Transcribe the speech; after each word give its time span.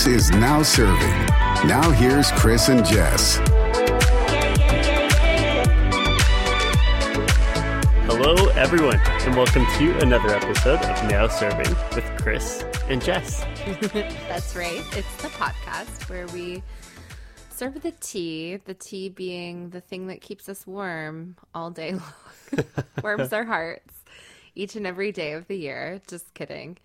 This 0.00 0.30
is 0.30 0.30
Now 0.30 0.62
Serving. 0.62 1.26
Now 1.68 1.90
here's 1.90 2.30
Chris 2.30 2.70
and 2.70 2.86
Jess. 2.86 3.36
Hello, 8.06 8.48
everyone, 8.54 8.96
and 8.96 9.36
welcome 9.36 9.66
to 9.76 9.98
another 9.98 10.30
episode 10.30 10.78
of 10.78 11.10
Now 11.10 11.28
Serving 11.28 11.68
with 11.94 12.10
Chris 12.16 12.64
and 12.88 13.04
Jess. 13.04 13.44
That's 13.92 14.56
right. 14.56 14.82
It's 14.96 15.16
the 15.16 15.28
podcast 15.28 16.08
where 16.08 16.26
we 16.28 16.62
serve 17.50 17.82
the 17.82 17.92
tea, 18.00 18.56
the 18.56 18.72
tea 18.72 19.10
being 19.10 19.68
the 19.68 19.82
thing 19.82 20.06
that 20.06 20.22
keeps 20.22 20.48
us 20.48 20.66
warm 20.66 21.36
all 21.54 21.70
day 21.70 21.92
long, 22.54 22.64
warms 23.02 23.32
our 23.34 23.44
hearts 23.44 24.02
each 24.54 24.76
and 24.76 24.86
every 24.86 25.12
day 25.12 25.34
of 25.34 25.46
the 25.46 25.56
year. 25.56 26.00
Just 26.08 26.32
kidding. 26.32 26.78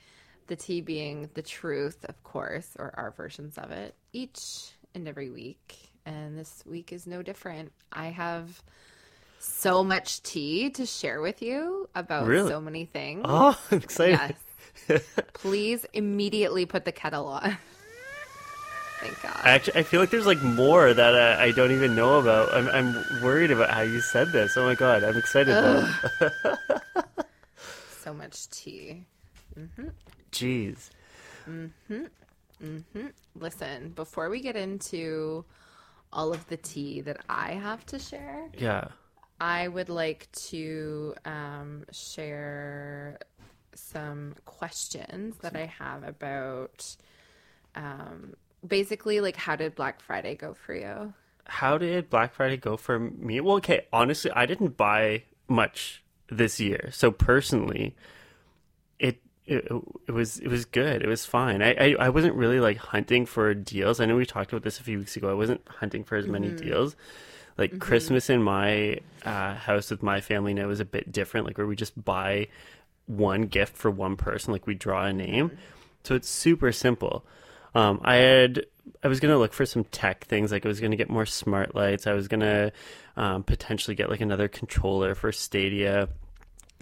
The 0.48 0.55
tea 0.55 0.81
being 0.81 1.30
the 1.34 1.41
truth, 1.41 2.05
of 2.08 2.22
course, 2.23 2.70
or 2.77 2.94
our 2.98 3.12
versions 3.12 3.58
of 3.58 3.72
it, 3.72 3.95
each 4.13 4.71
and 4.94 5.08
every 5.08 5.30
week. 5.30 5.76
And 6.05 6.38
this 6.38 6.63
week 6.68 6.94
is 6.94 7.08
no 7.08 7.23
different. 7.23 7.71
I 7.91 8.08
have 8.08 8.62
so 9.40 9.84
much 9.84 10.21
tea 10.21 10.70
to 10.71 10.85
share 10.85 11.20
with 11.21 11.41
you 11.41 11.90
about 11.95 12.27
Really? 12.27 12.49
so 12.49 12.62
many 12.62 12.85
things. 12.85 13.23
Oh, 13.26 13.59
I'm 13.71 13.77
excited. 13.80 14.35
Yes. 14.88 15.02
Please 15.34 15.85
immediately 15.94 16.66
put 16.66 16.85
the 16.85 16.91
kettle 16.91 17.27
on. 17.27 17.57
Thank 18.99 19.21
God. 19.21 19.41
Actually, 19.43 19.80
I 19.80 19.84
feel 19.84 19.99
like 19.99 20.09
there's 20.09 20.26
like 20.26 20.41
more 20.41 20.93
that 20.93 21.13
uh, 21.16 21.41
I 21.41 21.52
don't 21.52 21.71
even 21.71 21.96
know 21.96 22.20
about. 22.20 22.54
I'm, 22.54 22.68
I'm 22.70 23.21
worried 23.23 23.52
about 23.52 23.70
how 23.70 23.82
you 23.82 23.99
said 23.99 24.32
this. 24.32 24.57
Oh 24.57 24.65
my 24.65 24.76
god, 24.76 25.04
I'm 25.04 25.18
excited 25.18 25.54
though. 25.54 25.87
so 28.04 28.13
much 28.13 28.49
tea. 28.49 29.05
Jeez. 30.36 30.90
Mm-hmm. 31.50 32.04
Mm-hmm. 32.64 33.08
Listen, 33.40 33.90
before 33.90 34.30
we 34.30 34.42
get 34.42 34.55
into 34.55 35.46
all 36.12 36.34
of 36.34 36.48
the 36.48 36.58
tea 36.58 37.02
that 37.02 37.18
I 37.30 37.54
have 37.54 37.86
to 37.88 38.00
share, 38.00 38.50
Yeah. 38.58 38.88
I 39.40 39.68
would 39.68 39.90
like 39.90 40.32
to 40.50 41.14
um, 41.26 41.86
share 41.92 43.20
some 43.74 44.36
questions 44.46 45.36
that 45.42 45.55
I 45.58 45.66
have 45.66 46.04
about 46.04 46.96
um, 47.76 48.36
basically 48.66 49.20
like 49.20 49.36
how 49.36 49.58
did 49.58 49.76
Black 49.76 49.99
Friday 50.02 50.36
go 50.36 50.54
for 50.54 50.74
you? 50.74 51.14
How 51.46 51.77
did 51.77 52.10
Black 52.10 52.34
Friday 52.34 52.58
go 52.58 52.77
for 52.77 52.98
me? 52.98 53.40
Well, 53.42 53.58
okay, 53.58 53.86
honestly, 53.92 54.32
I 54.32 54.46
didn't 54.46 54.77
buy 54.77 55.24
much 55.48 56.02
this 56.30 56.60
year. 56.60 56.90
So 56.92 57.12
personally, 57.12 57.96
it 58.98 59.20
it, 59.48 59.71
it 60.07 60.12
was 60.12 60.40
it 60.40 60.48
was 60.48 60.65
good. 60.65 61.04
It 61.04 61.07
was 61.07 61.26
fine. 61.26 61.62
I, 61.62 61.74
I 61.74 61.96
I 61.99 62.10
wasn't 62.10 62.35
really 62.35 62.60
like 62.60 62.77
hunting 62.77 63.26
for 63.26 63.54
deals. 63.54 63.99
I 63.99 64.06
know 64.06 64.16
we 64.16 64.25
talked 64.25 64.52
about 64.52 64.63
this 64.63 64.79
a 64.79 64.84
few 64.84 65.00
weeks 65.00 65.16
ago. 65.16 65.29
I 65.29 65.34
wasn't 65.34 65.62
hunting 65.68 66.03
for 66.03 66.16
as 66.16 66.25
many 66.25 66.50
deals. 66.50 66.96
Like 67.57 67.79
Christmas 67.79 68.29
in 68.29 68.41
my 68.41 69.00
uh, 69.24 69.53
house 69.53 69.91
with 69.91 70.03
my 70.03 70.19
family 70.19 70.53
now 70.53 70.69
is 70.69 70.79
a 70.79 70.85
bit 70.85 71.12
different. 71.12 71.46
Like 71.46 71.57
where 71.57 71.68
we 71.68 71.75
just 71.75 72.03
buy 72.03 72.47
one 73.06 73.44
gift 73.44 73.78
for 73.78 73.91
one 73.91 74.18
person. 74.18 74.52
Like 74.52 74.68
we 74.68 74.74
draw 74.74 75.06
a 75.06 75.13
name, 75.13 75.57
so 76.03 76.16
it's 76.16 76.28
super 76.30 76.72
simple. 76.72 77.24
Um, 77.75 78.02
I 78.03 78.16
had 78.16 78.66
I 79.03 79.07
was 79.07 79.19
gonna 79.19 79.38
look 79.38 79.53
for 79.53 79.66
some 79.66 79.84
tech 79.85 80.25
things. 80.25 80.52
Like 80.52 80.66
I 80.66 80.68
was 80.68 80.80
gonna 80.80 80.96
get 80.96 81.09
more 81.09 81.28
smart 81.28 81.75
lights. 81.75 82.07
I 82.07 82.13
was 82.13 82.28
gonna 82.28 82.72
um, 83.16 83.44
potentially 83.44 83.96
get 83.96 84.09
like 84.09 84.22
another 84.22 84.47
controller 84.47 85.13
for 85.13 85.31
Stadia 85.31 86.09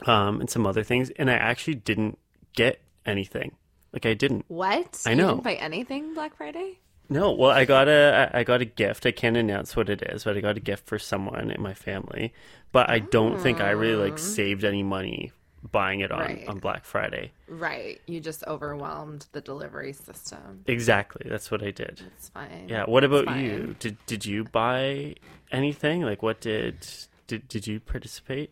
um, 0.06 0.40
and 0.40 0.50
some 0.50 0.66
other 0.66 0.84
things. 0.84 1.10
And 1.12 1.30
I 1.30 1.34
actually 1.34 1.76
didn't 1.76 2.18
get 2.54 2.82
anything. 3.06 3.56
Like 3.92 4.06
I 4.06 4.14
didn't. 4.14 4.46
What? 4.48 5.02
I 5.06 5.12
You 5.12 5.16
know. 5.18 5.28
didn't 5.30 5.44
buy 5.44 5.54
anything 5.56 6.14
Black 6.14 6.36
Friday? 6.36 6.80
No, 7.10 7.32
well, 7.34 7.52
I 7.52 7.66
got 7.66 7.88
a 7.88 8.32
I 8.34 8.44
got 8.44 8.62
a 8.62 8.66
gift. 8.66 9.06
I 9.06 9.12
can't 9.12 9.38
announce 9.38 9.76
what 9.76 9.90
it 9.90 10.02
is, 10.02 10.24
but 10.24 10.38
I 10.38 10.42
got 10.42 10.58
a 10.58 10.62
gift 10.62 10.88
for 10.88 10.98
someone 10.98 11.52
in 11.52 11.62
my 11.62 11.74
family. 11.74 12.34
But 12.72 12.90
I 12.90 13.00
don't 13.00 13.40
think 13.40 13.62
I 13.62 13.72
really 13.72 14.02
like 14.10 14.14
oh. 14.14 14.18
saved 14.18 14.64
any 14.64 14.84
money 14.84 15.32
buying 15.72 16.00
it 16.02 16.12
on 16.12 16.20
Right. 16.20 16.48
on 16.48 16.60
Black 16.60 16.86
Friday. 16.86 17.32
Right. 17.48 18.02
You 18.08 18.20
just 18.20 18.44
overwhelmed 18.48 19.28
the 19.32 19.42
delivery 19.42 19.94
system. 19.94 20.64
Exactly, 20.66 21.30
that's 21.30 21.52
what 21.52 21.62
I 21.62 21.72
did. 21.72 22.02
It's 22.18 22.30
fine. 22.30 22.68
Yeah. 22.68 22.86
What 22.86 23.04
about 23.04 23.36
you? 23.38 23.76
Did 23.80 23.98
did 24.06 24.26
you 24.26 24.46
buy 24.46 25.16
anything? 25.52 26.02
Like, 26.02 26.24
what 26.24 26.42
did 26.42 26.88
did 27.28 27.48
did 27.48 27.68
you 27.68 27.80
participate? 27.80 28.52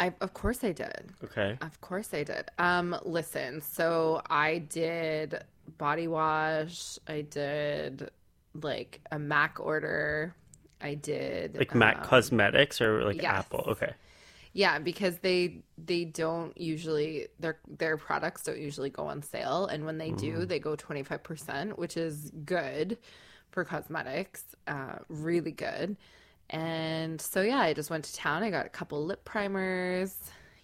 I 0.00 0.12
of 0.20 0.34
course 0.34 0.64
I 0.64 0.72
did. 0.72 1.12
Okay. 1.22 1.58
Of 1.60 1.80
course 1.80 2.12
I 2.14 2.24
did. 2.24 2.50
Um, 2.58 2.96
listen, 3.04 3.60
so 3.60 4.22
I 4.28 4.58
did 4.58 5.44
body 5.78 6.08
wash. 6.08 6.98
I 7.06 7.20
did 7.20 8.10
like 8.54 9.00
a 9.12 9.18
Mac 9.18 9.60
order. 9.60 10.34
I 10.80 10.94
did 10.94 11.58
Like 11.58 11.74
Mac 11.74 11.98
um, 11.98 12.04
Cosmetics 12.04 12.80
or 12.80 13.04
like 13.04 13.22
yes. 13.22 13.26
Apple? 13.26 13.64
Okay. 13.68 13.92
Yeah, 14.52 14.78
because 14.78 15.18
they 15.18 15.62
they 15.78 16.06
don't 16.06 16.58
usually 16.58 17.28
their 17.38 17.58
their 17.68 17.96
products 17.96 18.42
don't 18.44 18.58
usually 18.58 18.90
go 18.90 19.06
on 19.06 19.22
sale, 19.22 19.66
and 19.66 19.84
when 19.84 19.98
they 19.98 20.10
do, 20.10 20.44
they 20.44 20.58
go 20.58 20.74
twenty 20.74 21.02
five 21.04 21.22
percent, 21.22 21.78
which 21.78 21.96
is 21.96 22.32
good 22.44 22.98
for 23.50 23.64
cosmetics. 23.64 24.44
Uh, 24.66 24.96
really 25.08 25.52
good. 25.52 25.96
And 26.50 27.20
so 27.20 27.42
yeah, 27.42 27.60
I 27.60 27.72
just 27.72 27.90
went 27.90 28.04
to 28.04 28.14
town. 28.14 28.42
I 28.42 28.50
got 28.50 28.66
a 28.66 28.68
couple 28.68 29.04
lip 29.04 29.24
primers, 29.24 30.14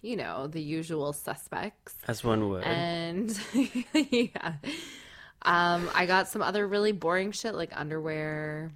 you 0.01 0.17
know, 0.17 0.47
the 0.47 0.61
usual 0.61 1.13
suspects. 1.13 1.95
As 2.07 2.23
one 2.23 2.49
would. 2.49 2.63
And 2.63 3.37
yeah. 3.93 4.53
Um, 5.43 5.89
I 5.95 6.05
got 6.05 6.27
some 6.27 6.41
other 6.41 6.67
really 6.67 6.91
boring 6.91 7.31
shit 7.31 7.55
like 7.55 7.71
underwear, 7.73 8.71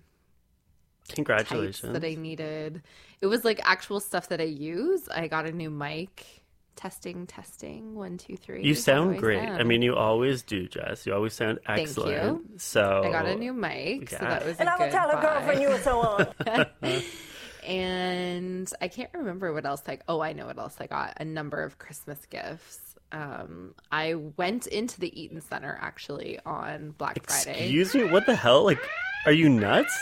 Congratulations. 1.09 1.91
that 1.91 2.05
I 2.05 2.16
needed. 2.16 2.81
It 3.19 3.28
was 3.28 3.43
like 3.43 3.59
actual 3.63 3.99
stuff 3.99 4.29
that 4.29 4.39
I 4.39 4.45
use. 4.45 5.09
I 5.09 5.28
got 5.28 5.45
a 5.45 5.51
new 5.51 5.69
mic. 5.69 6.41
Testing, 6.75 7.27
testing. 7.27 7.93
One, 7.95 8.17
two, 8.17 8.35
three. 8.37 8.63
You 8.63 8.73
How 8.73 8.75
do 8.75 8.81
sound 8.81 9.17
great. 9.19 9.39
I 9.39 9.63
mean, 9.63 9.81
you 9.81 9.95
always 9.95 10.41
do, 10.41 10.67
Jess. 10.67 11.05
You 11.05 11.13
always 11.13 11.33
sound 11.33 11.59
excellent. 11.67 11.95
Thank 11.95 11.97
you. 11.97 12.13
excellent. 12.15 12.61
So 12.61 13.01
I 13.05 13.11
got 13.11 13.25
a 13.27 13.35
new 13.35 13.53
mic, 13.53 14.09
so 14.09 14.17
yeah. 14.21 14.29
that 14.29 14.45
was 14.45 14.57
And 14.57 14.67
a 14.67 14.71
I 14.73 14.83
will 14.85 14.91
tell 14.91 15.09
a 15.09 15.15
buy. 15.15 15.21
girlfriend 15.21 15.61
you 15.61 15.69
were 15.69 15.77
so 15.79 15.99
on. 15.99 16.65
and 17.67 18.73
I 18.81 18.87
can't 18.87 19.09
remember 19.13 19.53
what 19.53 19.65
else. 19.65 19.83
Like, 19.87 20.01
oh, 20.07 20.21
I 20.21 20.33
know 20.33 20.47
what 20.47 20.57
else 20.57 20.75
I 20.79 20.87
got. 20.87 21.13
A 21.17 21.25
number 21.25 21.63
of 21.63 21.77
Christmas 21.77 22.19
gifts. 22.29 22.79
Um, 23.11 23.75
I 23.91 24.15
went 24.15 24.67
into 24.67 24.99
the 24.99 25.21
Eaton 25.21 25.41
Center 25.41 25.77
actually 25.81 26.39
on 26.45 26.91
Black 26.97 27.21
Friday. 27.27 27.65
Excuse 27.65 27.93
me, 27.93 28.05
what 28.05 28.25
the 28.25 28.35
hell? 28.35 28.63
Like, 28.63 28.79
are 29.25 29.33
you 29.33 29.49
nuts? 29.49 29.93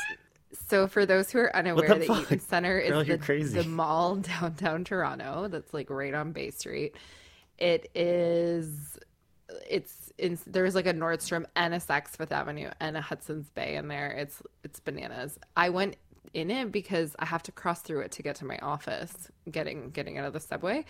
So, 0.68 0.88
for 0.88 1.06
those 1.06 1.30
who 1.32 1.40
are 1.40 1.56
unaware, 1.56 1.88
the 1.88 2.08
the? 2.08 2.22
Eaton 2.22 2.40
Center 2.40 2.80
is 2.80 2.92
Girl, 2.92 3.04
the, 3.04 3.18
the 3.64 3.64
mall 3.66 4.16
downtown 4.18 4.84
Toronto 4.84 5.48
that's 5.48 5.74
like 5.74 5.90
right 5.90 6.14
on 6.14 6.32
Bay 6.32 6.52
Street. 6.52 6.96
It 7.58 7.90
is, 7.94 8.98
it's 9.70 10.12
in, 10.18 10.40
there's 10.48 10.76
like 10.76 10.88
a 10.88 10.94
Nordstrom 10.94 11.46
and 11.56 11.74
a 11.74 11.78
Saks 11.78 12.18
Fifth 12.18 12.32
Avenue 12.32 12.72
and 12.80 12.98
a 12.98 13.02
Hudson's 13.02 13.50
Bay 13.50 13.76
in 13.76 13.88
there. 13.90 14.12
It's 14.12 14.42
it's 14.64 14.80
bananas. 14.80 15.38
I 15.56 15.70
went 15.70 15.98
in 16.34 16.52
it 16.52 16.72
because 16.72 17.16
I 17.20 17.26
have 17.26 17.44
to 17.44 17.52
cross 17.52 17.82
through 17.82 18.02
it 18.02 18.12
to 18.14 18.24
get 18.24 18.36
to 18.38 18.46
my 18.46 18.58
office, 18.60 19.14
getting 19.52 19.92
getting 19.92 20.18
out 20.18 20.26
of 20.26 20.34
the 20.34 20.40
subway. 20.40 20.86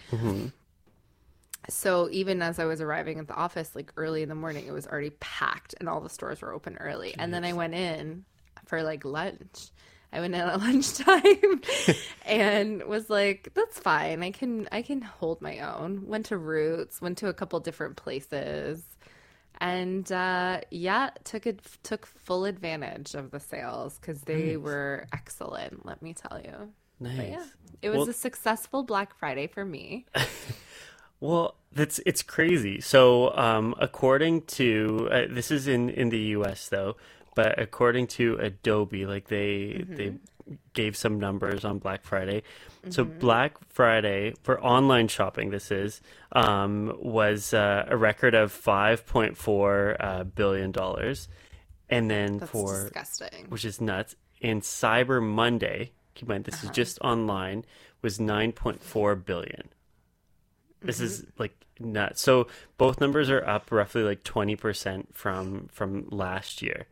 So 1.69 2.09
even 2.11 2.41
as 2.41 2.59
I 2.59 2.65
was 2.65 2.81
arriving 2.81 3.19
at 3.19 3.27
the 3.27 3.35
office, 3.35 3.75
like 3.75 3.91
early 3.97 4.23
in 4.23 4.29
the 4.29 4.35
morning, 4.35 4.65
it 4.67 4.71
was 4.71 4.87
already 4.87 5.11
packed 5.11 5.75
and 5.79 5.89
all 5.89 5.99
the 6.01 6.09
stores 6.09 6.41
were 6.41 6.53
open 6.53 6.77
early. 6.79 7.13
And 7.17 7.33
then 7.33 7.43
I 7.43 7.53
went 7.53 7.73
in 7.75 8.25
for 8.69 8.83
like 8.83 9.03
lunch. 9.03 9.71
I 10.11 10.21
went 10.21 10.33
in 10.33 10.41
at 10.41 10.59
lunchtime 10.67 11.61
and 12.25 12.83
was 12.83 13.09
like, 13.09 13.49
"That's 13.53 13.79
fine. 13.79 14.23
I 14.23 14.31
can 14.31 14.67
I 14.71 14.81
can 14.81 15.01
hold 15.01 15.41
my 15.41 15.59
own." 15.59 16.07
Went 16.07 16.27
to 16.27 16.37
Roots, 16.37 17.01
went 17.01 17.17
to 17.19 17.27
a 17.27 17.33
couple 17.33 17.59
different 17.59 17.95
places, 17.97 18.81
and 19.59 20.09
uh, 20.11 20.61
yeah, 20.71 21.09
took 21.25 21.45
it 21.45 21.61
took 21.83 22.05
full 22.05 22.45
advantage 22.45 23.13
of 23.15 23.31
the 23.31 23.39
sales 23.39 23.97
because 23.99 24.21
they 24.21 24.57
were 24.57 25.07
excellent. 25.13 25.85
Let 25.85 26.01
me 26.01 26.13
tell 26.13 26.39
you. 26.39 26.71
Nice. 26.99 27.17
But 27.17 27.29
yeah, 27.29 27.45
it 27.81 27.89
was 27.89 27.97
Well- 27.99 28.09
a 28.09 28.13
successful 28.13 28.83
Black 28.83 29.17
Friday 29.17 29.47
for 29.47 29.65
me. 29.65 30.05
Well, 31.21 31.55
that's 31.73 31.99
it's 32.05 32.23
crazy. 32.23 32.79
So, 32.79 33.35
um, 33.35 33.75
according 33.77 34.43
to 34.43 35.09
uh, 35.11 35.25
this 35.29 35.51
is 35.51 35.67
in 35.67 35.89
in 35.89 36.09
the 36.09 36.19
U.S. 36.39 36.69
though, 36.69 36.95
but 37.35 37.59
according 37.59 38.07
to 38.07 38.35
Adobe, 38.35 39.05
like 39.05 39.27
they 39.27 39.85
they 39.87 40.13
gave 40.73 40.97
some 40.97 41.19
numbers 41.19 41.63
on 41.63 41.79
Black 41.79 42.03
Friday. 42.03 42.43
So 42.89 43.03
Black 43.03 43.55
Friday 43.69 44.33
for 44.41 44.59
online 44.63 45.07
shopping, 45.07 45.51
this 45.51 45.69
is 45.69 46.01
um, 46.31 46.95
was 46.99 47.53
uh, 47.53 47.85
a 47.87 47.97
record 47.97 48.33
of 48.35 48.51
five 48.51 49.05
point 49.05 49.37
four 49.37 49.95
uh, 49.99 50.23
billion 50.23 50.71
dollars, 50.71 51.27
and 51.89 52.09
then 52.09 52.37
That's 52.37 52.51
for 52.51 52.83
disgusting. 52.83 53.47
which 53.49 53.65
is 53.65 53.79
nuts. 53.81 54.15
And 54.41 54.61
Cyber 54.61 55.21
Monday, 55.21 55.91
keep 56.15 56.29
in 56.29 56.33
mind 56.35 56.45
this 56.45 56.63
is 56.63 56.69
just 56.69 56.99
online, 57.01 57.65
was 58.01 58.19
nine 58.19 58.53
point 58.53 58.81
four 58.81 59.15
billion. 59.15 59.69
This 60.81 61.01
is 61.01 61.25
like 61.37 61.53
nuts. 61.79 62.21
So 62.21 62.47
both 62.77 63.01
numbers 63.01 63.29
are 63.29 63.45
up 63.45 63.71
roughly 63.71 64.03
like 64.03 64.23
twenty 64.23 64.55
percent 64.55 65.13
from 65.13 65.67
from 65.71 66.07
last 66.09 66.61
year. 66.61 66.87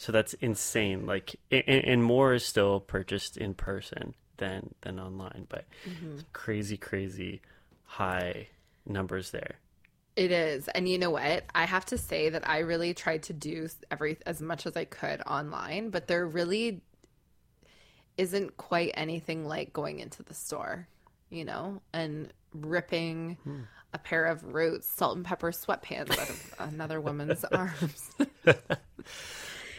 So 0.00 0.12
that's 0.12 0.32
insane. 0.32 1.04
Like, 1.04 1.36
and, 1.50 1.62
and 1.68 2.02
more 2.02 2.32
is 2.32 2.42
still 2.42 2.80
purchased 2.80 3.36
in 3.36 3.52
person 3.52 4.14
than 4.38 4.74
than 4.80 4.98
online, 4.98 5.44
but 5.50 5.66
mm-hmm. 5.86 6.20
crazy, 6.32 6.78
crazy 6.78 7.42
high 7.84 8.48
numbers 8.86 9.30
there. 9.30 9.56
It 10.16 10.32
is. 10.32 10.68
And 10.68 10.88
you 10.88 10.96
know 10.96 11.10
what? 11.10 11.44
I 11.54 11.66
have 11.66 11.84
to 11.86 11.98
say 11.98 12.30
that 12.30 12.48
I 12.48 12.60
really 12.60 12.94
tried 12.94 13.24
to 13.24 13.34
do 13.34 13.68
every 13.90 14.16
as 14.24 14.40
much 14.40 14.64
as 14.64 14.74
I 14.74 14.86
could 14.86 15.20
online, 15.26 15.90
but 15.90 16.06
there 16.06 16.26
really 16.26 16.80
isn't 18.16 18.56
quite 18.56 18.92
anything 18.94 19.44
like 19.44 19.74
going 19.74 20.00
into 20.00 20.22
the 20.22 20.32
store, 20.32 20.88
you 21.28 21.44
know, 21.44 21.82
and 21.92 22.32
ripping 22.54 23.36
hmm. 23.44 23.60
a 23.92 23.98
pair 23.98 24.24
of 24.24 24.54
roots, 24.54 24.88
salt 24.88 25.16
and 25.18 25.26
pepper 25.26 25.52
sweatpants 25.52 26.18
out 26.18 26.30
of 26.30 26.54
another 26.72 27.02
woman's 27.02 27.44
arms. 27.52 28.10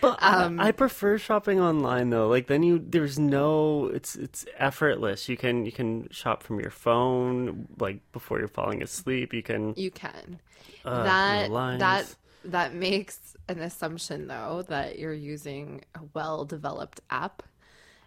But 0.01 0.17
I- 0.21 0.53
I 0.59 0.71
prefer 0.71 1.17
shopping 1.17 1.59
online 1.59 2.09
though. 2.09 2.27
Like 2.27 2.47
then 2.47 2.63
you 2.63 2.79
there's 2.83 3.17
no 3.19 3.87
it's 3.93 4.15
it's 4.15 4.45
effortless. 4.57 5.29
You 5.29 5.37
can 5.37 5.65
you 5.65 5.71
can 5.71 6.09
shop 6.11 6.43
from 6.43 6.59
your 6.59 6.71
phone 6.71 7.67
like 7.79 7.99
before 8.11 8.39
you're 8.39 8.47
falling 8.47 8.81
asleep. 8.81 9.33
You 9.33 9.43
can 9.43 9.73
You 9.77 9.91
can. 9.91 10.39
Uh, 10.83 11.03
that 11.03 11.49
that 11.79 12.15
that 12.45 12.73
makes 12.73 13.35
an 13.47 13.59
assumption 13.59 14.27
though 14.27 14.63
that 14.67 14.97
you're 14.97 15.13
using 15.13 15.83
a 15.95 15.99
well-developed 16.13 16.99
app. 17.11 17.43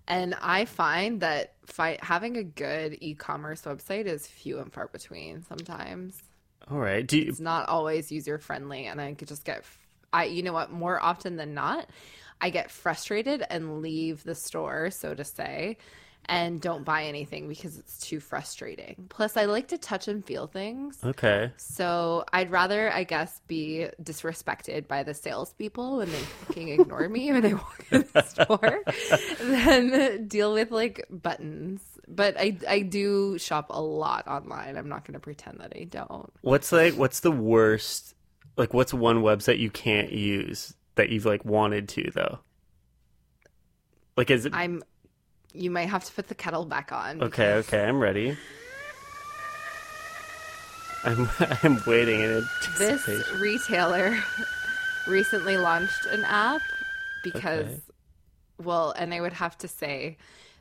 And 0.07 0.35
I 0.43 0.65
find 0.67 1.21
that 1.21 1.55
fi- 1.67 1.99
having 2.03 2.37
a 2.37 2.43
good 2.43 2.99
e-commerce 3.01 3.63
website 3.63 4.05
is 4.07 4.27
few 4.27 4.59
and 4.59 4.71
far 4.73 4.89
between 4.89 5.45
sometimes. 5.45 6.21
all 6.71 6.79
right. 6.79 7.07
Do 7.07 7.17
you, 7.19 7.29
It's 7.29 7.41
not 7.41 7.69
always 7.69 8.11
user 8.13 8.39
friendly 8.39 8.85
and 8.87 9.01
I 9.01 9.15
could 9.15 9.29
just 9.29 9.45
get 9.45 9.65
I 10.15 10.25
you 10.25 10.43
know 10.43 10.53
what 10.53 10.71
more 10.71 11.03
often 11.03 11.37
than 11.37 11.55
not 11.55 11.89
I 12.41 12.51
get 12.51 12.71
frustrated 12.71 13.45
and 13.51 13.83
leave 13.83 14.25
the 14.25 14.35
store 14.35 14.91
so 14.91 15.15
to 15.15 15.25
say 15.25 15.79
and 16.27 16.61
don't 16.61 16.85
buy 16.85 17.05
anything 17.05 17.49
because 17.49 17.79
it's 17.79 17.99
too 17.99 18.21
frustrating. 18.21 19.07
Plus 19.09 19.37
I 19.37 19.45
like 19.45 19.69
to 19.69 19.79
touch 19.79 20.09
and 20.09 20.25
feel 20.25 20.47
things. 20.47 20.99
okay. 21.05 21.53
So 21.57 22.25
I'd 22.33 22.51
rather, 22.51 22.93
I 22.93 23.05
guess, 23.05 23.41
be 23.47 23.89
disrespected 24.03 24.89
by 24.89 25.03
the 25.03 25.15
salespeople 25.15 25.99
when 25.99 26.11
they 26.11 26.19
fucking 26.19 26.69
ignore 26.69 27.09
me 27.09 27.33
when 27.33 27.45
I 27.45 27.55
walk 27.55 27.85
in 27.91 28.05
the 28.13 28.23
store 28.27 28.81
than 29.41 30.27
deal 30.27 30.55
with 30.55 30.71
like 30.71 31.05
buttons. 31.11 31.83
But 32.07 32.39
I, 32.39 32.57
I 32.69 32.81
do 32.81 33.39
shop 33.39 33.67
a 33.71 33.81
lot 33.81 34.27
online. 34.27 34.77
I'm 34.77 34.89
not 34.89 35.05
going 35.05 35.15
to 35.15 35.21
pretend 35.21 35.61
that 35.61 35.73
I 35.75 35.85
don't. 35.85 36.33
What's 36.43 36.73
like 36.73 36.95
what's 36.95 37.21
the 37.21 37.31
worst 37.31 38.14
like 38.57 38.73
what's 38.75 38.95
one 38.95 39.23
website 39.23 39.59
you 39.59 39.71
can't 39.71 40.13
use 40.13 40.75
that 40.95 41.09
you've 41.11 41.25
like 41.27 41.45
wanted 41.45 41.89
to 41.91 42.11
though? 42.15 42.39
Like 44.17 44.31
is 44.31 44.47
it 44.47 44.55
I'm. 44.55 44.83
You 45.57 45.71
might 45.71 45.89
have 45.89 46.05
to 46.05 46.13
put 46.13 46.27
the 46.27 46.35
kettle 46.35 46.65
back 46.65 46.91
on. 46.91 47.23
Okay, 47.23 47.55
okay, 47.55 47.85
I'm 47.85 48.01
ready. 48.01 48.37
I'm 51.05 51.29
I'm 51.63 51.81
waiting 51.87 52.21
in 52.21 52.45
This 52.79 53.07
retailer 53.39 54.19
recently 55.07 55.57
launched 55.57 56.07
an 56.07 56.25
app 56.25 56.63
because, 57.23 57.67
Okay. 57.67 57.81
well, 58.59 58.93
and 58.93 59.13
I 59.15 59.21
would 59.21 59.35
have 59.35 59.57
to 59.59 59.69
say 59.69 60.17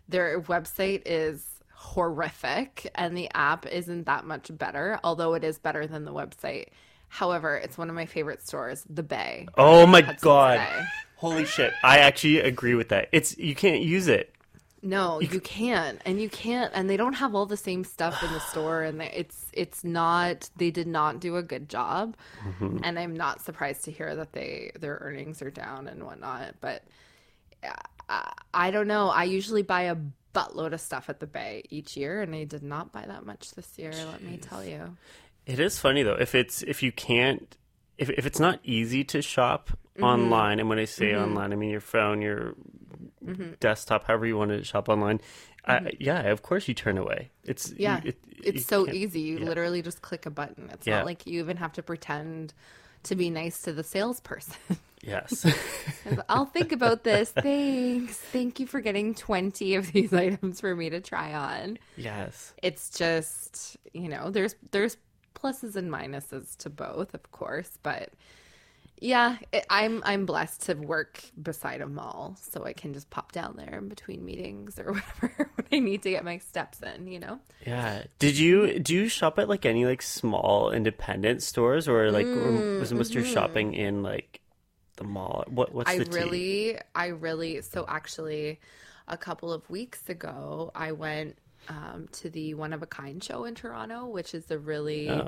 their 0.09 0.41
website 0.41 1.01
is 1.05 1.47
horrific 1.73 2.89
and 2.95 3.17
the 3.17 3.29
app 3.33 3.65
isn't 3.65 4.05
that 4.05 4.25
much 4.25 4.55
better, 4.57 4.99
although 5.03 5.33
it 5.33 5.43
is 5.43 5.57
better 5.59 5.87
than 5.87 6.05
the 6.05 6.13
website. 6.13 6.67
However, 7.13 7.55
it's 7.55 7.77
one 7.77 7.89
of 7.89 7.95
my 7.95 8.07
favorite 8.07 8.41
stores, 8.41 8.83
The 8.89 9.03
Bay. 9.03 9.47
Oh 9.55 9.85
my 9.85 10.01
Hudson's 10.01 10.21
god. 10.23 10.57
Bay. 10.57 10.85
Holy 11.17 11.45
shit. 11.45 11.71
I 11.83 11.99
actually 11.99 12.39
agree 12.39 12.73
with 12.73 12.89
that. 12.89 13.07
It's 13.11 13.37
you 13.37 13.53
can't 13.53 13.81
use 13.83 14.07
it. 14.07 14.33
No, 14.81 15.21
you 15.21 15.39
can't, 15.39 16.01
and 16.05 16.19
you 16.19 16.27
can't, 16.27 16.71
and 16.75 16.89
they 16.89 16.97
don't 16.97 17.13
have 17.13 17.35
all 17.35 17.45
the 17.45 17.55
same 17.55 17.83
stuff 17.85 18.21
in 18.23 18.33
the 18.33 18.39
store, 18.41 18.81
and 18.81 18.99
they- 18.99 19.11
it's 19.15 19.45
it's 19.53 19.83
not. 19.83 20.49
They 20.57 20.71
did 20.71 20.87
not 20.87 21.19
do 21.21 21.37
a 21.37 21.43
good 21.43 21.69
job, 21.69 22.17
Mm-hmm. 22.43 22.79
and 22.83 22.97
I'm 22.99 23.15
not 23.15 23.41
surprised 23.41 23.85
to 23.85 23.91
hear 23.91 24.13
that 24.15 24.33
they 24.33 24.71
their 24.77 24.97
earnings 24.99 25.41
are 25.43 25.51
down 25.51 25.87
and 25.87 26.03
whatnot. 26.03 26.55
But 26.61 26.83
uh, 27.63 27.69
I, 28.09 28.33
I 28.53 28.71
don't 28.71 28.87
know. 28.87 29.07
I 29.09 29.23
usually 29.25 29.61
buy 29.61 29.83
a 29.83 29.95
buttload 30.35 30.73
of 30.73 30.81
stuff 30.81 31.09
at 31.09 31.19
the 31.21 31.27
Bay 31.27 31.63
each 31.69 31.95
year, 31.95 32.21
and 32.21 32.33
I 32.35 32.43
did 32.43 32.63
not 32.63 32.91
buy 32.91 33.05
that 33.05 33.23
much 33.25 33.51
this 33.51 33.77
year. 33.77 33.91
Let 34.11 34.21
me 34.23 34.35
tell 34.37 34.65
you. 34.65 34.97
It 35.45 35.59
is 35.59 35.79
funny 35.79 36.03
though. 36.03 36.15
If 36.19 36.35
it's 36.35 36.61
if 36.63 36.81
you 36.83 36.91
can't 36.91 37.55
if 37.97 38.09
if 38.09 38.25
it's 38.25 38.39
not 38.39 38.59
easy 38.63 39.03
to 39.05 39.21
shop 39.21 39.71
Mm-hmm. 39.95 40.03
online, 40.05 40.59
and 40.59 40.69
when 40.69 40.79
I 40.79 40.85
say 40.85 41.15
online, 41.15 41.53
I 41.53 41.55
mean 41.55 41.69
your 41.69 41.79
phone, 41.79 42.21
your 42.21 42.55
Mm-hmm. 43.23 43.51
desktop, 43.59 44.05
however 44.05 44.25
you 44.25 44.35
want 44.35 44.49
to 44.49 44.63
shop 44.63 44.89
online. 44.89 45.21
I, 45.65 45.91
yeah, 45.99 46.21
of 46.23 46.41
course 46.41 46.67
you 46.67 46.73
turn 46.73 46.97
away. 46.97 47.29
It's 47.43 47.69
you- 47.69 47.75
Yeah, 47.79 48.01
it- 48.03 48.17
you 48.27 48.41
it's 48.43 48.65
so 48.65 48.89
easy. 48.89 49.21
You 49.21 49.37
yeah. 49.37 49.45
literally 49.45 49.81
just 49.83 50.01
click 50.01 50.25
a 50.25 50.29
button. 50.31 50.69
It's 50.73 50.87
Yeah. 50.87 50.97
not 50.97 51.05
like 51.05 51.27
you 51.27 51.39
even 51.39 51.57
have 51.57 51.71
to 51.73 51.83
pretend 51.83 52.53
to 53.03 53.15
be 53.15 53.29
nice 53.29 53.61
to 53.61 53.71
the 53.73 53.83
salesperson. 53.83 54.55
Yes. 55.05 55.45
I'll 56.29 56.45
think 56.45 56.71
about 56.71 57.03
this. 57.03 57.29
Thanks. 57.37 58.15
Thank 58.17 58.61
you 58.61 58.65
for 58.65 58.79
getting 58.79 59.13
20 59.13 59.75
of 59.75 59.91
these 59.91 60.13
items 60.25 60.61
for 60.61 60.73
me 60.75 60.89
to 60.89 61.01
try 61.01 61.33
on. 61.33 61.77
yes. 61.97 62.53
It's 62.63 62.89
just, 62.89 63.75
you 63.93 64.07
know, 64.07 64.29
there's 64.31 64.55
there's 64.71 64.95
pluses 65.43 65.75
and 65.75 65.91
minuses 65.91 66.55
to 66.57 66.69
both, 66.69 67.13
of 67.13 67.31
course, 67.31 67.77
but 67.83 68.13
yeah, 69.03 69.35
it, 69.51 69.65
I'm 69.69 70.01
I'm 70.05 70.25
blessed 70.25 70.61
to 70.67 70.75
work 70.75 71.21
beside 71.41 71.81
a 71.81 71.87
mall, 71.87 72.37
so 72.39 72.63
I 72.63 72.71
can 72.71 72.93
just 72.93 73.09
pop 73.09 73.33
down 73.33 73.55
there 73.57 73.79
in 73.79 73.89
between 73.89 74.23
meetings 74.23 74.79
or 74.79 74.93
whatever 74.93 75.51
when 75.55 75.67
I 75.73 75.79
need 75.79 76.03
to 76.03 76.11
get 76.11 76.23
my 76.23 76.37
steps 76.37 76.79
in, 76.81 77.07
you 77.07 77.19
know. 77.19 77.39
Yeah. 77.65 78.03
Did 78.19 78.37
you 78.37 78.79
do 78.79 78.93
you 78.93 79.09
shop 79.09 79.39
at 79.39 79.49
like 79.49 79.65
any 79.65 79.85
like 79.85 80.01
small 80.01 80.71
independent 80.71 81.43
stores 81.43 81.89
or 81.89 82.11
like 82.11 82.25
Mm, 82.25 82.77
or 82.77 82.79
was 82.79 82.93
most 82.93 83.09
of 83.09 83.15
your 83.15 83.25
shopping 83.25 83.73
in 83.73 84.03
like 84.03 84.39
the 84.95 85.03
mall? 85.03 85.43
What 85.49 85.73
what's 85.73 85.89
mm-hmm. 85.89 86.01
I 86.01 86.03
the 86.05 86.09
tea? 86.09 86.17
really, 86.17 86.77
I 86.95 87.07
really, 87.07 87.61
so 87.61 87.83
actually, 87.89 88.61
a 89.09 89.17
couple 89.17 89.51
of 89.51 89.69
weeks 89.69 90.07
ago, 90.07 90.71
I 90.73 90.93
went 90.93 91.37
um, 91.69 92.07
to 92.13 92.29
the 92.29 92.53
One 92.53 92.73
of 92.73 92.81
a 92.83 92.87
Kind 92.87 93.23
show 93.23 93.45
in 93.45 93.55
Toronto, 93.55 94.05
which 94.07 94.33
is 94.33 94.49
a 94.51 94.57
really 94.57 95.09
Oh. 95.09 95.27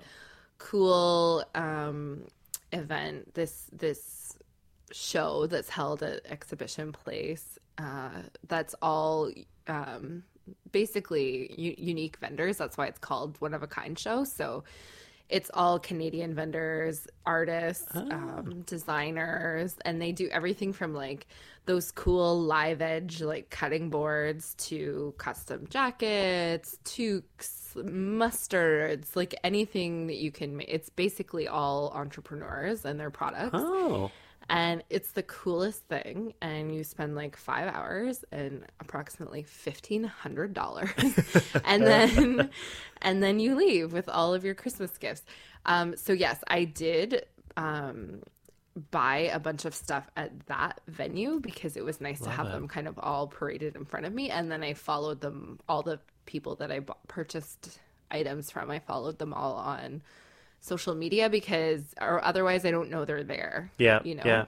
cool 0.58 1.44
um, 1.56 2.24
event. 2.72 3.34
This 3.34 3.66
this 3.72 4.38
show 4.92 5.48
that's 5.48 5.70
held 5.70 6.04
at 6.04 6.26
Exhibition 6.26 6.92
Place. 6.92 7.58
Uh, 7.78 8.10
that's 8.48 8.76
all 8.82 9.32
um, 9.68 10.24
basically 10.72 11.54
u- 11.60 11.76
unique 11.78 12.18
vendors. 12.18 12.58
That's 12.58 12.78
why 12.78 12.88
it's 12.88 13.00
called 13.00 13.40
One 13.42 13.54
of 13.54 13.64
a 13.64 13.68
Kind 13.68 13.98
show. 13.98 14.24
So 14.24 14.64
it's 15.30 15.50
all 15.54 15.80
Canadian 15.80 16.34
vendors, 16.36 17.08
artists, 17.26 17.88
um, 17.96 18.64
designers, 18.66 19.76
and 19.84 20.02
they 20.02 20.12
do 20.12 20.28
everything 20.32 20.72
from 20.74 20.94
like 20.94 21.28
those 21.66 21.92
cool 21.92 22.40
live 22.42 22.80
edge 22.82 23.22
like 23.22 23.50
cutting 23.50 23.90
boards 23.90 24.54
to 24.56 25.14
custom 25.18 25.66
jackets, 25.70 26.78
toques, 26.86 27.74
mustards, 27.76 29.16
like 29.16 29.34
anything 29.44 30.08
that 30.08 30.18
you 30.18 30.32
can 30.32 30.58
make. 30.58 30.70
It's 30.70 30.90
basically 30.90 31.48
all 31.48 31.92
entrepreneurs 31.96 32.86
and 32.86 33.00
their 33.00 33.10
products 33.10 33.50
Oh. 33.56 34.12
And 34.50 34.84
it's 34.90 35.12
the 35.12 35.24
coolest 35.24 35.84
thing. 35.88 36.34
And 36.42 36.74
you 36.74 36.84
spend 36.84 37.16
like 37.16 37.36
five 37.36 37.74
hours 37.74 38.24
and 38.32 38.66
approximately 38.80 39.44
fifteen 39.44 40.04
hundred 40.04 40.54
dollars. 40.54 40.90
And 41.66 41.86
then 41.86 42.50
and 43.02 43.24
then 43.24 43.40
you 43.40 43.56
leave 43.56 43.92
with 43.94 44.08
all 44.10 44.34
of 44.34 44.44
your 44.46 44.56
christmas 44.56 44.98
gifts. 44.98 45.24
Um 45.66 45.96
so 45.96 46.14
yes 46.14 46.44
i 46.48 46.64
did 46.64 47.26
um 47.58 48.22
buy 48.92 49.30
a 49.34 49.40
bunch 49.40 49.66
of 49.66 49.74
stuff 49.74 50.10
at 50.18 50.48
that 50.48 50.82
venue 50.88 51.40
because 51.40 51.78
it 51.78 51.86
was 51.86 52.02
nice 52.02 52.20
to 52.20 52.30
have 52.30 52.52
them 52.52 52.68
kind 52.68 52.88
of 52.88 53.00
all 53.00 53.28
paraded 53.28 53.76
in 53.76 53.86
front 53.86 54.06
of 54.06 54.14
me. 54.14 54.30
And 54.30 54.52
then 54.52 54.64
i 54.64 54.74
followed 54.74 55.22
them 55.22 55.60
all 55.68 55.82
the 55.82 56.00
people 56.26 56.56
that 56.58 56.72
i 56.72 56.80
bought, 56.80 57.08
purchased 57.08 57.80
items 58.12 58.52
from 58.52 58.70
i 58.70 58.80
followed 58.80 59.18
them 59.18 59.34
all 59.34 59.54
on 59.56 60.02
social 60.62 60.96
media 60.96 61.30
because 61.30 61.82
or 62.02 62.24
otherwise 62.24 62.66
i 62.66 62.72
don't 62.72 62.90
know 62.90 63.06
they're 63.06 63.24
there 63.24 63.72
Yeah. 63.78 64.00
you 64.04 64.16
know 64.16 64.24
Yeah. 64.26 64.46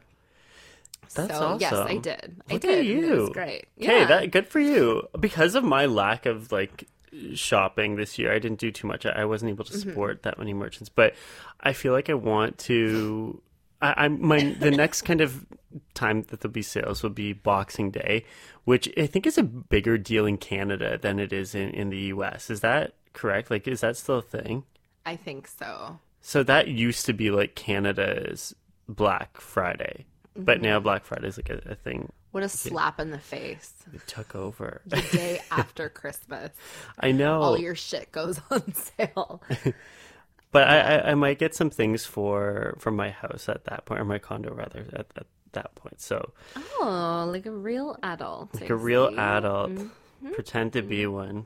That's 1.16 1.38
so 1.38 1.58
yes 1.60 1.74
i 1.74 1.98
did 1.98 2.36
Look 2.50 2.66
i 2.66 2.68
did 2.68 2.80
at 2.80 2.86
you. 2.86 3.14
it 3.14 3.20
was 3.22 3.30
great 3.30 3.66
Okay, 3.82 4.00
yeah 4.00 4.06
that 4.06 4.32
good 4.32 4.48
for 4.48 4.60
you. 4.60 5.08
Because 5.20 5.56
of 5.56 5.64
my 5.64 5.86
lack 5.86 6.26
of 6.26 6.52
like 6.52 6.86
shopping 7.34 7.96
this 7.96 8.20
year, 8.20 8.34
I 8.34 8.40
didn't 8.40 8.60
do 8.60 8.72
too 8.72 8.88
much. 8.88 9.06
I 9.06 9.12
I 9.12 9.26
wasn't 9.26 9.52
able 9.52 9.64
to 9.66 9.72
Mm-hmm. 9.74 9.90
support 9.90 10.24
that 10.24 10.38
many 10.38 10.54
merchants, 10.54 10.90
but 10.90 11.14
I 11.62 11.72
feel 11.74 11.94
like 11.94 12.10
I 12.10 12.14
want 12.16 12.58
to. 12.70 13.42
I, 13.82 13.94
I'm 14.04 14.22
my 14.26 14.56
the 14.60 14.72
next 14.72 15.04
kind 15.04 15.22
of 15.22 15.46
time 15.94 16.24
that 16.24 16.42
there'll 16.42 16.52
be 16.52 16.62
sales 16.62 17.04
will 17.04 17.10
be 17.12 17.32
Boxing 17.32 17.92
Day, 17.92 18.26
which 18.66 18.90
I 18.98 19.06
think 19.08 19.26
is 19.26 19.38
a 19.38 19.44
bigger 19.44 19.98
deal 19.98 20.26
in 20.26 20.38
Canada 20.38 20.98
than 20.98 21.20
it 21.20 21.32
is 21.32 21.56
in 21.56 21.70
in 21.70 21.90
the 21.90 21.98
U.S. 22.16 22.50
Is 22.50 22.60
that 22.62 22.96
correct? 23.14 23.50
Like, 23.50 23.66
is 23.68 23.80
that 23.82 23.96
still 23.96 24.18
a 24.18 24.22
thing? 24.22 24.64
I 25.08 25.16
think 25.16 25.48
so. 25.48 26.00
So 26.22 26.44
that 26.44 26.68
used 26.68 27.06
to 27.06 27.14
be 27.14 27.32
like 27.32 27.56
Canada's 27.56 28.54
Black 28.90 29.40
Friday, 29.40 30.06
but 30.36 30.62
now 30.62 30.80
Black 30.80 31.06
Friday 31.06 31.28
is 31.28 31.38
like 31.38 31.50
a, 31.50 31.62
a 31.72 31.76
thing 31.76 32.12
What 32.32 32.44
a 32.44 32.50
slap 32.50 33.00
in 33.00 33.12
the 33.12 33.20
face. 33.20 33.74
It 33.94 34.06
took 34.06 34.36
over. 34.36 34.82
The 34.86 35.02
day 35.14 35.40
after 35.52 35.88
Christmas, 35.88 36.52
I 37.00 37.12
know, 37.14 37.42
all 37.42 37.58
your 37.58 37.76
shit 37.76 38.12
goes 38.12 38.42
on 38.52 38.74
sale. 38.74 39.42
but 40.52 40.68
I, 40.68 40.78
I 40.80 41.12
I 41.12 41.16
might 41.16 41.40
get 41.40 41.56
some 41.56 41.70
things 41.70 42.06
for 42.06 42.76
for 42.80 42.92
my 42.92 43.10
house 43.12 43.48
at 43.48 43.64
that 43.66 43.86
point, 43.86 44.02
or 44.02 44.06
my 44.06 44.20
condo 44.20 44.54
rather 44.54 44.82
at, 44.94 45.08
at 45.16 45.28
that 45.54 45.74
point. 45.76 46.02
So 46.02 46.34
Oh, 46.82 47.30
like 47.32 47.46
a 47.46 47.52
real 47.52 47.98
adult. 48.04 48.54
like 48.60 48.70
a 48.70 48.76
real 48.76 49.08
adult, 49.18 49.72
Mm-hmm. 49.72 50.34
pretend 50.34 50.74
to 50.74 50.82
be 50.82 51.06
one. 51.08 51.46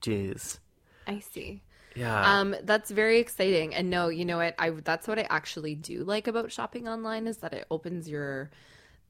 Jeez, 0.00 0.58
I 1.06 1.18
see. 1.20 1.60
Yeah. 1.94 2.40
Um, 2.40 2.56
that's 2.64 2.90
very 2.90 3.18
exciting. 3.20 3.74
And 3.74 3.90
no, 3.90 4.08
you 4.08 4.24
know 4.24 4.38
what? 4.38 4.54
I 4.58 4.70
that's 4.70 5.06
what 5.08 5.18
I 5.18 5.26
actually 5.30 5.74
do 5.74 6.04
like 6.04 6.26
about 6.26 6.52
shopping 6.52 6.88
online 6.88 7.26
is 7.26 7.38
that 7.38 7.52
it 7.54 7.66
opens 7.70 8.08
your 8.08 8.50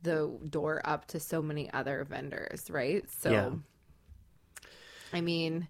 the 0.02 0.30
door 0.50 0.82
up 0.84 1.06
to 1.08 1.20
so 1.20 1.40
many 1.42 1.72
other 1.72 2.04
vendors, 2.04 2.68
right? 2.70 3.04
So 3.10 3.30
Yeah. 3.30 3.50
I 5.12 5.20
mean, 5.20 5.68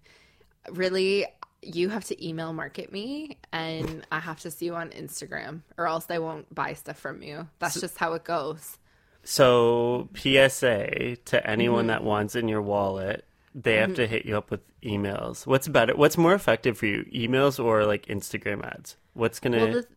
really 0.71 1.25
you 1.61 1.89
have 1.89 2.03
to 2.05 2.27
email 2.27 2.53
market 2.53 2.91
me 2.91 3.37
and 3.51 4.05
I 4.11 4.19
have 4.19 4.39
to 4.41 4.51
see 4.51 4.65
you 4.65 4.75
on 4.75 4.89
Instagram 4.91 5.61
or 5.77 5.87
else 5.87 6.05
I 6.09 6.19
won't 6.19 6.53
buy 6.53 6.73
stuff 6.73 6.99
from 6.99 7.23
you. 7.23 7.47
That's 7.59 7.79
just 7.79 7.97
how 7.97 8.13
it 8.13 8.23
goes. 8.23 8.77
So 9.23 10.09
PSA 10.15 11.17
to 11.25 11.47
anyone 11.49 11.83
Mm-hmm. 11.83 11.87
that 11.87 12.03
wants 12.03 12.35
in 12.35 12.47
your 12.47 12.61
wallet, 12.61 13.25
they 13.55 13.77
have 13.77 13.95
to 13.95 14.05
hit 14.05 14.25
you 14.25 14.37
up 14.37 14.51
with 14.51 14.59
emails. 14.81 15.47
What's 15.47 15.69
better? 15.69 15.95
What's 15.95 16.17
more 16.17 16.33
effective 16.33 16.77
for 16.77 16.87
you, 16.87 17.05
emails 17.05 17.63
or 17.63 17.85
like 17.85 18.05
Instagram 18.07 18.65
ads? 18.65 18.97
What's 19.13 19.39
gonna? 19.39 19.57
Well, 19.57 19.71
the, 19.71 19.87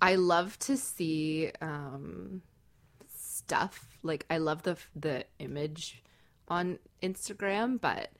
I 0.00 0.14
love 0.14 0.58
to 0.60 0.78
see 0.78 1.52
um, 1.60 2.40
stuff. 3.14 3.98
Like 4.02 4.24
I 4.30 4.38
love 4.38 4.62
the 4.62 4.78
the 4.96 5.26
image 5.38 6.02
on 6.48 6.78
Instagram, 7.02 7.78
but 7.78 8.10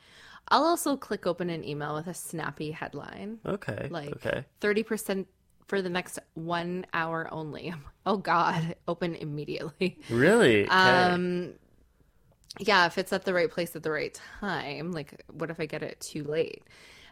I'll 0.49 0.65
also 0.65 0.95
click 0.97 1.27
open 1.27 1.49
an 1.49 1.65
email 1.65 1.95
with 1.95 2.07
a 2.07 2.15
snappy 2.15 2.71
headline, 2.71 3.39
okay, 3.47 3.89
like 3.91 4.13
okay. 4.13 4.45
thirty 4.61 4.83
percent 4.83 5.27
for 5.69 5.81
the 5.81 5.89
next 5.89 6.19
one 6.35 6.85
hour 6.93 7.29
only. 7.33 7.75
Oh 8.07 8.17
God, 8.17 8.77
open 8.89 9.15
immediately. 9.15 9.99
Really? 10.09 10.65
Okay. 10.65 10.73
Um, 10.75 11.53
yeah, 12.59 12.87
if 12.87 12.99
it's 12.99 13.13
at 13.13 13.25
the 13.25 13.35
right 13.35 13.51
place 13.51 13.77
at 13.77 13.83
the 13.83 13.91
right 13.91 14.19
time. 14.41 14.93
Like, 14.93 15.25
what 15.33 15.51
if 15.51 15.61
I 15.61 15.67
get 15.67 15.83
it 15.83 16.01
too 16.01 16.25
late? 16.25 16.65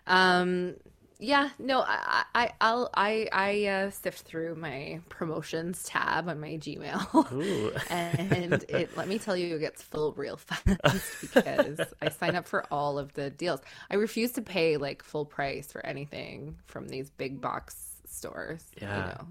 Um, 0.07 0.75
yeah, 1.21 1.50
no, 1.59 1.80
I, 1.80 2.25
I, 2.35 2.52
I'll, 2.61 2.90
I, 2.95 3.28
I 3.33 3.64
uh, 3.66 3.90
sift 3.90 4.21
through 4.21 4.54
my 4.54 5.00
promotions 5.09 5.83
tab 5.83 6.28
on 6.28 6.38
my 6.38 6.50
Gmail, 6.50 7.87
and 7.90 8.64
it. 8.68 8.97
Let 8.97 9.09
me 9.09 9.18
tell 9.18 9.37
you, 9.37 9.57
it 9.57 9.59
gets 9.59 9.83
full 9.83 10.12
real 10.12 10.37
fast 10.37 11.35
because 11.35 11.80
I 12.00 12.09
sign 12.11 12.37
up 12.37 12.47
for 12.47 12.64
all 12.73 12.99
of 12.99 13.14
the 13.14 13.30
deals. 13.30 13.61
I 13.90 13.97
refuse 13.97 14.33
to 14.33 14.42
pay 14.42 14.76
like 14.76 15.02
full 15.02 15.25
price 15.25 15.73
for 15.73 15.85
anything 15.85 16.57
from 16.66 16.88
these 16.88 17.11
big 17.11 17.40
box 17.40 17.97
stores. 18.07 18.64
Yeah. 18.80 18.97
you 18.97 19.02
know. 19.02 19.26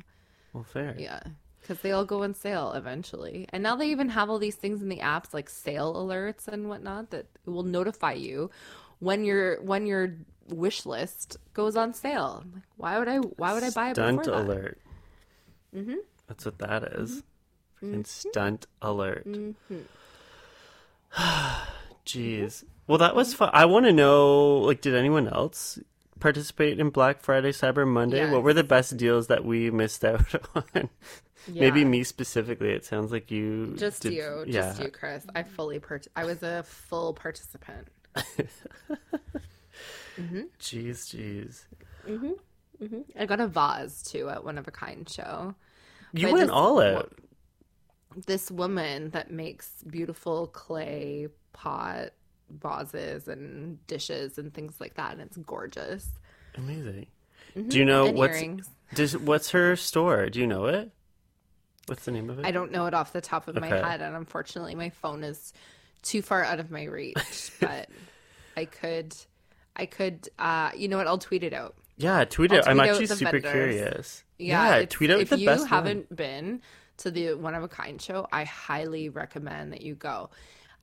well, 0.53 0.63
fair. 0.65 0.95
Yeah. 0.99 1.21
Because 1.67 1.81
they 1.81 1.91
all 1.91 2.05
go 2.05 2.23
on 2.23 2.33
sale 2.33 2.71
eventually. 2.73 3.45
And 3.49 3.61
now 3.61 3.75
they 3.75 3.89
even 3.89 4.07
have 4.09 4.29
all 4.29 4.39
these 4.39 4.55
things 4.55 4.81
in 4.81 4.87
the 4.87 4.99
apps 4.99 5.33
like 5.33 5.49
sale 5.49 5.93
alerts 5.95 6.47
and 6.47 6.69
whatnot 6.69 7.09
that 7.09 7.25
will 7.45 7.63
notify 7.63 8.13
you 8.13 8.49
when 8.99 9.25
your 9.25 9.61
when 9.61 9.85
your 9.85 10.15
wish 10.47 10.85
list 10.85 11.35
goes 11.53 11.75
on 11.75 11.93
sale. 11.93 12.41
I'm 12.41 12.53
like, 12.53 12.63
why 12.77 12.99
would 12.99 13.09
I 13.09 13.17
why 13.17 13.53
would 13.53 13.63
I 13.63 13.69
buy 13.71 13.89
it 13.89 13.95
Stunt 13.95 14.19
before 14.19 14.33
that? 14.35 14.45
alert. 14.45 14.77
Mm-hmm. 15.75 15.95
That's 16.27 16.45
what 16.45 16.59
that 16.59 16.83
is. 16.83 17.23
Mm-hmm. 17.83 18.03
Stunt 18.03 18.67
alert. 18.81 19.25
Jeez. 19.27 19.73
Mm-hmm. 22.05 22.67
Well, 22.87 22.97
that 22.99 23.15
was 23.15 23.33
fun. 23.33 23.49
I 23.51 23.65
want 23.65 23.85
to 23.85 23.91
know, 23.93 24.59
like, 24.59 24.79
did 24.79 24.95
anyone 24.95 25.27
else 25.27 25.77
participate 26.21 26.79
in 26.79 26.89
Black 26.89 27.19
Friday, 27.21 27.51
Cyber 27.51 27.85
Monday? 27.85 28.29
What 28.31 28.43
were 28.43 28.53
the 28.53 28.63
best 28.63 28.95
deals 28.95 29.27
that 29.27 29.43
we 29.43 29.69
missed 29.69 30.05
out 30.05 30.33
on? 30.55 30.89
Maybe 31.53 31.85
me 31.85 32.03
specifically. 32.03 32.69
It 32.71 32.85
sounds 32.85 33.11
like 33.11 33.31
you. 33.31 33.75
Just 33.77 34.01
did- 34.03 34.13
you, 34.13 34.43
yeah. 34.47 34.61
just 34.69 34.81
you, 34.81 34.89
Chris. 34.89 35.25
I 35.35 35.43
fully 35.43 35.79
part- 35.79 36.07
I 36.15 36.25
was 36.25 36.43
a 36.43 36.63
full 36.63 37.13
participant. 37.13 37.87
Mm-hmm. 40.19 40.41
Jeez, 40.59 41.13
jeez. 41.15 41.65
Mm-hmm, 42.07 42.31
mm-hmm. 42.83 43.01
I 43.19 43.25
got 43.27 43.39
a 43.39 43.47
vase 43.47 44.01
too 44.01 44.29
at 44.29 44.43
one 44.43 44.57
of 44.57 44.67
a 44.67 44.71
kind 44.71 45.07
show. 45.07 45.53
You 46.13 46.27
went 46.33 46.47
just- 46.47 46.51
all 46.53 46.81
out. 46.81 47.13
This 48.25 48.49
woman 48.49 49.11
that 49.11 49.29
makes 49.29 49.69
beautiful 49.87 50.47
clay 50.47 51.27
pot 51.53 52.13
vases 52.49 53.27
and 53.27 53.85
dishes 53.85 54.39
and 54.39 54.51
things 54.51 54.73
like 54.79 54.95
that, 54.95 55.11
and 55.11 55.21
it's 55.21 55.37
gorgeous. 55.37 56.09
Amazing. 56.55 57.05
Do 57.67 57.77
you 57.77 57.85
know 57.85 58.05
Mm-hmm. 58.05 58.09
And 58.09 58.17
what's 58.17 58.69
does, 58.95 59.17
what's 59.17 59.51
her 59.51 59.75
store? 59.75 60.29
Do 60.29 60.39
you 60.39 60.47
know 60.47 60.65
it? 60.65 60.89
What's 61.87 62.05
the 62.05 62.11
name 62.11 62.29
of 62.29 62.39
it? 62.39 62.45
I 62.45 62.51
don't 62.51 62.71
know 62.71 62.85
it 62.85 62.93
off 62.93 63.13
the 63.13 63.21
top 63.21 63.47
of 63.47 63.55
my 63.55 63.67
head, 63.67 64.01
and 64.01 64.15
unfortunately, 64.15 64.75
my 64.75 64.89
phone 64.89 65.23
is 65.23 65.53
too 66.01 66.21
far 66.21 66.43
out 66.43 66.59
of 66.59 66.69
my 66.69 66.83
reach. 66.83 67.51
but 67.61 67.89
I 68.55 68.65
could, 68.65 69.15
I 69.75 69.85
could, 69.85 70.27
uh, 70.37 70.71
you 70.75 70.87
know 70.89 70.97
what? 70.97 71.07
I'll 71.07 71.17
tweet 71.17 71.43
it 71.43 71.53
out. 71.53 71.75
Yeah, 71.95 72.25
tweet 72.25 72.51
I'll 72.51 72.59
it. 72.59 72.67
I'm 72.67 72.79
actually 72.79 73.07
super 73.07 73.31
vendors. 73.31 73.51
curious. 73.51 74.23
Yeah, 74.37 74.75
it's- 74.77 74.89
tweet 74.91 75.11
out 75.11 75.21
if 75.21 75.29
the 75.29 75.39
you 75.39 75.45
best 75.45 75.67
haven't 75.67 76.13
been 76.13 76.61
to 76.97 77.11
the 77.11 77.33
one 77.35 77.55
of 77.55 77.63
a 77.63 77.67
kind 77.67 78.01
show, 78.01 78.27
I 78.31 78.43
highly 78.43 79.09
recommend 79.09 79.71
that 79.73 79.81
you 79.81 79.95
go. 79.95 80.29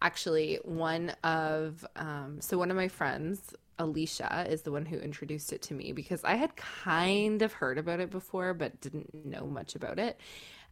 Actually, 0.00 0.58
one 0.64 1.10
of 1.22 1.84
um, 1.96 2.40
so 2.40 2.58
one 2.58 2.70
of 2.70 2.76
my 2.76 2.88
friends, 2.88 3.54
Alicia, 3.78 4.46
is 4.48 4.62
the 4.62 4.72
one 4.72 4.86
who 4.86 4.96
introduced 4.96 5.52
it 5.52 5.62
to 5.62 5.74
me 5.74 5.92
because 5.92 6.22
I 6.24 6.34
had 6.34 6.56
kind 6.56 7.42
of 7.42 7.52
heard 7.52 7.78
about 7.78 8.00
it 8.00 8.10
before, 8.10 8.54
but 8.54 8.80
didn't 8.80 9.14
know 9.24 9.46
much 9.46 9.74
about 9.74 9.98
it. 9.98 10.18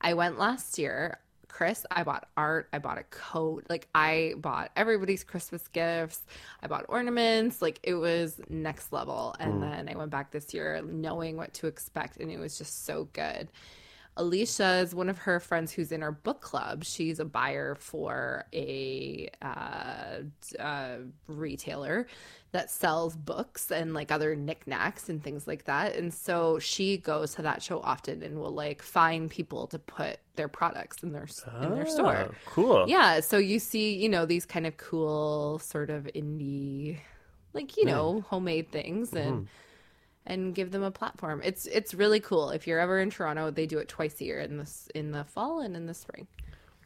I 0.03 0.15
went 0.15 0.39
last 0.39 0.79
year. 0.79 1.19
Chris, 1.49 1.85
I 1.91 2.03
bought 2.03 2.29
art, 2.35 2.69
I 2.73 2.79
bought 2.79 2.97
a 2.97 3.03
coat, 3.05 3.67
like 3.69 3.87
I 3.95 4.33
bought 4.39 4.71
everybody's 4.75 5.23
Christmas 5.23 5.69
gifts, 5.69 6.23
I 6.63 6.67
bought 6.67 6.87
ornaments, 6.89 7.61
like 7.61 7.79
it 7.83 7.95
was 7.95 8.41
next 8.49 8.91
level. 8.91 9.37
And 9.39 9.55
mm. 9.55 9.61
then 9.61 9.89
I 9.91 9.97
went 9.97 10.11
back 10.11 10.31
this 10.31 10.55
year 10.55 10.81
knowing 10.83 11.37
what 11.37 11.53
to 11.55 11.67
expect, 11.67 12.17
and 12.17 12.31
it 12.31 12.39
was 12.39 12.57
just 12.57 12.87
so 12.87 13.07
good. 13.13 13.49
Alicia 14.17 14.77
is 14.81 14.95
one 14.95 15.09
of 15.09 15.19
her 15.19 15.41
friends 15.41 15.73
who's 15.73 15.91
in 15.91 16.03
our 16.03 16.13
book 16.13 16.41
club. 16.43 16.85
She's 16.85 17.19
a 17.19 17.25
buyer 17.25 17.75
for 17.75 18.45
a 18.53 19.31
uh, 19.41 20.19
uh, 20.59 20.97
retailer 21.27 22.07
that 22.53 22.71
sells 22.71 23.17
books 23.17 23.71
and 23.71 23.95
like 23.95 24.13
other 24.13 24.37
knickknacks 24.37 25.09
and 25.09 25.23
things 25.23 25.47
like 25.47 25.65
that. 25.65 25.97
And 25.97 26.13
so 26.13 26.59
she 26.59 26.99
goes 26.99 27.35
to 27.37 27.43
that 27.43 27.63
show 27.63 27.81
often 27.81 28.23
and 28.23 28.39
will 28.39 28.53
like 28.53 28.83
find 28.83 29.31
people 29.31 29.67
to 29.69 29.79
put 29.79 30.19
their 30.37 30.49
products 30.49 31.03
in 31.03 31.13
their 31.13 31.27
in 31.63 31.75
their 31.75 31.87
store. 31.87 32.29
Oh, 32.31 32.35
Cool. 32.45 32.85
Yeah, 32.89 33.21
so 33.21 33.39
you 33.39 33.59
see, 33.59 33.95
you 33.95 34.11
know, 34.11 34.27
these 34.27 34.45
kind 34.45 34.67
of 34.67 34.77
cool 34.77 35.59
sort 35.61 35.89
of 35.89 36.05
indie 36.15 36.99
like, 37.55 37.77
you 37.79 37.87
know, 37.87 38.21
homemade 38.29 38.71
things 38.71 39.13
and 39.15 39.49
and 40.27 40.55
give 40.55 40.71
them 40.71 40.83
a 40.83 40.91
platform. 40.91 41.41
It's 41.45 41.67
it's 41.67 41.95
really 41.95 42.21
cool. 42.21 42.51
If 42.51 42.67
you're 42.67 42.79
ever 42.81 42.99
in 43.01 43.11
Toronto, 43.11 43.51
they 43.51 43.67
do 43.67 43.79
it 43.79 43.89
twice 43.89 44.21
a 44.21 44.25
year 44.25 44.41
in 44.41 44.57
this 44.59 44.89
in 44.95 45.13
the 45.13 45.25
fall 45.25 45.61
and 45.61 45.77
in 45.77 45.87
the 45.87 45.95
spring. 45.95 46.27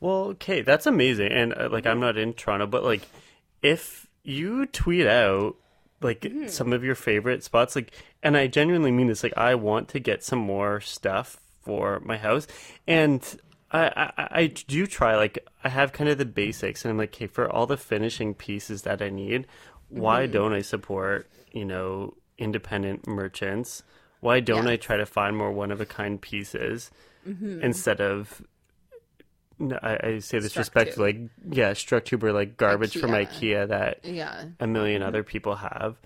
Well, 0.01 0.25
okay, 0.37 0.63
that's 0.63 0.87
amazing. 0.87 1.33
And 1.33 1.55
uh, 1.55 1.69
like, 1.71 1.87
I'm 1.87 2.01
not 2.01 2.19
in 2.19 2.35
Toronto, 2.35 2.67
but 2.67 2.85
like, 2.85 3.09
if 3.63 4.07
you 4.23 4.67
tweet 4.67 5.07
out 5.07 5.57
like 6.03 6.31
Mm-hmm. 6.31 6.49
some 6.49 6.73
of 6.75 6.85
your 6.85 6.95
favorite 6.95 7.43
spots, 7.43 7.75
like, 7.75 7.93
and 8.23 8.37
I 8.37 8.47
genuinely 8.49 8.93
mean 8.93 9.07
this, 9.07 9.23
like, 9.23 9.37
I 9.37 9.55
want 9.55 9.89
to 9.89 9.99
get 10.01 10.23
some 10.23 10.39
more 10.39 10.81
stuff 10.81 11.39
for 11.63 12.01
my 12.01 12.19
house, 12.19 12.47
and 12.87 13.23
I, 13.73 14.13
I, 14.19 14.29
I 14.43 14.47
do 14.49 14.87
try. 14.87 15.17
Like, 15.17 15.39
I 15.65 15.71
have 15.71 15.93
kind 15.93 16.11
of 16.11 16.19
the 16.19 16.27
basics, 16.27 16.85
and 16.85 16.91
I'm 16.93 16.99
like, 16.99 17.15
okay, 17.15 17.27
for 17.27 17.51
all 17.51 17.67
the 17.67 17.79
finishing 17.79 18.35
pieces 18.35 18.83
that 18.83 19.01
I 19.01 19.09
need, 19.09 19.47
why 19.89 20.25
Mm-hmm. 20.25 20.33
don't 20.33 20.53
I 20.53 20.61
support, 20.61 21.31
you 21.53 21.65
know, 21.65 22.15
independent 22.39 23.07
merchants? 23.07 23.83
Why 24.21 24.41
don't 24.41 24.67
I 24.67 24.77
try 24.77 24.97
to 24.97 25.07
find 25.07 25.37
more 25.37 25.53
one 25.53 25.71
of 25.71 25.81
a 25.81 25.87
kind 25.87 26.21
pieces 26.21 26.91
Mm-hmm. 27.29 27.61
instead 27.63 28.01
of 28.01 28.41
no, 29.59 29.79
I, 29.83 29.99
I 30.07 30.19
say 30.21 30.39
this 30.39 30.57
respectfully, 30.57 31.13
like 31.13 31.31
yeah, 31.51 31.73
Structube 31.73 32.23
or 32.23 32.33
like 32.33 32.57
garbage 32.57 32.97
from 32.97 33.11
IKEA. 33.13 33.27
IKEA 33.65 33.69
that 33.69 34.05
Yeah. 34.05 34.45
a 34.61 34.67
1000000 34.67 34.99
Mm-hmm. 34.99 35.03
other 35.03 35.23
people 35.25 35.57
have. 35.57 35.97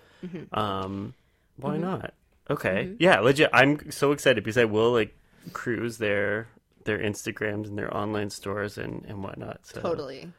Um, 0.53 1.15
why 1.57 1.77
not? 1.77 2.15
Okay, 2.49 2.95
yeah, 2.99 3.21
legit. 3.21 3.51
I'm 3.53 3.91
so 3.91 4.13
excited 4.13 4.43
because 4.45 4.57
I 4.57 4.65
will 4.65 4.93
like 4.93 5.15
cruise 5.53 5.99
their 5.99 6.49
their 6.85 6.99
Instagrams 6.99 7.67
and 7.67 7.77
their 7.79 7.95
online 7.95 8.31
stores 8.31 8.79
and 8.79 9.05
and 9.07 9.23
whatnot. 9.23 9.61
So 9.67 9.81
Totally. 9.81 10.33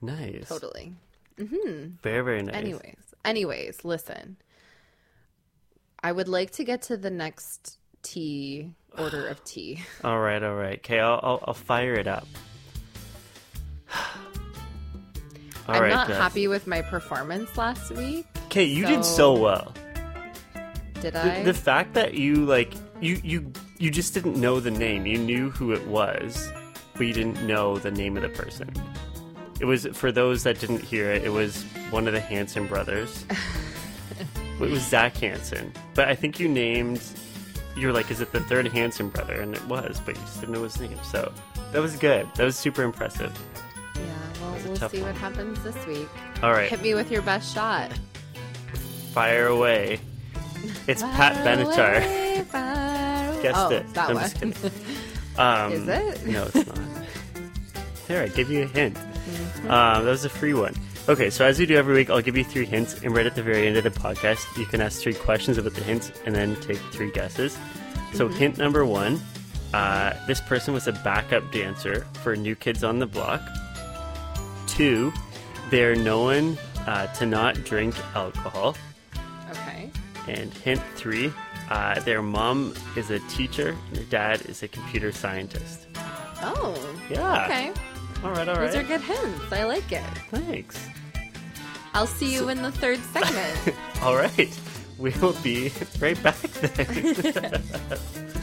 nice, 0.00 0.48
Totally. 0.48 0.94
very 1.36 2.22
very 2.22 2.42
nice. 2.42 2.54
Anyways, 2.54 2.96
anyways, 3.24 3.84
listen. 3.84 4.36
I 6.04 6.12
would 6.12 6.28
like 6.28 6.50
to 6.52 6.64
get 6.64 6.82
to 6.82 6.96
the 6.98 7.10
next 7.10 7.78
tea 8.02 8.70
order 8.98 9.26
of 9.26 9.42
tea. 9.44 9.82
All 10.04 10.20
right, 10.20 10.42
all 10.42 10.54
right. 10.54 10.78
Okay, 10.78 11.00
I'll, 11.00 11.18
I'll, 11.22 11.44
I'll 11.48 11.54
fire 11.54 11.94
it 11.94 12.06
up. 12.06 12.28
I'm 15.66 15.80
right, 15.82 15.90
not 15.90 16.08
Jess. 16.08 16.18
happy 16.18 16.46
with 16.46 16.66
my 16.66 16.82
performance 16.82 17.56
last 17.56 17.90
week. 17.92 18.26
Okay, 18.46 18.64
you 18.64 18.84
did 18.86 19.04
so- 19.04 19.34
so 19.34 19.40
well. 19.40 19.72
Did 21.00 21.14
The, 21.14 21.38
I? 21.40 21.42
the 21.42 21.54
fact 21.54 21.94
that 21.94 22.14
you 22.14 22.44
like 22.46 22.72
you 23.00 23.20
you 23.24 23.52
you 23.78 23.90
just 23.90 24.14
didn't 24.14 24.36
know 24.40 24.60
the 24.60 24.70
name. 24.70 25.06
You 25.06 25.18
knew 25.18 25.50
who 25.50 25.72
it 25.72 25.86
was, 25.86 26.50
but 26.94 27.06
you 27.06 27.12
didn't 27.12 27.46
know 27.46 27.78
the 27.78 27.90
name 27.90 28.16
of 28.16 28.22
the 28.22 28.28
person. 28.30 28.70
It 29.60 29.64
was 29.66 29.86
for 29.92 30.10
those 30.12 30.42
that 30.44 30.60
didn't 30.60 30.80
hear 30.82 31.10
it. 31.10 31.24
It 31.24 31.30
was 31.30 31.62
one 31.90 32.06
of 32.06 32.12
the 32.14 32.20
Hanson 32.20 32.66
brothers. 32.66 33.24
it 34.60 34.60
was 34.60 34.82
Zac 34.86 35.16
Hanson, 35.16 35.72
but 35.94 36.08
I 36.08 36.14
think 36.14 36.38
you 36.40 36.48
named. 36.48 37.02
You 37.76 37.88
were 37.88 37.92
like, 37.92 38.10
"Is 38.10 38.20
it 38.20 38.30
the 38.32 38.40
third 38.40 38.68
Hanson 38.68 39.08
brother?" 39.08 39.40
And 39.40 39.54
it 39.54 39.64
was, 39.66 40.00
but 40.04 40.14
you 40.16 40.22
just 40.22 40.40
didn't 40.40 40.54
know 40.54 40.62
his 40.62 40.78
name. 40.80 40.98
So 41.02 41.32
that 41.72 41.80
was 41.80 41.96
good. 41.96 42.28
That 42.36 42.44
was 42.44 42.56
super 42.56 42.82
impressive. 42.82 43.36
yeah, 43.96 44.02
well, 44.40 44.52
we'll 44.64 44.76
see 44.88 45.02
one. 45.02 45.12
what 45.12 45.16
happens 45.16 45.62
this 45.64 45.86
week. 45.86 46.08
All 46.42 46.52
right, 46.52 46.70
Hit 46.70 46.82
me 46.82 46.94
with 46.94 47.10
your 47.10 47.22
best 47.22 47.52
shot. 47.52 47.92
fire 49.12 49.46
away. 49.48 50.00
It's 50.86 51.02
Pat 51.02 51.34
Benatar. 51.44 51.96
away. 52.04 53.42
Guessed 53.42 53.58
oh, 53.58 53.70
it. 53.70 53.94
That 53.94 54.08
I'm 54.08 54.14
one. 54.14 54.22
just 54.24 54.36
kidding. 54.36 54.54
Um, 55.36 55.72
Is 55.72 55.88
it? 55.88 56.26
No, 56.26 56.44
it's 56.44 56.66
not. 56.66 56.78
There, 58.06 58.22
I 58.22 58.28
give 58.28 58.50
you 58.50 58.62
a 58.62 58.66
hint. 58.66 58.94
Mm-hmm. 58.94 59.70
Um, 59.70 60.04
that 60.04 60.10
was 60.10 60.24
a 60.24 60.28
free 60.28 60.54
one. 60.54 60.74
Okay, 61.06 61.28
so 61.28 61.44
as 61.44 61.58
we 61.58 61.66
do 61.66 61.76
every 61.76 61.94
week, 61.94 62.08
I'll 62.08 62.22
give 62.22 62.36
you 62.36 62.44
three 62.44 62.64
hints, 62.64 62.94
and 63.02 63.14
right 63.14 63.26
at 63.26 63.34
the 63.34 63.42
very 63.42 63.66
end 63.66 63.76
of 63.76 63.84
the 63.84 63.90
podcast, 63.90 64.56
you 64.56 64.64
can 64.64 64.80
ask 64.80 65.02
three 65.02 65.12
questions 65.12 65.58
about 65.58 65.74
the 65.74 65.82
hints 65.82 66.10
and 66.24 66.34
then 66.34 66.56
take 66.62 66.78
three 66.92 67.10
guesses. 67.10 67.58
So, 68.14 68.26
Mm-hmm. 68.28 68.36
hint 68.38 68.58
number 68.58 68.84
one 68.86 69.20
uh, 69.74 70.14
this 70.28 70.40
person 70.40 70.72
was 70.72 70.86
a 70.86 70.92
backup 70.92 71.50
dancer 71.52 72.06
for 72.22 72.36
New 72.36 72.54
Kids 72.54 72.84
on 72.84 73.00
the 73.00 73.06
Block. 73.06 73.42
Two, 74.68 75.12
they're 75.68 75.96
known 75.96 76.56
uh, 76.86 77.08
to 77.14 77.26
not 77.26 77.56
drink 77.64 77.94
alcohol. 78.14 78.76
okay. 79.50 79.90
And 80.28 80.54
hint 80.54 80.80
three, 80.94 81.32
uh, 81.70 81.98
their 82.00 82.22
mom 82.22 82.72
is 82.96 83.10
a 83.10 83.18
teacher, 83.28 83.70
and 83.88 83.96
their 83.96 84.04
dad 84.04 84.42
is 84.46 84.62
a 84.62 84.68
computer 84.68 85.10
scientist. 85.12 85.86
Oh. 85.96 86.78
Yeah. 87.10 87.44
Okay. 87.44 87.72
All 88.22 88.30
right, 88.30 88.48
all 88.48 88.54
right. 88.54 88.70
Those 88.70 88.76
are 88.76 88.82
good 88.84 89.00
hints. 89.02 89.52
I 89.52 89.64
like 89.64 89.90
it. 89.92 90.02
Thanks. 90.30 90.86
I'll 91.94 92.06
see 92.08 92.32
you 92.34 92.48
in 92.48 92.60
the 92.60 92.72
third 92.72 92.98
segment. 92.98 93.76
All 94.02 94.16
right. 94.16 94.60
We 94.98 95.10
will 95.20 95.36
be 95.42 95.72
right 96.00 96.20
back 96.22 96.36
then. 96.36 97.62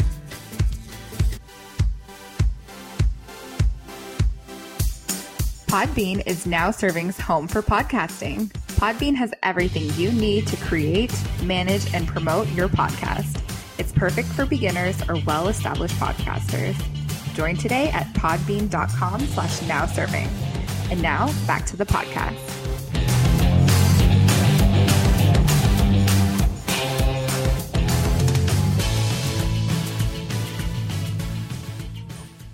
Podbean 5.71 6.21
is 6.27 6.45
now 6.45 6.69
Serving's 6.69 7.17
home 7.17 7.47
for 7.47 7.61
podcasting. 7.61 8.51
Podbean 8.75 9.15
has 9.15 9.31
everything 9.41 9.89
you 9.93 10.11
need 10.11 10.45
to 10.47 10.57
create, 10.57 11.13
manage, 11.43 11.93
and 11.93 12.05
promote 12.05 12.49
your 12.49 12.67
podcast. 12.67 13.41
It's 13.79 13.93
perfect 13.93 14.27
for 14.27 14.45
beginners 14.45 15.01
or 15.07 15.15
well-established 15.25 15.95
podcasters. 15.95 16.75
Join 17.35 17.55
today 17.55 17.87
at 17.91 18.05
podbean.com 18.07 19.21
slash 19.27 19.61
now 19.61 19.85
serving. 19.85 20.27
And 20.89 21.01
now 21.01 21.31
back 21.47 21.65
to 21.67 21.77
the 21.77 21.85
podcast. 21.85 22.80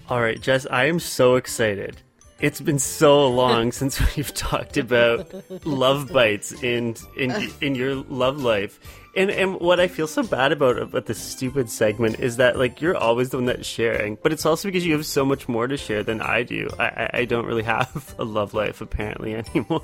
All 0.09 0.21
right, 0.21 0.39
Jess, 0.39 0.65
I 0.69 0.85
am 0.85 0.99
so 0.99 1.35
excited. 1.35 1.97
It's 2.39 2.61
been 2.61 2.79
so 2.79 3.27
long 3.27 3.71
since 3.79 3.99
we've 4.15 4.33
talked 4.33 4.77
about 4.77 5.33
love 5.65 6.11
bites 6.13 6.51
in 6.63 6.95
in 7.17 7.51
in 7.61 7.75
your 7.75 7.95
love 7.95 8.41
life. 8.41 8.79
And 9.15 9.31
and 9.31 9.59
what 9.59 9.79
I 9.79 9.87
feel 9.87 10.07
so 10.07 10.21
bad 10.23 10.51
about 10.51 10.77
about 10.77 11.07
this 11.07 11.17
stupid 11.17 11.69
segment 11.69 12.19
is 12.19 12.37
that 12.37 12.57
like 12.57 12.79
you're 12.81 12.95
always 12.95 13.29
the 13.31 13.37
one 13.37 13.45
that's 13.47 13.67
sharing, 13.67 14.17
but 14.21 14.31
it's 14.31 14.45
also 14.45 14.67
because 14.67 14.85
you 14.85 14.93
have 14.93 15.05
so 15.05 15.25
much 15.25 15.49
more 15.49 15.67
to 15.67 15.75
share 15.77 16.03
than 16.03 16.21
I 16.21 16.43
do. 16.43 16.69
I 16.79 16.85
I, 16.85 17.09
I 17.21 17.25
don't 17.25 17.45
really 17.45 17.63
have 17.63 18.13
a 18.19 18.23
love 18.23 18.53
life 18.53 18.79
apparently 18.81 19.33
anymore. 19.55 19.83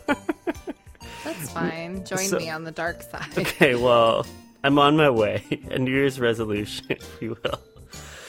That's 1.26 1.52
fine. 1.52 2.06
Join 2.06 2.20
So- 2.20 2.38
me 2.38 2.50
on 2.50 2.64
the 2.64 2.72
dark 2.72 3.02
side. 3.02 3.36
okay, 3.38 3.76
well, 3.76 4.26
I'm 4.64 4.78
on 4.78 4.96
my 4.96 5.10
way. 5.10 5.44
A 5.72 5.80
New 5.80 5.92
Year's 5.92 6.20
resolution, 6.20 6.86
if 6.90 7.22
you 7.22 7.30
will. 7.44 7.60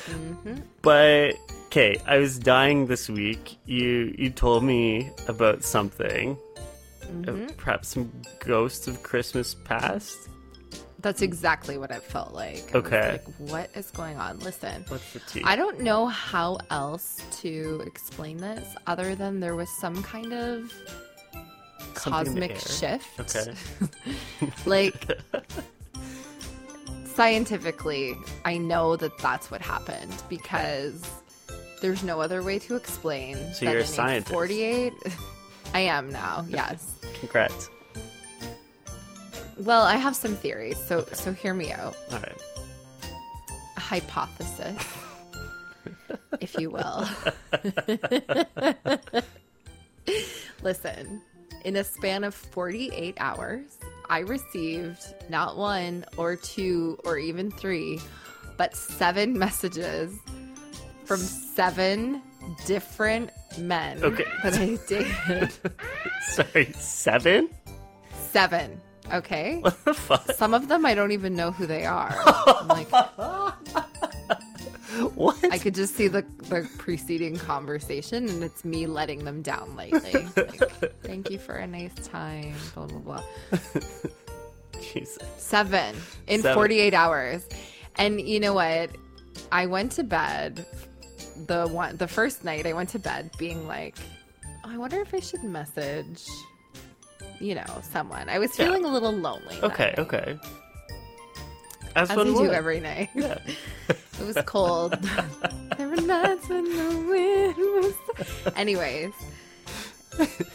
Mm-hmm. 0.06 0.54
But 0.82 1.36
okay, 1.74 2.00
I 2.06 2.18
was 2.18 2.38
dying 2.38 2.86
this 2.86 3.08
week. 3.08 3.58
You 3.66 4.14
you 4.16 4.30
told 4.30 4.62
me 4.62 5.10
about 5.26 5.64
something, 5.64 6.38
uh, 7.26 7.32
perhaps 7.56 7.88
some 7.88 8.12
ghosts 8.38 8.86
of 8.86 9.02
Christmas 9.02 9.56
past. 9.64 10.16
That's 11.00 11.20
exactly 11.20 11.76
what 11.76 11.90
it 11.90 12.02
felt 12.02 12.32
like. 12.32 12.72
Okay. 12.76 13.12
like, 13.12 13.24
what 13.38 13.70
is 13.74 13.90
going 13.90 14.16
on? 14.16 14.38
Listen. 14.38 14.84
What's 14.86 15.12
the 15.12 15.18
tea? 15.18 15.42
I 15.44 15.56
don't 15.56 15.80
know 15.80 16.06
how 16.06 16.58
else 16.70 17.20
to 17.42 17.82
explain 17.84 18.36
this 18.36 18.76
other 18.86 19.16
than 19.16 19.40
there 19.40 19.56
was 19.56 19.68
some 19.68 20.00
kind 20.04 20.32
of 20.32 20.72
Something 21.96 22.38
cosmic 22.38 22.58
shift. 22.60 23.18
Okay. 23.18 23.52
like 24.64 25.20
scientifically, 27.04 28.14
I 28.44 28.58
know 28.58 28.94
that 28.94 29.18
that's 29.18 29.50
what 29.50 29.60
happened 29.60 30.22
because 30.28 31.04
there's 31.80 32.02
no 32.02 32.20
other 32.20 32.42
way 32.42 32.58
to 32.60 32.76
explain. 32.76 33.36
So 33.54 33.64
that 33.64 33.72
you're 33.72 33.80
a 33.82 33.86
scientist. 33.86 34.32
48. 34.32 34.92
I 35.74 35.80
am 35.80 36.10
now. 36.10 36.46
Yes. 36.48 36.96
Congrats. 37.20 37.68
Well, 39.58 39.82
I 39.82 39.96
have 39.96 40.16
some 40.16 40.34
theories, 40.34 40.78
so 40.78 41.06
so 41.12 41.32
hear 41.32 41.54
me 41.54 41.72
out. 41.72 41.96
All 42.10 42.18
right. 42.18 42.42
A 43.76 43.80
hypothesis, 43.80 44.84
if 46.40 46.58
you 46.58 46.70
will. 46.70 47.08
Listen, 50.62 51.22
in 51.64 51.76
a 51.76 51.84
span 51.84 52.24
of 52.24 52.34
48 52.34 53.16
hours, 53.20 53.78
I 54.10 54.20
received 54.20 55.02
not 55.28 55.56
one 55.56 56.04
or 56.16 56.36
two 56.36 56.98
or 57.04 57.16
even 57.16 57.50
three, 57.50 58.00
but 58.56 58.76
seven 58.76 59.38
messages 59.38 60.18
from 61.04 61.18
seven 61.18 62.22
different 62.66 63.30
men 63.58 64.02
Okay. 64.02 64.24
that 64.42 64.54
I 64.54 64.78
dated. 64.86 65.52
Sorry, 66.30 66.72
seven. 66.72 67.48
Seven. 68.30 68.80
Okay. 69.12 69.58
What 69.62 69.84
the 69.84 69.94
fuck? 69.94 70.30
Some 70.32 70.54
of 70.54 70.68
them 70.68 70.84
I 70.86 70.94
don't 70.94 71.12
even 71.12 71.34
know 71.36 71.50
who 71.52 71.66
they 71.66 71.84
are. 71.84 72.14
I'm 72.26 72.68
like, 72.68 72.90
What? 75.14 75.36
I 75.52 75.58
could 75.58 75.74
just 75.74 75.94
see 75.96 76.08
the, 76.08 76.22
the 76.48 76.68
preceding 76.78 77.36
conversation, 77.36 78.28
and 78.28 78.42
it's 78.44 78.64
me 78.64 78.86
letting 78.86 79.24
them 79.24 79.42
down 79.42 79.74
lately. 79.76 80.26
Like, 80.36 80.94
Thank 81.02 81.30
you 81.30 81.38
for 81.38 81.54
a 81.54 81.66
nice 81.66 81.94
time. 82.04 82.54
Blah 82.74 82.86
blah 82.86 82.98
blah. 82.98 83.22
Jesus. 84.92 85.18
Seven 85.38 85.96
in 86.28 86.42
Seven. 86.42 86.54
48 86.54 86.94
hours, 86.94 87.46
and 87.96 88.20
you 88.20 88.38
know 88.40 88.54
what? 88.54 88.90
I 89.50 89.66
went 89.66 89.92
to 89.92 90.04
bed 90.04 90.64
the 91.46 91.66
one 91.68 91.96
the 91.96 92.08
first 92.08 92.44
night. 92.44 92.66
I 92.66 92.72
went 92.72 92.88
to 92.90 92.98
bed 92.98 93.30
being 93.38 93.66
like, 93.66 93.96
oh, 94.64 94.70
I 94.70 94.76
wonder 94.78 95.00
if 95.00 95.12
I 95.14 95.20
should 95.20 95.42
message, 95.44 96.22
you 97.40 97.54
know, 97.54 97.80
someone. 97.82 98.28
I 98.28 98.38
was 98.38 98.56
Yeah. 98.58 98.66
feeling 98.66 98.84
a 98.84 98.88
little 98.88 99.12
lonely. 99.12 99.58
Okay. 99.62 99.94
Okay. 99.98 100.38
As, 101.96 102.10
As 102.10 102.16
one 102.16 102.28
I 102.28 102.32
do 102.32 102.52
every 102.52 102.80
night. 102.80 103.10
Yeah. 103.14 103.38
It 104.20 104.26
was 104.28 104.38
cold. 104.46 104.92
there 105.76 105.88
were 105.88 105.96
nights 105.96 106.48
when 106.48 106.64
the 106.64 107.04
wind 107.08 107.56
was. 107.56 108.52
Anyways, 108.56 109.12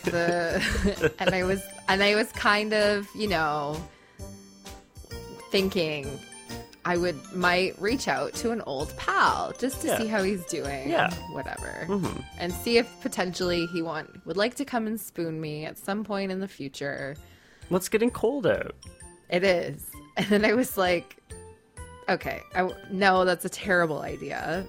the 0.06 1.14
and 1.20 1.36
I 1.36 1.44
was 1.44 1.62
and 1.90 2.02
I 2.02 2.16
was 2.16 2.32
kind 2.32 2.74
of 2.74 3.06
you 3.14 3.28
know 3.28 3.76
thinking 5.52 6.08
I 6.90 6.98
would 6.98 7.20
might 7.36 7.80
reach 7.80 8.08
out 8.08 8.34
to 8.42 8.50
an 8.50 8.62
old 8.62 8.96
pal 8.98 9.54
just 9.60 9.82
to 9.82 9.88
Yeah. 9.88 9.98
see 10.00 10.08
how 10.08 10.24
he's 10.24 10.44
doing. 10.46 10.90
Yeah. 10.90 11.14
whatever, 11.32 11.86
Mhm. 11.88 12.24
and 12.40 12.52
see 12.52 12.78
if 12.80 12.88
potentially 13.02 13.68
he 13.68 13.84
want 13.84 14.26
would 14.26 14.38
like 14.38 14.56
to 14.56 14.66
come 14.66 14.88
and 14.88 15.00
spoon 15.00 15.40
me 15.40 15.66
at 15.66 15.78
some 15.78 16.04
point 16.04 16.32
in 16.32 16.40
the 16.40 16.48
future. 16.48 17.16
Well, 17.70 17.78
it's 17.78 17.90
getting 17.90 18.10
cold 18.10 18.48
out. 18.48 18.76
It 19.30 19.44
is. 19.44 19.86
And 20.18 20.26
then 20.28 20.44
I 20.44 20.54
was 20.54 20.78
like, 20.78 21.16
okay, 22.10 22.42
I, 22.56 22.70
no, 22.92 23.24
that's 23.24 23.46
a 23.46 23.50
terrible 23.50 24.02
idea. 24.02 24.66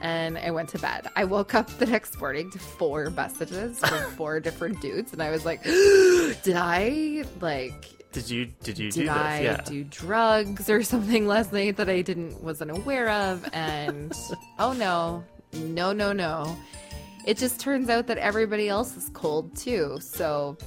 And 0.00 0.36
I 0.38 0.50
went 0.52 0.68
to 0.70 0.78
bed. 0.78 1.08
I 1.16 1.24
woke 1.24 1.54
up 1.54 1.68
the 1.78 1.86
next 1.86 2.20
morning 2.20 2.50
to 2.52 2.58
four 2.58 3.10
messages 3.10 3.78
from 3.80 4.10
four 4.18 4.38
different 4.40 4.80
dudes. 4.82 5.12
And 5.14 5.20
I 5.22 5.30
was 5.30 5.44
like, 5.44 5.62
did 6.44 6.54
I 6.56 7.24
like 7.40 8.01
Did 8.12 8.28
you 8.28 8.46
did 8.62 8.78
you 8.78 8.90
did 8.90 9.00
do 9.00 9.04
this? 9.06 9.10
I 9.10 9.40
yeah. 9.40 9.60
do 9.62 9.84
drugs 9.84 10.68
or 10.68 10.82
something 10.92 11.26
last 11.26 11.52
night 11.52 11.76
that 11.76 11.88
I 11.88 12.02
didn't 12.02 12.42
wasn't 12.42 12.70
aware 12.70 13.08
of? 13.08 13.48
And 13.52 14.12
oh 14.58 14.72
no, 14.72 15.24
no, 15.54 15.92
no, 15.92 16.12
no. 16.12 16.56
It 17.26 17.38
just 17.38 17.60
turns 17.60 17.88
out 17.88 18.06
that 18.08 18.18
everybody 18.18 18.68
else 18.68 18.96
is 18.96 19.08
cold 19.14 19.56
too. 19.56 19.98
So 20.00 20.58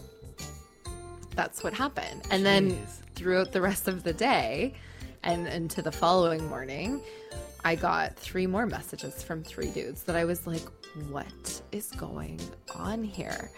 that's 1.36 1.64
what 1.64 1.74
happened. 1.74 2.24
And 2.32 2.46
then 2.46 2.78
throughout 3.16 3.52
the 3.52 3.62
rest 3.62 3.88
of 3.88 4.04
the 4.04 4.14
day 4.14 4.74
and 5.24 5.48
into 5.48 5.82
the 5.82 5.92
following 5.92 6.48
morning, 6.48 7.02
I 7.64 7.76
got 7.76 8.16
three 8.16 8.48
more 8.48 8.66
messages 8.66 9.22
from 9.22 9.44
three 9.44 9.70
dudes 9.70 10.04
that 10.04 10.16
I 10.16 10.24
was 10.24 10.48
like, 10.48 10.62
what 11.10 11.62
is 11.72 11.92
going 11.92 12.40
on 12.76 13.04
here? 13.04 13.52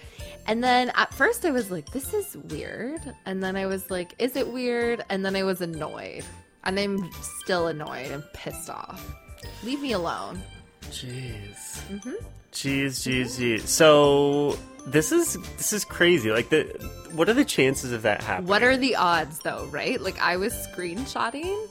And 0.47 0.63
then 0.63 0.91
at 0.95 1.13
first 1.13 1.45
I 1.45 1.52
was 1.52 1.71
like, 1.71 1.91
this 1.91 2.13
is 2.13 2.38
weird. 2.50 3.02
And 3.26 3.43
then 3.43 3.56
I 3.56 3.65
was 3.65 3.89
like, 3.91 4.13
is 4.19 4.36
it 4.36 4.47
weird? 4.47 5.04
And 5.10 5.26
then 5.26 5.36
I 5.36 5.43
was 5.43 5.62
annoyed. 5.62 6.23
And 6.63 6.80
I'm 6.80 7.12
still 7.21 7.67
annoyed 7.67 8.12
and 8.12 8.23
pissed 8.34 8.69
off. 8.69 9.15
Leave 9.63 9.82
me 9.82 9.93
alone. 9.93 10.41
Jeez. 10.84 11.80
Mm-hmm. 11.89 12.13
Jeez, 12.52 12.86
jeez, 12.88 13.39
jeez. 13.39 13.67
So 13.67 14.58
this 14.88 15.12
is 15.12 15.38
this 15.58 15.73
is 15.73 15.86
crazy. 15.86 16.32
Like 16.32 16.50
the 16.50 16.63
what 17.12 17.30
are 17.30 17.34
the 17.34 17.45
chances 17.45 17.91
of 17.91 18.02
that 18.04 18.23
happening? 18.23 18.50
What 18.50 18.63
are 18.63 18.78
the 18.78 18.95
odds 18.95 19.39
though, 19.39 19.65
right? 19.65 20.02
Like 20.02 20.19
I 20.19 20.38
was 20.38 20.54
screenshotting 20.54 21.67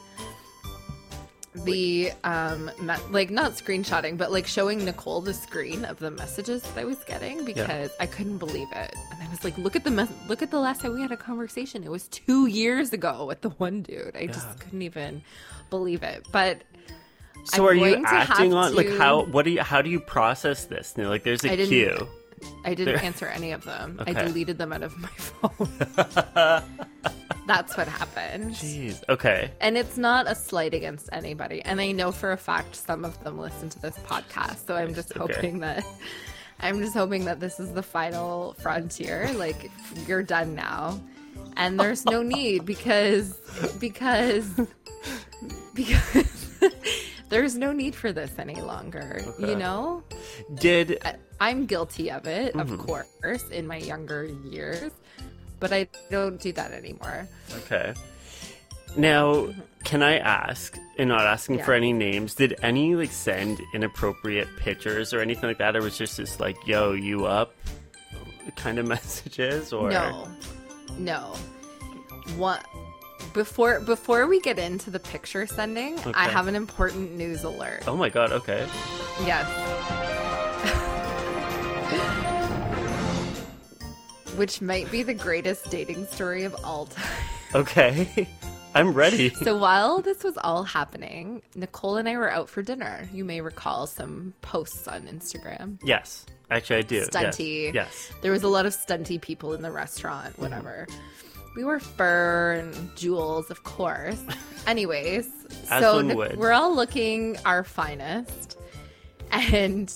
the 1.65 2.13
um 2.25 2.71
me- 2.81 2.95
like 3.11 3.31
not 3.31 3.53
screenshotting 3.53 4.17
but 4.19 4.31
like 4.31 4.47
showing 4.47 4.85
Nicole 4.85 5.21
the 5.21 5.33
screen 5.35 5.85
of 5.85 5.99
the 5.99 6.11
messages 6.11 6.63
that 6.63 6.79
I 6.79 6.85
was 6.85 6.99
getting 7.05 7.45
because 7.45 7.91
I 7.99 8.07
couldn't 8.07 8.39
believe 8.39 8.69
it. 8.73 8.95
And 9.13 9.23
I 9.23 9.29
was 9.31 9.43
like, 9.45 9.57
look 9.59 9.75
at 9.77 9.85
the 9.85 10.09
look 10.29 10.43
at 10.43 10.51
the 10.51 10.59
last 10.61 10.81
time 10.83 10.95
we 10.95 11.01
had 11.03 11.13
a 11.13 11.17
conversation. 11.17 11.83
It 11.85 11.91
was 11.91 12.09
2 12.09 12.47
years 12.47 12.93
ago 12.93 13.25
with 13.27 13.41
the 13.41 13.51
one 13.51 13.83
dude. 13.83 14.15
I 14.17 14.27
just 14.27 14.59
couldn't 14.61 14.83
even 14.83 15.23
believe 15.71 16.03
it. 16.03 16.27
But 16.31 16.63
So 17.45 17.63
I'm 17.63 17.69
are 17.71 17.75
you 17.75 17.97
to 18.03 18.09
acting 18.09 18.53
on 18.55 18.75
like 18.75 18.91
how 18.91 19.25
what 19.25 19.45
do 19.45 19.51
you 19.53 19.63
how 19.63 19.81
do 19.83 19.91
you 19.91 20.01
process 20.01 20.67
this? 20.67 20.95
Like 20.97 21.25
there's 21.25 21.45
a 21.45 21.53
I 21.53 21.57
didn't- 21.57 21.69
queue. 21.69 22.09
I 22.67 22.75
didn't 22.75 22.95
There- 22.95 23.03
answer 23.05 23.27
any 23.27 23.53
of 23.53 23.65
them. 23.65 23.99
I 24.07 24.13
deleted 24.13 24.59
them 24.59 24.71
out 24.73 24.83
of 24.83 24.97
my 24.99 25.09
phone. 25.17 26.63
That's 27.47 27.77
what 27.77 27.87
happened. 27.89 28.53
Jeez. 28.55 29.03
Okay. 29.09 29.51
And 29.61 29.77
it's 29.79 29.97
not 29.97 30.27
a 30.29 30.35
slight 30.35 30.75
against 30.75 31.09
anybody. 31.13 31.63
And 31.63 31.81
I 31.81 31.93
know 31.93 32.11
for 32.13 32.33
a 32.33 32.37
fact 32.37 32.75
some 32.77 33.05
of 33.05 33.23
them 33.23 33.39
listen 33.39 33.69
to 33.71 33.81
this 33.81 33.97
podcast. 33.99 34.67
So 34.67 34.75
I'm 34.75 34.95
just 34.95 35.13
Okay. 35.17 35.33
hoping 35.35 35.61
that 35.61 35.85
I'm 36.61 36.81
just 36.81 36.95
hoping 36.95 37.25
that 37.27 37.39
this 37.39 37.61
is 37.61 37.73
the 37.73 37.83
final 37.83 38.55
frontier. 38.61 39.31
Like 39.35 39.71
you're 40.09 40.23
done 40.25 40.55
now. 40.55 41.01
And 41.57 41.79
there's 41.79 42.05
no 42.05 42.23
need 42.37 42.65
because 42.67 43.39
because 43.79 44.51
because 45.75 46.59
there's 47.29 47.57
no 47.57 47.73
need 47.73 47.95
for 47.95 48.13
this 48.13 48.33
any 48.39 48.61
longer. 48.61 49.21
Okay. 49.25 49.51
You 49.51 49.57
know? 49.57 50.03
Did 50.55 50.99
I- 51.05 51.17
I'm 51.39 51.67
guilty 51.67 52.11
of 52.11 52.27
it, 52.27 52.55
Mm-hmm. 52.55 52.73
of 52.73 52.79
course, 52.81 53.49
in 53.51 53.67
my 53.67 53.77
younger 53.77 54.25
years. 54.51 54.91
But 55.59 55.73
I 55.73 55.89
don't 56.11 56.41
do 56.41 56.53
that 56.53 56.73
anymore. 56.73 57.29
okay. 57.59 57.95
Now, 58.97 59.49
can 59.85 60.03
I 60.03 60.19
ask, 60.19 60.79
and 60.99 61.09
not 61.11 61.21
asking 61.27 61.63
for 61.63 61.75
any 61.75 61.93
names, 61.93 62.35
did 62.35 62.59
any 62.63 62.95
like 62.95 63.11
send 63.11 63.61
inappropriate 63.75 64.49
pictures 64.57 65.13
or 65.13 65.21
anything 65.21 65.49
like 65.49 65.59
that, 65.59 65.77
or 65.77 65.83
was 65.83 65.99
just 65.99 66.17
this 66.17 66.41
like, 66.41 66.57
"Yo, 66.67 66.93
you 66.93 67.27
up?" 67.27 67.55
kind 68.57 68.79
of 68.79 68.87
messages, 68.97 69.73
or 69.73 69.91
No, 69.91 70.29
no. 70.99 71.35
What? 72.37 72.65
Before 73.35 73.81
before 73.81 74.27
we 74.27 74.41
get 74.41 74.59
into 74.59 74.91
the 74.91 75.01
picture 75.01 75.47
sending, 75.47 75.99
I 76.15 76.29
have 76.29 76.49
an 76.49 76.55
important 76.55 77.13
news 77.13 77.45
alert. 77.45 77.85
Oh 77.87 77.97
my 77.97 78.09
god. 78.09 78.33
Okay. 78.33 78.67
Yes. 79.27 79.47
Which 84.37 84.61
might 84.61 84.91
be 84.91 85.03
the 85.03 85.15
greatest 85.15 85.71
dating 85.71 86.07
story 86.07 86.45
of 86.45 86.55
all 86.65 86.87
time. 86.87 87.05
Okay. 87.55 88.29
I'm 88.75 88.93
ready. 88.93 89.31
So 89.31 89.57
while 89.57 90.03
this 90.03 90.23
was 90.23 90.37
all 90.37 90.63
happening, 90.63 91.41
Nicole 91.55 91.97
and 91.97 92.07
I 92.07 92.17
were 92.19 92.31
out 92.31 92.51
for 92.51 92.61
dinner. 92.61 93.09
You 93.13 93.25
may 93.25 93.41
recall 93.41 93.87
some 93.87 94.35
posts 94.43 94.87
on 94.87 95.03
Instagram. 95.07 95.79
yes. 95.83 96.27
Actually, 96.51 96.77
I 96.77 96.83
do. 96.83 96.95
Yes. 96.97 97.09
Stunty. 97.09 97.75
Yes. 97.75 98.13
There 98.21 98.31
was 98.31 98.43
a 98.43 98.49
lot 98.49 98.67
of 98.67 98.75
stunty 98.75 99.21
people 99.21 99.55
in 99.55 99.63
the 99.63 99.71
restaurant, 99.73 100.35
mm-hmm. 100.35 100.43
whatever. 100.43 100.87
We 101.57 101.65
were 101.65 101.81
fur 101.81 102.53
and 102.53 102.95
jewels, 102.97 103.51
of 103.51 103.65
course. 103.65 104.23
Anyways, 104.67 105.29
As 105.71 105.83
so 105.83 106.05
we're 106.37 106.53
all 106.53 106.75
looking 106.75 107.39
our 107.47 107.65
finest. 107.65 108.59
And 109.33 109.93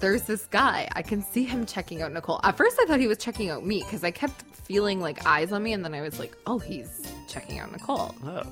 there's 0.00 0.22
this 0.22 0.46
guy. 0.46 0.88
I 0.94 1.02
can 1.02 1.22
see 1.22 1.44
him 1.44 1.66
checking 1.66 2.02
out 2.02 2.12
Nicole. 2.12 2.40
At 2.42 2.56
first, 2.56 2.78
I 2.80 2.86
thought 2.86 3.00
he 3.00 3.06
was 3.06 3.18
checking 3.18 3.50
out 3.50 3.64
me 3.64 3.80
because 3.82 4.02
I 4.04 4.10
kept 4.10 4.42
feeling 4.64 5.00
like 5.00 5.26
eyes 5.26 5.52
on 5.52 5.62
me. 5.62 5.72
And 5.72 5.84
then 5.84 5.94
I 5.94 6.00
was 6.00 6.18
like, 6.18 6.36
oh, 6.46 6.58
he's 6.58 7.02
checking 7.28 7.58
out 7.58 7.70
Nicole. 7.72 8.14
Oh. 8.24 8.42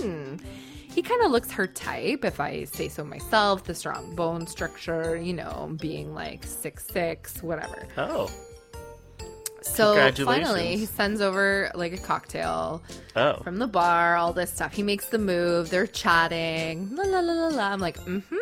Hmm. 0.00 0.36
He 0.94 1.02
kind 1.02 1.22
of 1.22 1.30
looks 1.30 1.50
her 1.52 1.66
type, 1.66 2.24
if 2.24 2.40
I 2.40 2.64
say 2.64 2.88
so 2.88 3.04
myself. 3.04 3.64
The 3.64 3.74
strong 3.74 4.14
bone 4.16 4.46
structure, 4.46 5.16
you 5.16 5.32
know, 5.32 5.76
being 5.80 6.14
like 6.14 6.44
six 6.44 6.86
six, 6.86 7.42
whatever. 7.42 7.86
Oh. 7.96 8.30
So 9.60 9.94
finally, 10.24 10.76
he 10.76 10.86
sends 10.86 11.20
over 11.20 11.70
like 11.74 11.92
a 11.92 11.98
cocktail 11.98 12.82
Oh. 13.16 13.34
from 13.42 13.58
the 13.58 13.66
bar, 13.66 14.16
all 14.16 14.32
this 14.32 14.52
stuff. 14.52 14.72
He 14.72 14.82
makes 14.82 15.08
the 15.08 15.18
move. 15.18 15.68
They're 15.70 15.86
chatting. 15.86 16.94
La 16.94 17.04
la 17.04 17.20
la 17.20 17.32
la 17.32 17.48
la. 17.48 17.72
I'm 17.72 17.80
like, 17.80 17.98
mm 17.98 18.22
hmm. 18.24 18.36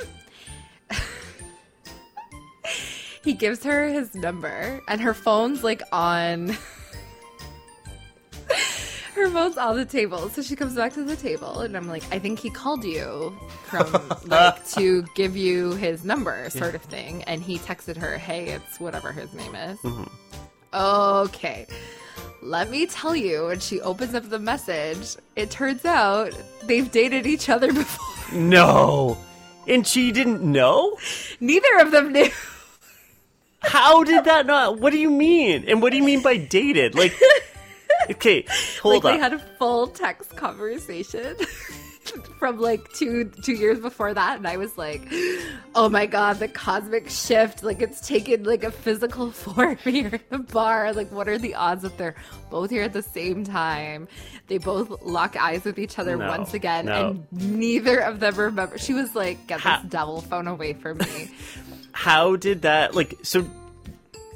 He 3.26 3.32
gives 3.32 3.64
her 3.64 3.88
his 3.88 4.14
number, 4.14 4.80
and 4.86 5.00
her 5.00 5.12
phone's 5.12 5.64
like 5.64 5.82
on. 5.90 6.50
her 9.14 9.28
phone's 9.30 9.58
on 9.58 9.76
the 9.76 9.84
table, 9.84 10.28
so 10.28 10.42
she 10.42 10.54
comes 10.54 10.76
back 10.76 10.92
to 10.92 11.02
the 11.02 11.16
table, 11.16 11.62
and 11.62 11.76
I'm 11.76 11.88
like, 11.88 12.04
I 12.12 12.20
think 12.20 12.38
he 12.38 12.50
called 12.50 12.84
you 12.84 13.36
from 13.64 13.90
like 14.26 14.64
to 14.68 15.02
give 15.16 15.36
you 15.36 15.72
his 15.72 16.04
number, 16.04 16.48
sort 16.50 16.76
of 16.76 16.82
thing. 16.82 17.24
And 17.24 17.42
he 17.42 17.58
texted 17.58 17.96
her, 17.96 18.16
"Hey, 18.16 18.50
it's 18.50 18.78
whatever 18.78 19.10
his 19.10 19.34
name 19.34 19.56
is." 19.56 19.78
Mm-hmm. 19.80 20.04
Okay. 20.72 21.66
Let 22.42 22.70
me 22.70 22.86
tell 22.86 23.16
you, 23.16 23.46
when 23.46 23.58
she 23.58 23.80
opens 23.80 24.14
up 24.14 24.30
the 24.30 24.38
message, 24.38 25.16
it 25.34 25.50
turns 25.50 25.84
out 25.84 26.32
they've 26.62 26.88
dated 26.88 27.26
each 27.26 27.48
other 27.48 27.72
before. 27.82 28.38
No. 28.38 29.18
And 29.66 29.84
she 29.84 30.12
didn't 30.12 30.42
know? 30.42 30.96
Neither 31.40 31.78
of 31.80 31.90
them 31.90 32.12
knew. 32.12 32.30
How 33.60 34.04
did 34.04 34.24
that 34.24 34.46
not? 34.46 34.78
What 34.80 34.92
do 34.92 34.98
you 34.98 35.10
mean? 35.10 35.64
And 35.66 35.82
what 35.82 35.90
do 35.90 35.96
you 35.98 36.04
mean 36.04 36.22
by 36.22 36.36
dated? 36.36 36.94
Like, 36.94 37.14
okay, 38.10 38.44
hold 38.80 39.04
like 39.04 39.04
on. 39.04 39.12
they 39.12 39.18
had 39.22 39.32
a 39.32 39.38
full 39.58 39.88
text 39.88 40.36
conversation 40.36 41.36
from 42.38 42.60
like 42.60 42.92
two 42.92 43.30
two 43.42 43.54
years 43.54 43.80
before 43.80 44.14
that, 44.14 44.36
and 44.36 44.46
I 44.46 44.56
was 44.56 44.76
like, 44.78 45.02
"Oh 45.74 45.88
my 45.88 46.06
god, 46.06 46.38
the 46.38 46.48
cosmic 46.48 47.08
shift! 47.10 47.62
Like 47.64 47.82
it's 47.82 48.06
taken 48.06 48.44
like 48.44 48.62
a 48.62 48.70
physical 48.70 49.30
form 49.32 49.76
here 49.78 50.10
at 50.12 50.30
the 50.30 50.38
bar. 50.38 50.92
Like, 50.92 51.10
what 51.10 51.28
are 51.28 51.38
the 51.38 51.54
odds 51.56 51.82
that 51.82 51.98
they're 51.98 52.14
both 52.50 52.70
here 52.70 52.82
at 52.82 52.92
the 52.92 53.02
same 53.02 53.42
time? 53.44 54.06
They 54.46 54.58
both 54.58 55.02
lock 55.02 55.34
eyes 55.34 55.64
with 55.64 55.78
each 55.78 55.98
other 55.98 56.16
No, 56.16 56.28
once 56.28 56.54
again, 56.54 56.86
no. 56.86 57.08
and 57.08 57.26
neither 57.58 57.98
of 57.98 58.20
them 58.20 58.36
remember." 58.36 58.78
She 58.78 58.94
was 58.94 59.14
like, 59.16 59.46
"Get 59.48 59.62
this 59.62 59.82
devil 59.88 60.20
phone 60.20 60.46
away 60.46 60.74
from 60.74 60.98
me." 60.98 61.30
How 62.06 62.36
did 62.36 62.62
that, 62.62 62.94
like, 62.94 63.18
so 63.22 63.44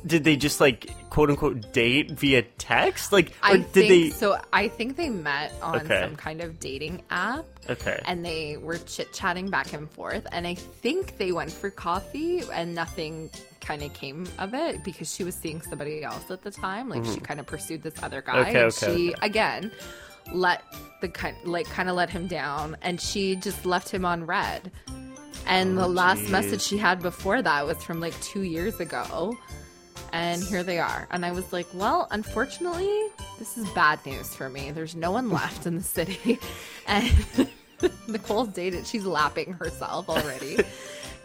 did 0.05 0.25
they 0.25 0.35
just, 0.37 0.61
like, 0.61 0.91
quote 1.11 1.31
unquote 1.31 1.73
date 1.73 2.11
via 2.11 2.43
text? 2.59 3.13
Like, 3.13 3.33
I 3.43 3.59
did 3.59 3.67
think 3.69 3.89
they. 3.89 4.11
so. 4.11 4.39
I 4.53 4.67
think 4.69 4.97
they 4.97 5.09
met 5.09 5.53
on 5.63 5.77
Okay. 5.83 6.01
some 6.03 6.17
kind 6.17 6.41
of 6.41 6.59
dating 6.59 7.03
app. 7.11 7.45
Okay. 7.69 8.01
and 8.07 8.25
they 8.25 8.57
were 8.57 8.79
chit 8.79 9.13
chatting 9.13 9.49
back 9.51 9.73
and 9.73 9.89
forth. 9.89 10.27
And 10.33 10.45
I 10.49 10.55
think 10.55 11.19
they 11.19 11.31
went 11.31 11.53
for 11.53 11.71
coffee, 11.71 12.43
and 12.53 12.75
nothing 12.75 13.31
kind 13.61 13.83
of 13.85 13.93
came 13.93 14.27
of 14.41 14.55
it 14.55 14.83
because 14.83 15.15
she 15.15 15.23
was 15.23 15.37
seeing 15.37 15.61
somebody 15.63 16.03
else 16.03 16.29
at 16.31 16.43
the 16.43 16.51
time. 16.51 16.89
Like 16.89 17.05
she 17.05 17.21
kind 17.21 17.39
of 17.39 17.47
pursued 17.47 17.83
this 17.85 17.95
other 18.03 18.21
guy, 18.23 18.33
Mm-hmm. 18.33 18.49
Okay, 18.51 18.59
and 18.65 18.73
okay, 18.73 18.97
she 18.97 19.15
again 19.23 19.71
let 20.33 20.65
the 21.01 21.09
kind 21.09 21.37
like 21.45 21.67
kind 21.67 21.89
of 21.89 21.95
let 21.95 22.11
him 22.11 22.27
down, 22.27 22.77
and 22.83 23.01
she 23.01 23.37
just 23.37 23.65
left 23.65 23.91
him 23.91 24.05
on 24.05 24.27
read. 24.27 24.73
And 25.47 25.77
the 25.79 25.85
oh, 25.85 25.89
last 25.89 26.19
Oh, 26.19 26.23
geez. 26.23 26.31
message 26.31 26.63
she 26.63 26.77
had 26.79 27.01
before 27.03 27.43
that 27.43 27.67
was 27.67 27.83
from 27.83 28.01
like 28.01 28.19
two 28.21 28.43
years 28.43 28.79
ago. 28.81 29.37
And 30.13 30.43
here 30.43 30.63
they 30.63 30.79
are. 30.79 31.07
And 31.11 31.25
I 31.25 31.31
was 31.33 31.53
like, 31.53 31.67
well, 31.73 32.09
unfortunately, 32.11 33.09
this 33.39 33.57
is 33.57 33.69
bad 33.71 34.05
news 34.05 34.35
for 34.35 34.49
me. 34.49 34.71
There's 34.73 34.97
no 34.97 35.13
one 35.13 35.31
left 35.31 35.67
in 35.67 35.77
the 35.77 35.83
city. 35.83 36.39
And 36.87 37.13
Nicole's 38.09 38.49
dated, 38.49 38.85
she's 38.87 39.05
lapping 39.05 39.53
herself 39.53 40.09
already. 40.09 40.59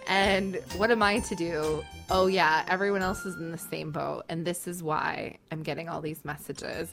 And 0.08 0.60
what 0.78 0.92
am 0.92 1.02
I 1.02 1.18
to 1.22 1.34
do? 1.36 1.84
Oh, 2.12 2.28
yeah, 2.28 2.64
everyone 2.68 3.02
else 3.02 3.26
is 3.26 3.36
in 3.38 3.52
the 3.52 3.58
same 3.58 3.90
boat. 3.90 4.24
And 4.30 4.46
this 4.46 4.68
is 4.68 4.84
why 4.84 5.38
I'm 5.52 5.64
getting 5.64 5.90
all 5.90 6.00
these 6.00 6.24
messages. 6.24 6.92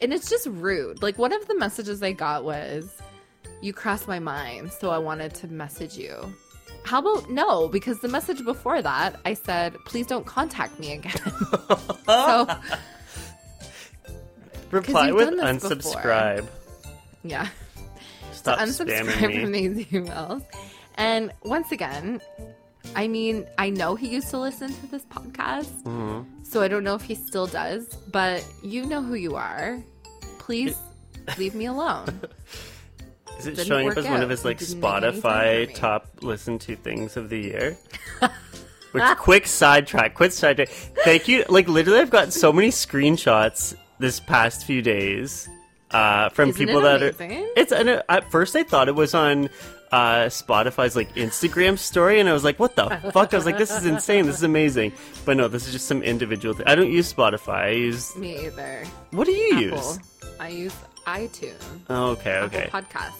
And 0.00 0.12
it's 0.12 0.30
just 0.30 0.46
rude. 0.46 1.02
Like, 1.02 1.18
one 1.18 1.32
of 1.32 1.48
the 1.48 1.56
messages 1.58 2.04
I 2.04 2.12
got 2.12 2.44
was, 2.44 2.96
You 3.62 3.72
crossed 3.72 4.06
my 4.06 4.20
mind, 4.20 4.70
so 4.70 4.90
I 4.90 4.98
wanted 4.98 5.34
to 5.34 5.48
message 5.48 5.96
you. 5.96 6.32
How 6.84 6.98
about 6.98 7.30
no? 7.30 7.68
Because 7.68 8.00
the 8.00 8.08
message 8.08 8.44
before 8.44 8.82
that, 8.82 9.20
I 9.24 9.34
said, 9.34 9.76
Please 9.86 10.06
don't 10.06 10.26
contact 10.26 10.78
me 10.80 10.92
again. 10.94 11.12
so, 12.06 12.48
Reply 14.70 15.12
with 15.12 15.30
this 15.30 15.62
before. 15.62 15.70
unsubscribe. 16.00 16.46
yeah. 17.24 17.48
Stop 18.32 18.58
unsubscribe 18.58 19.42
from 19.42 19.52
these 19.52 19.86
emails. 19.86 20.44
And 20.96 21.32
once 21.44 21.72
again, 21.72 22.20
I 22.96 23.06
mean, 23.06 23.46
I 23.58 23.70
know 23.70 23.94
he 23.94 24.08
used 24.08 24.28
to 24.30 24.38
listen 24.38 24.72
to 24.72 24.86
this 24.90 25.04
podcast, 25.04 25.82
Mm-hmm. 25.84 26.42
so 26.42 26.62
I 26.62 26.68
don't 26.68 26.84
know 26.84 26.94
if 26.94 27.02
he 27.02 27.14
still 27.14 27.46
does, 27.46 27.86
but 28.10 28.44
you 28.62 28.84
know 28.86 29.02
who 29.02 29.14
you 29.14 29.36
are. 29.36 29.78
Please 30.38 30.76
leave 31.38 31.54
me 31.54 31.66
alone. 31.66 32.20
Is 33.38 33.46
it 33.46 33.66
showing 33.66 33.90
up 33.90 33.96
as 33.96 34.06
one 34.06 34.22
of 34.22 34.30
his 34.30 34.44
like 34.44 34.58
Didn't 34.58 34.80
make 34.80 34.92
any 34.92 35.02
time 35.02 35.12
for 35.20 35.28
Spotify 35.28 35.74
top 35.74 36.06
listened 36.22 36.60
to 36.62 36.76
things 36.76 37.16
of 37.16 37.28
the 37.28 37.38
year? 37.38 37.76
Which 38.92 39.04
quick 39.16 39.46
sidetrack, 39.46 40.14
quick 40.14 40.32
sidetrack. 40.32 40.68
Thank 40.68 41.26
you. 41.26 41.44
Like 41.48 41.66
literally, 41.66 42.00
I've 42.00 42.10
gotten 42.10 42.30
so 42.30 42.52
many 42.52 42.68
screenshots 42.68 43.74
this 43.98 44.20
past 44.20 44.66
few 44.66 44.82
days 44.82 45.48
uh, 45.90 46.28
from 46.28 46.50
Isn't 46.50 46.66
people 46.66 46.82
that 46.82 47.02
are. 47.02 47.12
It's 47.56 47.72
and 47.72 47.88
uh, 47.88 48.02
at 48.08 48.30
first 48.30 48.54
I 48.54 48.64
thought 48.64 48.88
it 48.88 48.94
was 48.94 49.14
on 49.14 49.48
uh, 49.92 50.26
Spotify's 50.26 50.94
like 50.94 51.14
Instagram 51.14 51.78
story, 51.78 52.20
and 52.20 52.28
I 52.28 52.32
was 52.34 52.44
like, 52.44 52.58
"What 52.58 52.76
the 52.76 52.90
fuck?" 53.12 53.32
I 53.32 53.36
was 53.36 53.46
like, 53.46 53.58
"This 53.58 53.70
is 53.70 53.86
insane. 53.86 54.26
This 54.26 54.36
is 54.36 54.42
amazing." 54.42 54.92
But 55.24 55.38
no, 55.38 55.48
this 55.48 55.66
is 55.66 55.72
just 55.72 55.86
some 55.86 56.02
individual 56.02 56.54
thing. 56.54 56.66
I 56.66 56.74
don't 56.74 56.90
use 56.90 57.12
Spotify. 57.12 57.54
I 57.54 57.70
use. 57.70 58.14
Me 58.16 58.46
either. 58.46 58.84
What 59.10 59.24
do 59.26 59.32
you 59.32 59.54
Apple. 59.54 59.78
use? 59.78 59.98
I 60.40 60.48
use 60.48 60.74
iTunes. 61.06 61.62
Oh, 61.88 62.10
okay, 62.10 62.38
okay. 62.38 62.68
Podcast. 62.72 63.12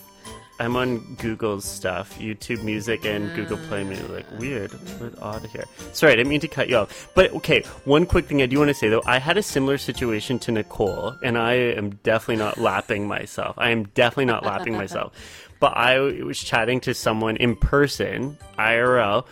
I'm 0.61 0.77
on 0.77 1.17
Google's 1.17 1.65
stuff, 1.65 2.17
YouTube 2.19 2.63
Music 2.63 3.05
and 3.05 3.35
Google 3.35 3.57
Play 3.69 3.83
Music. 3.83 4.25
Weird, 4.39 4.73
weird, 5.01 5.19
odd 5.21 5.45
here. 5.47 5.65
Sorry, 5.93 6.13
I 6.13 6.17
didn't 6.17 6.29
mean 6.29 6.41
to 6.41 6.47
cut 6.49 6.69
you 6.69 6.77
off. 6.77 7.11
But 7.15 7.33
okay, 7.33 7.63
one 7.85 8.07
quick 8.07 8.27
thing 8.27 8.43
I 8.43 8.47
do 8.47 8.59
want 8.59 8.69
to 8.69 8.75
say 8.75 8.89
though, 8.89 9.03
I 9.05 9.19
had 9.19 9.37
a 9.37 9.43
similar 9.43 9.77
situation 9.77 10.39
to 10.41 10.53
Nicole, 10.53 11.17
and 11.23 11.37
I 11.37 11.55
am 11.55 11.91
definitely 12.05 12.37
not 12.37 12.59
lapping 12.59 13.09
myself. 13.09 13.57
I 13.59 13.71
am 13.71 13.85
definitely 13.89 14.27
not 14.27 14.45
lapping 14.45 14.75
myself. 14.75 15.13
But 15.59 15.77
I 15.77 16.01
was 16.01 16.41
chatting 16.43 16.81
to 16.81 16.93
someone 16.93 17.37
in 17.37 17.55
person, 17.55 18.37
IRL, 18.59 19.25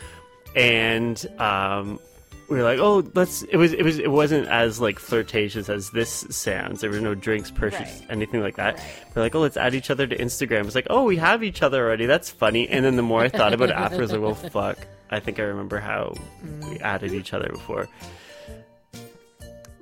and 0.54 1.26
um, 1.40 1.98
we 2.50 2.56
were 2.56 2.64
like, 2.64 2.80
"Oh, 2.80 3.04
let's." 3.14 3.42
It 3.42 3.56
was. 3.56 3.72
It 3.72 3.84
was. 3.84 3.98
It 4.00 4.10
wasn't 4.10 4.48
as 4.48 4.80
like 4.80 4.98
flirtatious 4.98 5.68
as 5.68 5.90
this 5.90 6.26
sounds. 6.30 6.80
There 6.80 6.90
were 6.90 7.00
no 7.00 7.14
drinks, 7.14 7.50
purchased, 7.50 8.00
Right. 8.00 8.10
anything 8.10 8.40
like 8.40 8.56
that. 8.56 8.74
Right. 8.74 8.84
We're 9.14 9.22
like, 9.22 9.34
"Oh, 9.36 9.40
let's 9.40 9.56
add 9.56 9.74
each 9.74 9.88
other 9.88 10.06
to 10.06 10.16
Instagram." 10.16 10.66
It's 10.66 10.74
like, 10.74 10.88
"Oh, 10.90 11.04
we 11.04 11.16
have 11.16 11.44
each 11.44 11.62
other 11.62 11.86
already. 11.86 12.06
That's 12.06 12.28
funny." 12.28 12.68
And 12.68 12.84
then 12.84 12.96
the 12.96 13.02
more 13.02 13.20
I 13.22 13.28
thought 13.28 13.54
about 13.54 13.70
it 13.70 13.76
after, 13.76 13.98
I 13.98 14.00
was 14.00 14.12
like, 14.12 14.20
"Well, 14.20 14.34
fuck." 14.50 14.78
I 15.10 15.20
think 15.20 15.38
I 15.38 15.44
remember 15.44 15.78
how 15.78 16.14
we 16.42 16.48
mm. 16.48 16.80
added 16.80 17.12
each 17.12 17.32
other 17.32 17.48
before. 17.48 17.88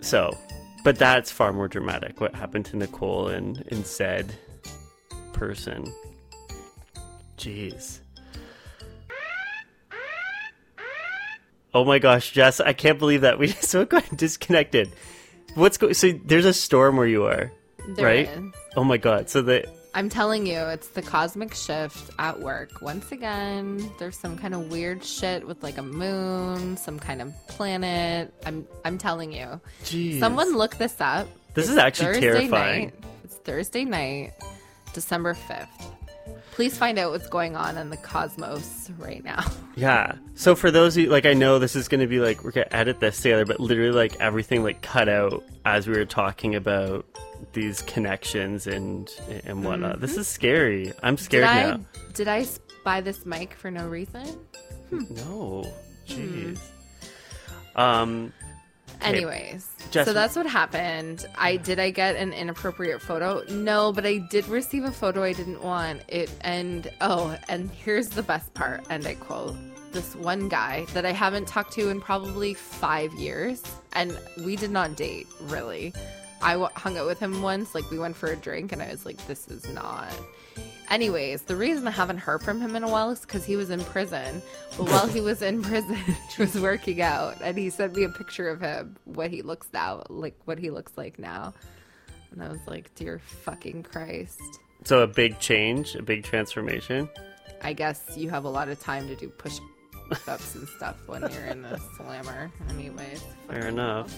So, 0.00 0.36
but 0.84 0.98
that's 0.98 1.30
far 1.30 1.52
more 1.52 1.68
dramatic. 1.68 2.20
What 2.20 2.34
happened 2.34 2.66
to 2.66 2.76
Nicole 2.76 3.28
and 3.28 3.64
and 3.70 3.86
said 3.86 4.34
person? 5.32 5.90
Jeez. 7.38 8.00
Oh 11.78 11.84
my 11.84 12.00
gosh, 12.00 12.32
Jess, 12.32 12.58
I 12.58 12.72
can't 12.72 12.98
believe 12.98 13.20
that 13.20 13.38
we 13.38 13.46
so 13.72 13.84
got 13.84 14.04
disconnected. 14.16 14.90
What's 15.54 15.78
going? 15.78 15.94
So 15.94 16.10
there's 16.24 16.44
a 16.44 16.52
storm 16.52 16.96
where 16.96 17.06
you 17.06 17.24
are, 17.26 17.52
There 17.90 18.04
right? 18.04 18.28
is. 18.28 18.52
Oh 18.76 18.82
my 18.82 18.96
god. 18.96 19.30
So 19.30 19.42
the 19.42 19.64
I'm 19.94 20.08
telling 20.08 20.44
you, 20.46 20.58
it's 20.58 20.88
the 20.88 21.02
cosmic 21.02 21.54
shift 21.54 22.10
at 22.18 22.40
work. 22.40 22.82
Once 22.82 23.12
again, 23.12 23.90
there's 24.00 24.18
some 24.18 24.36
kind 24.36 24.54
of 24.54 24.70
weird 24.72 25.04
shit 25.04 25.46
with 25.46 25.62
like 25.62 25.78
a 25.78 25.82
moon, 25.82 26.76
some 26.76 26.98
kind 26.98 27.22
of 27.22 27.32
planet. 27.46 28.34
I'm 28.44 28.66
I'm 28.84 28.98
telling 28.98 29.32
you. 29.32 29.60
Jeez. 29.84 30.18
Someone 30.18 30.56
look 30.56 30.76
this 30.78 31.00
up. 31.00 31.28
This 31.54 31.66
It's 31.66 31.72
is 31.72 31.78
actually 31.78 32.06
Thursday 32.06 32.20
terrifying. 32.32 32.84
Night. 32.86 32.94
It's 33.24 33.34
Thursday 33.36 33.84
night, 33.84 34.32
December 34.94 35.34
5th. 35.34 35.68
Please 36.58 36.76
find 36.76 36.98
out 36.98 37.12
what's 37.12 37.28
going 37.28 37.54
on 37.54 37.78
in 37.78 37.88
the 37.90 37.96
cosmos 37.96 38.90
right 38.98 39.22
now. 39.22 39.44
Yeah. 39.76 40.16
So 40.34 40.56
for 40.56 40.72
those 40.72 40.96
of 40.96 41.04
you, 41.04 41.08
like, 41.08 41.24
I 41.24 41.32
know 41.34 41.60
this 41.60 41.76
is 41.76 41.86
going 41.86 42.00
to 42.00 42.08
be 42.08 42.18
like 42.18 42.42
we're 42.42 42.50
gonna 42.50 42.66
edit 42.72 42.98
this 42.98 43.20
together, 43.20 43.46
but 43.46 43.60
literally, 43.60 43.92
like 43.92 44.16
everything 44.18 44.64
like 44.64 44.82
cut 44.82 45.08
out 45.08 45.44
as 45.64 45.86
we 45.86 45.96
were 45.96 46.04
talking 46.04 46.56
about 46.56 47.06
these 47.52 47.82
connections 47.82 48.66
and 48.66 49.08
and 49.44 49.64
whatnot. 49.64 50.00
This 50.00 50.16
is 50.16 50.26
scary. 50.26 50.92
I'm 51.00 51.14
Did 51.14 51.22
scared 51.22 51.44
I 51.44 51.62
now. 51.62 51.80
did 52.12 52.26
I 52.26 52.44
buy 52.82 53.00
this 53.02 53.24
mic 53.24 53.54
for 53.54 53.70
no 53.70 53.86
reason? 53.86 54.26
No. 54.90 55.62
Hmm. 56.08 56.12
Jeez. 56.12 56.58
Um. 57.76 58.32
Anyways, 59.00 59.68
so 60.06 60.12
that's 60.12 60.36
what 60.36 60.46
happened. 60.46 61.26
I 61.36 61.56
did 61.56 61.78
I 61.78 61.90
get 61.90 62.16
an 62.16 62.32
inappropriate 62.32 63.00
photo? 63.00 63.42
No, 63.48 63.92
but 63.92 64.04
I 64.06 64.18
did 64.18 64.46
receive 64.48 64.84
a 64.84 64.90
photo 64.92 65.22
I 65.22 65.32
didn't 65.32 65.62
want. 65.62 66.02
It 66.08 66.30
and 66.40 66.90
oh, 67.00 67.36
and 67.48 67.70
here's 67.70 68.08
the 68.08 68.22
best 68.22 68.52
part, 68.54 68.84
and 68.90 69.06
I 69.06 69.14
quote 69.14 69.56
this 69.92 70.14
one 70.16 70.48
guy 70.48 70.84
that 70.92 71.06
I 71.06 71.12
haven't 71.12 71.48
talked 71.48 71.72
to 71.74 71.88
in 71.88 72.00
probably 72.00 72.54
five 72.54 73.12
years, 73.14 73.62
and 73.92 74.18
we 74.44 74.56
did 74.56 74.70
not 74.70 74.96
date 74.96 75.26
really. 75.42 75.94
I 76.40 76.52
w- 76.52 76.70
hung 76.74 76.96
out 76.98 77.06
with 77.06 77.18
him 77.18 77.42
once, 77.42 77.74
like 77.74 77.90
we 77.90 77.98
went 77.98 78.16
for 78.16 78.28
a 78.28 78.36
drink, 78.36 78.72
and 78.72 78.80
I 78.82 78.90
was 78.90 79.04
like, 79.04 79.24
this 79.26 79.48
is 79.48 79.68
not. 79.72 80.12
Anyways, 80.90 81.42
the 81.42 81.54
reason 81.56 81.86
I 81.86 81.90
haven't 81.90 82.18
heard 82.18 82.42
from 82.42 82.60
him 82.60 82.74
in 82.74 82.82
a 82.82 82.88
while 82.88 83.10
is 83.10 83.20
because 83.20 83.44
he 83.44 83.56
was 83.56 83.68
in 83.68 83.80
prison. 83.84 84.40
But 84.76 84.88
while 84.88 85.06
he 85.06 85.20
was 85.20 85.42
in 85.42 85.62
prison, 85.70 85.96
he 86.36 86.42
was 86.42 86.58
working 86.58 87.02
out, 87.02 87.36
and 87.42 87.58
he 87.58 87.68
sent 87.70 87.94
me 87.94 88.04
a 88.04 88.08
picture 88.08 88.48
of 88.48 88.60
him, 88.60 88.96
what 89.04 89.30
he 89.30 89.42
looks 89.42 89.68
now, 89.72 90.04
like 90.08 90.34
what 90.46 90.58
he 90.58 90.70
looks 90.70 90.92
like 90.96 91.18
now. 91.18 91.52
And 92.30 92.42
I 92.42 92.48
was 92.48 92.60
like, 92.66 92.94
dear 92.94 93.18
fucking 93.18 93.82
Christ. 93.82 94.40
So 94.84 95.02
a 95.02 95.06
big 95.06 95.38
change, 95.40 95.94
a 95.94 96.02
big 96.02 96.24
transformation. 96.24 97.08
I 97.62 97.72
guess 97.72 98.02
you 98.16 98.30
have 98.30 98.44
a 98.44 98.48
lot 98.48 98.68
of 98.68 98.78
time 98.80 99.08
to 99.08 99.16
do 99.16 99.28
push 99.28 99.58
ups 100.26 100.54
and 100.54 100.66
stuff 100.68 100.96
when 101.06 101.22
you're 101.22 101.46
in 101.46 101.64
a 101.64 101.78
slammer. 101.96 102.50
Anyways. 102.70 103.24
Fair 103.48 103.66
enough. 103.68 104.14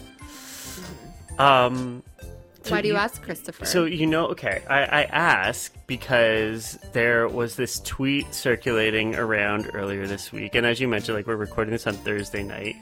hell. 1.36 1.46
Um. 1.46 2.02
Why 2.68 2.82
do 2.82 2.88
you 2.88 2.96
ask, 2.96 3.22
Christopher? 3.22 3.64
So 3.64 3.84
you 3.84 4.06
know, 4.06 4.26
okay, 4.28 4.62
I, 4.68 4.82
I 4.82 5.02
ask 5.04 5.74
because 5.86 6.78
there 6.92 7.28
was 7.28 7.56
this 7.56 7.80
tweet 7.80 8.34
circulating 8.34 9.16
around 9.16 9.70
earlier 9.74 10.06
this 10.06 10.32
week, 10.32 10.54
and 10.54 10.66
as 10.66 10.80
you 10.80 10.88
mentioned, 10.88 11.16
like 11.16 11.26
we're 11.26 11.36
recording 11.36 11.72
this 11.72 11.86
on 11.86 11.94
Thursday 11.94 12.42
night. 12.42 12.76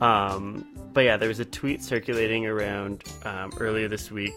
Um, 0.00 0.66
but 0.92 1.02
yeah, 1.02 1.16
there 1.16 1.28
was 1.28 1.40
a 1.40 1.44
tweet 1.44 1.82
circulating 1.82 2.46
around 2.46 3.04
um, 3.24 3.52
earlier 3.58 3.88
this 3.88 4.10
week 4.10 4.34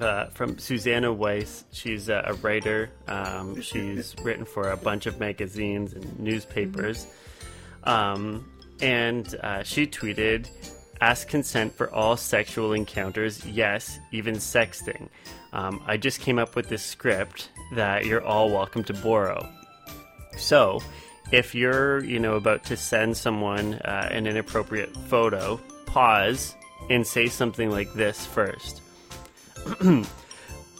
uh, 0.00 0.26
from 0.26 0.58
Suzannah 0.58 1.12
Weiss. 1.12 1.64
She's 1.72 2.08
a, 2.08 2.22
a 2.26 2.34
writer. 2.34 2.90
Um, 3.08 3.60
she's 3.62 4.14
written 4.22 4.44
for 4.44 4.70
a 4.70 4.76
bunch 4.76 5.06
of 5.06 5.18
magazines 5.18 5.92
and 5.92 6.18
newspapers. 6.18 7.06
Um, 7.84 8.50
and 8.80 9.34
uh, 9.42 9.62
she 9.62 9.86
tweeted, 9.86 10.48
Ask 11.00 11.28
consent 11.28 11.74
for 11.74 11.90
all 11.92 12.16
sexual 12.16 12.72
encounters. 12.72 13.44
Yes, 13.46 13.98
even 14.12 14.36
sexting. 14.36 15.08
Um, 15.52 15.82
I 15.86 15.96
just 15.96 16.20
came 16.20 16.38
up 16.38 16.54
with 16.54 16.68
this 16.68 16.82
script 16.84 17.50
that 17.74 18.04
you're 18.04 18.22
all 18.22 18.50
welcome 18.50 18.84
to 18.84 18.94
borrow. 18.94 19.48
So, 20.36 20.80
if 21.32 21.54
you're, 21.54 22.04
you 22.04 22.18
know, 22.18 22.34
about 22.34 22.64
to 22.64 22.76
send 22.76 23.16
someone 23.16 23.74
uh, 23.74 24.08
an 24.10 24.26
inappropriate 24.26 24.94
photo, 25.08 25.58
pause 25.86 26.54
and 26.90 27.06
say 27.06 27.28
something 27.28 27.70
like 27.70 27.92
this 27.94 28.26
first. 28.26 28.82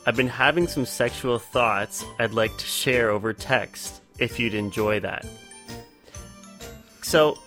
I've 0.07 0.17
been 0.17 0.29
having 0.29 0.67
some 0.67 0.87
sexual 0.87 1.39
thoughts 1.39 2.05
I'd 2.19 2.33
like 2.33 2.57
to 2.57 2.65
share 2.65 3.11
over 3.11 3.33
text 3.33 4.01
if 4.19 4.39
you'd 4.39 4.55
enjoy 4.55 5.01
that. 5.01 5.27
So, 7.03 7.39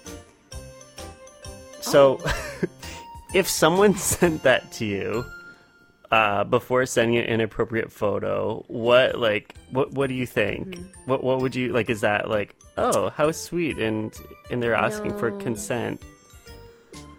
so 1.83 2.19
if 3.33 3.47
someone 3.47 3.95
sent 3.97 4.43
that 4.43 4.71
to 4.73 4.85
you 4.85 5.25
uh, 6.11 6.43
before 6.43 6.85
sending 6.85 7.17
an 7.17 7.25
inappropriate 7.25 7.91
photo, 7.91 8.63
what 8.67 9.19
like 9.19 9.55
what 9.71 9.91
what 9.93 10.07
do 10.09 10.15
you 10.15 10.25
think? 10.25 10.77
What 11.05 11.23
what 11.23 11.41
would 11.41 11.55
you 11.55 11.73
like? 11.73 11.89
Is 11.89 12.01
that 12.01 12.29
like 12.29 12.55
oh 12.77 13.09
how 13.09 13.31
sweet 13.31 13.77
and 13.77 14.13
and 14.49 14.61
they're 14.61 14.75
asking 14.75 15.17
for 15.17 15.31
consent? 15.31 16.01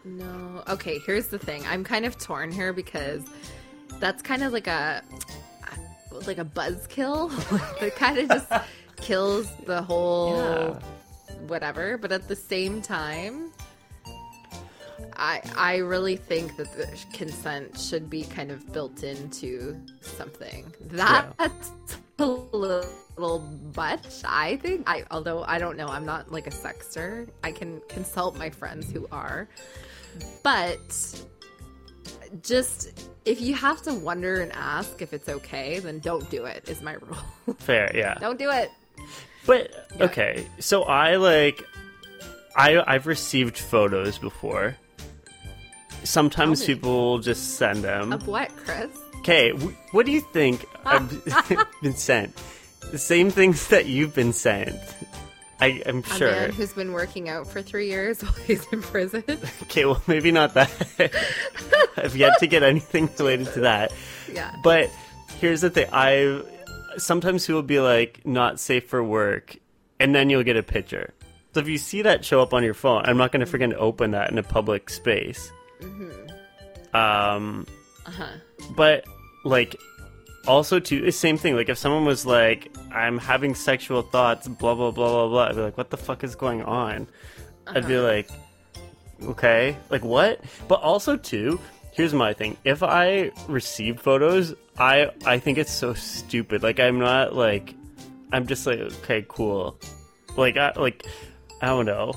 No. 0.05 0.63
Okay, 0.69 0.99
here's 1.07 1.29
the 1.29 1.39
thing. 1.39 1.65
I'm 1.67 1.83
kind 1.83 2.05
of 2.05 2.19
torn 2.19 2.53
here 2.53 2.73
because 2.73 3.23
that's 4.01 4.23
kind 4.23 4.43
of 4.43 4.53
like 4.53 4.67
a 4.67 5.03
like 6.27 6.39
a 6.39 6.45
buzzkill. 6.45 7.33
it 7.83 7.97
kind 7.97 8.19
of 8.19 8.29
just 8.29 8.53
kills 8.97 9.49
the 9.67 9.83
whole 9.83 10.79
whatever. 11.49 11.99
But 11.99 12.13
at 12.13 12.29
the 12.29 12.37
same 12.37 12.81
time, 12.81 13.51
I 15.25 15.41
I 15.57 15.77
really 15.79 16.17
think 16.17 16.57
that 16.57 16.71
the 16.77 16.87
consent 17.15 17.81
should 17.81 18.11
be 18.11 18.25
kind 18.25 18.51
of 18.51 18.71
built 18.73 19.03
into 19.03 19.81
something. 20.03 20.71
That's 20.91 21.73
a 22.19 22.27
little 22.27 23.41
much, 23.75 24.23
I 24.25 24.57
think. 24.59 24.83
I 24.87 25.05
although 25.11 25.43
I 25.45 25.59
don't 25.59 25.79
know, 25.79 25.87
I'm 25.87 26.05
not 26.05 26.31
like 26.31 26.47
a 26.47 26.51
sexter. 26.51 27.27
I 27.43 27.53
can 27.53 27.81
consult 27.89 28.37
my 28.37 28.51
friends 28.51 28.93
who 28.93 29.09
are. 29.11 29.49
But 30.43 31.25
just 32.43 33.09
if 33.25 33.41
you 33.41 33.55
have 33.55 33.81
to 33.83 33.95
wonder 33.95 34.43
and 34.43 34.53
ask 34.53 35.01
if 35.01 35.15
it's 35.15 35.31
okay, 35.31 35.79
then 35.79 36.01
don't 36.01 36.29
do 36.29 36.45
it. 36.45 36.69
Is 36.69 36.83
my 36.83 36.93
rule. 37.47 37.57
Fair, 37.57 37.91
yeah. 37.97 38.15
don't 38.21 38.39
do 38.39 38.51
it. 38.51 38.71
But 39.47 39.71
okay, 40.03 40.47
so 40.59 40.83
I 40.83 41.17
like 41.17 41.65
I 42.55 42.83
I've 42.87 43.07
received 43.07 43.57
photos 43.57 44.19
before. 44.19 44.77
Sometimes 46.05 46.65
people 46.65 47.19
just 47.19 47.57
send 47.57 47.83
them. 47.83 48.13
Of 48.13 48.27
what, 48.27 48.55
Chris? 48.57 48.91
Okay, 49.19 49.53
w- 49.53 49.75
what 49.93 50.07
do 50.07 50.13
you 50.13 50.21
think 50.21 50.67
I've 50.85 51.25
been 51.83 51.97
sent? 51.97 52.37
The 52.91 52.99
same 52.99 53.31
things 53.31 53.69
that 53.69 53.87
you've 53.87 54.15
been 54.15 54.33
sent. 54.33 54.77
I, 55.61 55.83
I'm 55.87 56.01
A 56.01 56.07
sure. 56.19 56.31
man 56.31 56.53
who's 56.53 56.73
been 56.73 56.93
working 56.93 57.29
out 57.29 57.47
for 57.47 57.63
three 57.63 57.89
years 57.89 58.23
while 58.23 58.33
he's 58.33 58.67
in 58.73 58.83
prison. 58.83 59.25
Okay, 59.63 59.85
well, 59.87 60.03
maybe 60.07 60.31
not 60.31 60.55
that. 60.55 60.71
I've 61.97 62.17
yet 62.17 62.39
to 62.41 62.47
get 62.47 62.63
anything 62.63 63.09
related 63.19 63.47
to 63.55 63.61
that. 63.61 63.93
yeah. 64.31 64.55
But 64.63 64.91
here's 65.41 65.63
the 65.63 65.71
thing: 65.71 65.89
I 65.93 66.43
sometimes 66.99 67.47
people 67.47 67.61
will 67.61 67.67
be 67.67 67.81
like 67.81 68.27
not 68.27 68.61
safe 68.61 68.89
for 68.89 69.03
work, 69.03 69.57
and 69.99 70.15
then 70.15 70.29
you'll 70.29 70.43
get 70.43 70.57
a 70.57 70.63
picture. 70.63 71.15
So 71.55 71.61
if 71.61 71.69
you 71.69 71.79
see 71.79 72.03
that 72.03 72.25
show 72.25 72.43
up 72.43 72.53
on 72.53 72.65
your 72.65 72.75
phone, 72.75 73.03
I'm 73.07 73.17
not 73.17 73.31
going 73.33 73.45
to 73.45 73.51
mm-hmm. 73.51 73.73
freaking 73.73 73.75
open 73.75 74.11
that 74.11 74.31
in 74.31 74.39
a 74.39 74.43
public 74.43 74.91
space. 74.91 75.53
Um, 76.93 77.67
Uh-huh. 78.07 78.27
but 78.77 79.05
like 79.45 79.77
also 80.47 80.79
too 80.79 81.01
the 81.01 81.11
same 81.13 81.37
thing. 81.39 81.57
Like 81.57 81.69
if 81.69 81.79
someone 81.79 82.05
was 82.05 82.25
like 82.27 82.71
i'm 82.93 83.19
having 83.19 83.55
sexual 83.55 84.03
thoughts 84.03 84.47
blah 84.47 84.75
blah 84.75 84.91
blah 84.93 85.09
blah 85.09 85.29
blah 85.29 85.45
i'd 85.49 85.57
be 85.57 85.61
like 85.63 85.77
what 85.77 85.91
the 85.91 85.97
fuck 85.97 86.23
is 86.23 86.35
going 86.37 86.63
on? 86.63 87.07
I'd 87.67 87.87
be 87.89 87.99
like 87.99 88.29
okay 89.23 89.77
like 89.91 90.05
what? 90.05 90.41
But 90.69 90.81
also 90.83 91.17
too 91.17 91.59
here's 91.93 92.13
my 92.15 92.33
thing. 92.33 92.57
If 92.65 92.83
i 92.83 93.31
receive 93.49 94.01
photos 94.01 94.55
i 94.79 95.11
i 95.25 95.39
think 95.39 95.59
it's 95.59 95.73
so 95.73 95.95
stupid. 95.95 96.63
Like 96.63 96.79
i'm 96.79 96.99
not 96.99 97.35
like 97.35 97.75
i'm 98.33 98.47
just 98.47 98.67
like 98.67 98.79
okay 98.79 99.25
cool. 99.29 99.79
Like 100.37 100.57
i 100.59 100.73
like 100.77 101.07
i 101.63 101.67
don't 101.67 101.87
know 101.87 102.13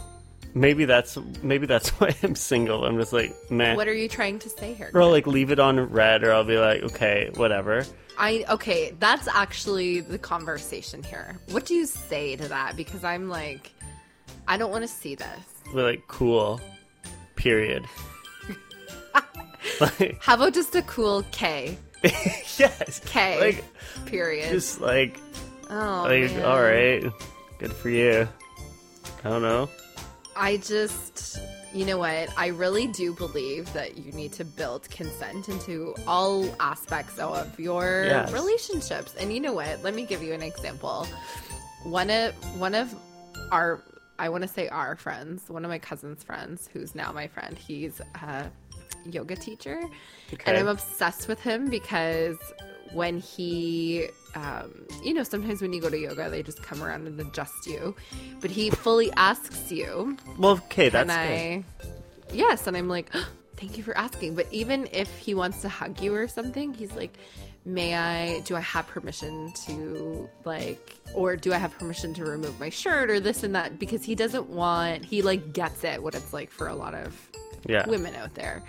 maybe 0.59 0.85
that's 0.85 1.17
maybe 1.43 1.65
that's 1.65 1.89
why 1.99 2.15
i'm 2.23 2.35
single 2.35 2.85
i'm 2.85 2.97
just 2.97 3.13
like 3.13 3.33
man 3.51 3.75
What 3.75 3.87
are 3.87 3.93
you 3.93 4.09
trying 4.09 4.39
to 4.39 4.49
say 4.49 4.73
here? 4.73 4.91
or 4.93 5.01
I'll, 5.01 5.11
like 5.11 5.27
leave 5.27 5.51
it 5.51 5.59
on 5.59 5.79
read, 5.79 6.23
or 6.23 6.33
I'll 6.33 6.43
be 6.43 6.57
like, 6.57 6.81
okay, 6.83 7.29
whatever. 7.35 7.85
I 8.17 8.45
okay, 8.49 8.93
that's 8.99 9.27
actually 9.27 10.01
the 10.01 10.17
conversation 10.17 11.03
here. 11.03 11.39
What 11.51 11.65
do 11.65 11.75
you 11.75 11.85
say 11.85 12.35
to 12.35 12.47
that? 12.47 12.75
Because 12.75 13.03
I'm 13.03 13.29
like, 13.29 13.71
I 14.47 14.57
don't 14.57 14.71
want 14.71 14.83
to 14.83 14.87
see 14.87 15.15
this. 15.15 15.45
Be 15.73 15.81
like, 15.81 16.07
cool. 16.07 16.59
Period. 17.35 17.85
like, 19.81 20.17
How 20.19 20.35
about 20.35 20.53
just 20.53 20.75
a 20.75 20.81
cool 20.83 21.23
K? 21.31 21.77
yes. 22.03 23.01
K. 23.05 23.39
Like, 23.39 23.63
period. 24.05 24.49
just 24.49 24.81
like, 24.81 25.19
oh, 25.69 26.05
like, 26.07 26.31
man. 26.31 26.45
all 26.45 26.61
right, 26.61 27.03
good 27.59 27.73
for 27.73 27.89
you. 27.89 28.27
I 29.23 29.29
don't 29.29 29.41
know. 29.41 29.69
I 30.37 30.57
just, 30.57 31.39
you 31.73 31.85
know 31.85 31.97
what? 31.97 32.29
I 32.37 32.47
really 32.47 32.87
do 32.87 33.13
believe 33.13 33.71
that 33.73 33.97
you 33.97 34.11
need 34.11 34.33
to 34.33 34.45
build 34.45 34.89
consent 34.89 35.49
into 35.49 35.95
all 36.05 36.45
aspects 36.59 37.17
of 37.19 37.59
your 37.59 38.05
Yes. 38.05 38.31
relationships. 38.31 39.15
And 39.19 39.33
you 39.33 39.39
know 39.39 39.53
what? 39.53 39.83
Let 39.83 39.95
me 39.95 40.05
give 40.05 40.21
you 40.21 40.33
an 40.33 40.41
example. 40.43 41.07
One 41.83 42.09
of 42.09 42.33
one 42.59 42.75
of 42.75 42.93
our 43.51 43.83
I 44.19 44.29
want 44.29 44.41
to 44.41 44.47
say 44.47 44.67
our 44.69 44.95
friends, 44.95 45.47
one 45.47 45.63
of 45.63 45.69
my 45.69 45.77
cousin's 45.79 46.23
friends, 46.23 46.67
who's 46.73 46.95
now 46.95 47.11
my 47.11 47.27
friend. 47.27 47.55
He's 47.57 48.01
a 48.15 48.49
yoga 49.05 49.35
teacher, 49.35 49.79
Okay. 50.33 50.43
and 50.51 50.57
I'm 50.57 50.67
obsessed 50.67 51.27
with 51.27 51.39
him 51.39 51.69
because 51.69 52.37
when 52.93 53.19
he 53.19 54.07
um, 54.35 54.85
you 55.03 55.13
know 55.13 55.23
sometimes 55.23 55.61
when 55.61 55.73
you 55.73 55.81
go 55.81 55.89
to 55.89 55.97
yoga 55.97 56.29
they 56.29 56.43
just 56.43 56.61
come 56.61 56.83
around 56.83 57.07
and 57.07 57.19
adjust 57.19 57.65
you 57.65 57.95
but 58.41 58.51
he 58.51 58.69
fully 58.69 59.11
asks 59.13 59.71
you 59.71 60.17
Well, 60.37 60.53
okay, 60.67 60.89
that's 60.89 61.09
and 61.09 61.63
good. 61.83 61.89
I, 61.89 62.35
yes, 62.35 62.67
and 62.67 62.75
I'm 62.77 62.87
like, 62.89 63.11
thank 63.55 63.77
you 63.77 63.83
for 63.83 63.97
asking. 63.97 64.35
But 64.35 64.47
even 64.51 64.87
if 64.91 65.09
he 65.17 65.33
wants 65.33 65.61
to 65.63 65.69
hug 65.69 65.99
you 66.01 66.13
or 66.13 66.27
something, 66.27 66.73
he's 66.73 66.91
like, 66.93 67.17
may 67.65 67.95
I? 67.95 68.41
Do 68.41 68.55
I 68.55 68.59
have 68.59 68.85
permission 68.87 69.51
to 69.65 70.29
like, 70.45 70.95
or 71.15 71.35
do 71.35 71.51
I 71.53 71.57
have 71.57 71.75
permission 71.79 72.13
to 72.15 72.25
remove 72.25 72.59
my 72.59 72.69
shirt 72.69 73.09
or 73.09 73.19
this 73.19 73.41
and 73.43 73.55
that? 73.55 73.79
Because 73.79 74.03
he 74.03 74.13
doesn't 74.13 74.49
want. 74.49 75.03
He 75.05 75.21
like 75.23 75.53
gets 75.53 75.83
it 75.83 76.03
what 76.03 76.13
it's 76.13 76.31
like 76.33 76.51
for 76.51 76.67
a 76.67 76.75
lot 76.75 76.93
of 76.93 77.15
Yeah. 77.65 77.87
women 77.87 78.13
out 78.15 78.35
there. 78.35 78.61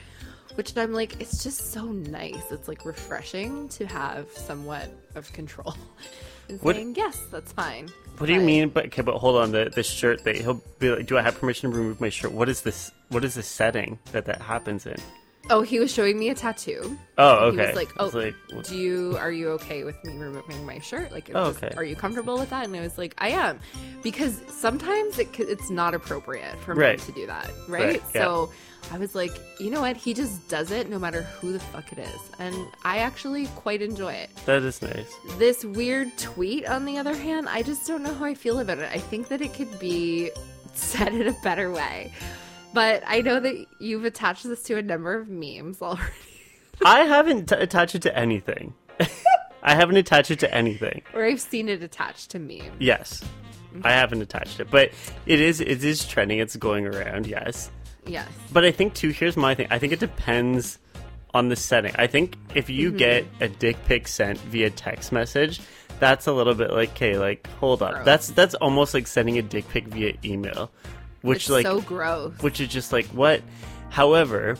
Which 0.58 0.76
I'm 0.76 0.92
like, 0.92 1.20
it's 1.20 1.44
just 1.44 1.72
so 1.72 1.84
nice. 1.84 2.50
It's 2.50 2.66
like 2.66 2.84
refreshing 2.84 3.68
to 3.70 3.86
have 3.86 4.26
somewhat 4.32 4.90
of 5.14 5.32
control 5.32 5.76
and 6.48 6.60
What- 6.62 6.74
saying, 6.74 6.96
yes, 6.96 7.16
that's 7.30 7.52
fine. 7.52 7.88
What 8.16 8.26
do 8.26 8.32
you 8.34 8.40
mean? 8.40 8.70
But 8.70 8.86
okay, 8.86 9.02
but 9.02 9.16
hold 9.18 9.36
on. 9.36 9.52
The 9.52 9.70
the 9.72 9.84
shirt 9.84 10.24
that 10.24 10.34
he'll 10.34 10.60
be 10.80 10.90
like, 10.90 11.06
do 11.06 11.16
I 11.16 11.22
have 11.22 11.38
permission 11.38 11.70
to 11.70 11.76
remove 11.78 12.00
my 12.00 12.08
shirt? 12.08 12.32
What 12.32 12.48
is 12.48 12.62
this? 12.62 12.90
What 13.10 13.24
is 13.24 13.34
the 13.36 13.44
setting 13.44 14.00
that 14.10 14.24
that 14.24 14.42
happens 14.42 14.84
in? 14.84 14.96
Oh, 15.50 15.62
he 15.62 15.78
was 15.78 15.94
showing 15.94 16.18
me 16.18 16.28
a 16.30 16.34
tattoo. 16.34 16.98
Oh, 17.16 17.46
okay. 17.46 17.60
He 17.62 17.66
was 17.68 17.76
like, 17.76 17.88
"Oh, 17.98 18.06
It's 18.06 18.14
like, 18.16 18.34
do 18.64 18.76
you 18.76 19.16
are 19.18 19.30
you 19.30 19.50
okay 19.50 19.84
with 19.84 19.94
me 20.04 20.18
removing 20.18 20.66
my 20.66 20.80
shirt? 20.80 21.12
Like, 21.12 21.30
Oh, 21.32 21.52
just- 21.52 21.62
okay. 21.62 21.74
are 21.76 21.84
you 21.84 21.94
comfortable 21.94 22.36
with 22.36 22.50
that?" 22.50 22.66
And 22.66 22.74
I 22.76 22.80
was 22.80 22.98
like, 22.98 23.14
"I 23.18 23.28
am," 23.28 23.60
because 24.02 24.42
sometimes 24.48 25.18
it, 25.20 25.28
it's 25.38 25.70
not 25.70 25.94
appropriate 25.94 26.58
for 26.64 26.74
Right. 26.74 26.98
to 26.98 27.12
do 27.12 27.26
that, 27.28 27.48
Right, 27.68 27.84
right? 27.84 28.02
yeah. 28.14 28.20
I 28.90 28.98
was 28.98 29.14
like, 29.14 29.32
you 29.60 29.70
know 29.70 29.80
what? 29.82 29.96
He 29.96 30.14
just 30.14 30.46
does 30.48 30.70
it 30.70 30.88
no 30.88 30.98
matter 30.98 31.22
who 31.22 31.52
the 31.52 31.58
fuck 31.60 31.92
it 31.92 31.98
is, 31.98 32.20
and 32.38 32.56
I 32.84 32.98
actually 32.98 33.46
quite 33.48 33.82
enjoy 33.82 34.12
it. 34.14 34.30
that 34.46 34.62
is 34.62 34.80
nice. 34.80 35.12
This 35.36 35.64
weird 35.64 36.16
tweet, 36.16 36.66
on 36.66 36.84
the 36.86 36.96
other 36.98 37.14
hand, 37.14 37.48
I 37.48 37.62
just 37.62 37.86
don't 37.86 38.02
know 38.02 38.14
how 38.14 38.24
I 38.24 38.34
feel 38.34 38.60
about 38.60 38.78
it. 38.78 38.88
I 38.92 38.98
think 38.98 39.28
that 39.28 39.40
it 39.42 39.52
could 39.54 39.78
be 39.78 40.30
said 40.74 41.12
in 41.14 41.26
a 41.28 41.32
better 41.44 41.70
way. 41.70 42.12
But 42.72 43.02
I 43.06 43.20
know 43.22 43.40
that 43.40 43.66
you've 43.80 44.04
attached 44.04 44.44
this 44.44 44.62
to 44.64 44.76
a 44.76 44.82
number 44.82 45.14
of 45.14 45.28
memes 45.28 45.80
already. 45.82 46.12
I 46.84 47.00
haven't 47.00 47.48
t- 47.48 47.56
attached 47.56 47.94
it 47.94 48.02
to 48.02 48.16
anything. 48.16 48.74
I 49.62 49.74
haven't 49.74 49.96
attached 49.96 50.30
it 50.30 50.38
to 50.40 50.54
anything. 50.54 51.02
Or 51.12 51.24
I've 51.24 51.40
seen 51.40 51.68
it 51.68 51.82
attached 51.82 52.30
to 52.30 52.38
memes. 52.38 52.70
Yes, 52.78 53.24
I 53.82 53.90
haven't 53.92 54.22
attached 54.22 54.60
it, 54.60 54.70
but 54.70 54.90
it 55.26 55.40
is 55.40 55.60
it 55.60 55.82
is 55.84 56.06
trending. 56.06 56.38
It's 56.38 56.56
going 56.56 56.86
around. 56.86 57.26
Yes, 57.26 57.70
Yes. 58.06 58.28
but 58.52 58.64
I 58.64 58.70
think 58.70 58.94
too. 58.94 59.10
Here's 59.10 59.36
my 59.36 59.54
thing. 59.54 59.66
I 59.70 59.78
think 59.78 59.92
it 59.92 60.00
depends 60.00 60.78
on 61.34 61.48
the 61.48 61.56
setting. 61.56 61.94
I 61.96 62.06
think 62.06 62.36
if 62.54 62.70
you 62.70 62.88
Mm-hmm. 62.88 62.96
get 62.98 63.26
a 63.40 63.48
dick 63.48 63.76
pic 63.86 64.08
sent 64.08 64.38
via 64.40 64.70
text 64.70 65.12
message, 65.12 65.60
that's 66.00 66.26
a 66.26 66.32
little 66.32 66.54
bit 66.54 66.70
like, 66.70 66.90
okay, 66.92 67.18
like 67.18 67.46
hold 67.58 67.82
up. 67.82 67.92
Gross. 67.92 68.04
That's 68.04 68.28
that's 68.28 68.54
almost 68.54 68.94
like 68.94 69.06
sending 69.06 69.36
a 69.38 69.42
dick 69.42 69.68
pic 69.68 69.88
via 69.88 70.14
email, 70.24 70.70
which 71.22 71.38
It's 71.44 71.50
like 71.50 71.66
so 71.66 71.80
gross. 71.82 72.32
which 72.40 72.60
is 72.60 72.68
just 72.68 72.92
like 72.92 73.06
what 73.06 73.42
however 73.90 74.56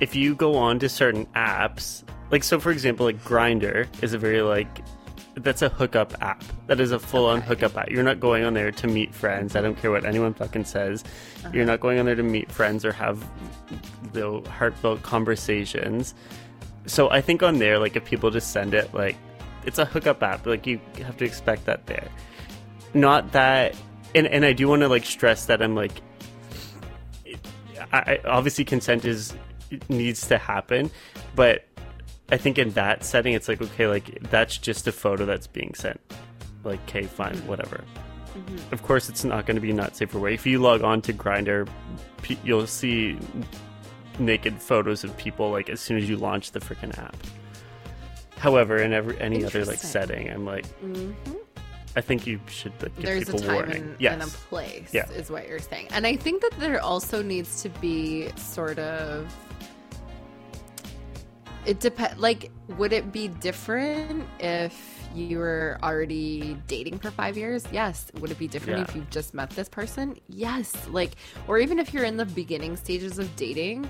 if 0.00 0.14
you 0.16 0.34
go 0.34 0.54
on 0.56 0.78
to 0.80 0.88
certain 0.88 1.26
apps 1.36 2.02
like 2.30 2.42
so 2.42 2.58
for 2.58 2.70
example 2.70 3.04
like 3.06 3.22
Grindr 3.24 3.86
is 4.02 4.12
a 4.14 4.18
very 4.18 4.40
like 4.42 4.80
that's 5.36 5.62
a 5.62 5.68
hookup 5.70 6.12
app. 6.22 6.44
That 6.66 6.78
is 6.80 6.92
a 6.92 6.98
full-on 6.98 7.38
Okay. 7.38 7.46
hookup 7.48 7.76
app. 7.76 7.90
You're 7.90 8.02
not 8.02 8.20
going 8.20 8.44
on 8.44 8.52
there 8.54 8.70
to 8.70 8.86
meet 8.86 9.14
friends. 9.14 9.56
I 9.56 9.60
don't 9.62 9.76
care 9.80 9.90
what 9.90 10.04
anyone 10.04 10.34
fucking 10.34 10.64
says. 10.66 11.02
Uh-huh. 11.38 11.50
you're 11.54 11.64
not 11.64 11.80
going 11.80 11.98
on 11.98 12.04
there 12.06 12.14
to 12.14 12.22
meet 12.22 12.50
friends 12.52 12.84
or 12.84 12.92
have 12.92 13.24
the 14.12 14.40
heartfelt 14.48 15.02
conversations. 15.02 16.14
So 16.86 17.08
i 17.10 17.20
think 17.20 17.42
on 17.42 17.58
there 17.58 17.78
like 17.78 17.94
if 17.96 18.04
people 18.04 18.30
just 18.30 18.50
send 18.52 18.74
it 18.74 18.92
like 18.92 19.16
it's 19.64 19.78
a 19.78 19.84
hookup 19.84 20.22
app. 20.22 20.44
Like 20.46 20.66
you 20.66 20.80
have 21.04 21.16
to 21.18 21.24
expect 21.24 21.64
that 21.66 21.86
there. 21.86 22.08
Not 22.94 23.32
that 23.32 23.74
and, 24.14 24.26
and 24.26 24.44
i 24.44 24.52
do 24.52 24.68
want 24.68 24.82
to 24.82 24.88
like 24.88 25.06
stress 25.06 25.46
that 25.46 25.62
i'm 25.62 25.74
like 25.74 26.02
I, 27.92 27.98
I- 27.98 28.20
obviously 28.26 28.64
consent 28.64 29.04
is 29.04 29.34
needs 29.88 30.26
to 30.28 30.36
happen, 30.38 30.90
but 31.34 31.64
I 32.32 32.38
think 32.38 32.58
in 32.58 32.70
that 32.70 33.04
setting, 33.04 33.34
it's 33.34 33.46
like 33.46 33.60
okay, 33.60 33.86
like 33.86 34.22
that's 34.30 34.56
just 34.56 34.88
a 34.88 34.92
photo 34.92 35.26
that's 35.26 35.46
being 35.46 35.74
sent. 35.74 36.00
Like, 36.64 36.80
okay, 36.88 37.02
fine, 37.02 37.36
whatever. 37.46 37.84
Mm-hmm. 38.36 38.72
Of 38.72 38.82
course, 38.82 39.10
it's 39.10 39.24
not 39.24 39.44
going 39.44 39.56
to 39.56 39.60
be 39.60 39.72
not 39.72 39.94
safe 39.96 40.10
for 40.10 40.18
work. 40.18 40.32
If 40.32 40.46
you 40.46 40.58
log 40.58 40.82
on 40.82 41.02
to 41.02 41.12
Grindr, 41.12 41.68
you'll 42.42 42.66
see 42.66 43.18
naked 44.18 44.60
photos 44.60 45.04
of 45.04 45.14
people 45.18 45.50
like 45.50 45.68
as 45.68 45.80
soon 45.80 45.98
as 45.98 46.08
you 46.08 46.16
launch 46.16 46.52
the 46.52 46.60
freaking 46.60 46.96
app. 46.98 47.16
However, 48.38 48.78
in 48.78 48.92
every 48.92 49.20
any 49.20 49.44
other 49.44 49.64
like 49.66 49.78
setting, 49.78 50.30
I'm 50.30 50.46
like, 50.46 50.66
mm-hmm. 50.80 51.34
I 51.94 52.00
think 52.00 52.26
you 52.26 52.40
should 52.48 52.72
like, 52.82 52.96
give 52.96 53.04
There's 53.04 53.28
a 53.28 53.38
time 53.38 53.54
warning. 53.54 53.76
and, 53.82 53.96
yes. 53.98 54.14
and 54.14 54.22
a 54.22 54.26
place, 54.26 54.88
Yeah. 54.92 55.08
is 55.10 55.30
what 55.30 55.46
you're 55.46 55.58
saying. 55.58 55.88
And 55.90 56.06
I 56.06 56.16
think 56.16 56.40
that 56.40 56.58
there 56.58 56.80
also 56.80 57.22
needs 57.22 57.62
to 57.62 57.68
be 57.68 58.30
sort 58.36 58.78
of. 58.78 59.30
It 61.64 61.78
depends. 61.80 62.20
Like, 62.20 62.50
would 62.76 62.92
it 62.92 63.12
be 63.12 63.28
different 63.28 64.26
if 64.40 64.98
you 65.14 65.38
were 65.38 65.78
already 65.82 66.56
dating 66.66 66.98
for 66.98 67.10
five 67.10 67.36
years? 67.36 67.64
Yes. 67.70 68.10
Would 68.20 68.30
it 68.32 68.38
be 68.38 68.48
different 68.48 68.78
Yeah. 68.80 68.84
if 68.84 68.96
you've 68.96 69.10
just 69.10 69.32
met 69.34 69.50
this 69.50 69.68
person? 69.68 70.16
Yes. 70.28 70.72
Like, 70.88 71.12
or 71.46 71.58
even 71.58 71.78
if 71.78 71.94
you're 71.94 72.04
in 72.04 72.16
the 72.16 72.24
beginning 72.26 72.76
stages 72.76 73.18
of 73.18 73.34
dating. 73.36 73.88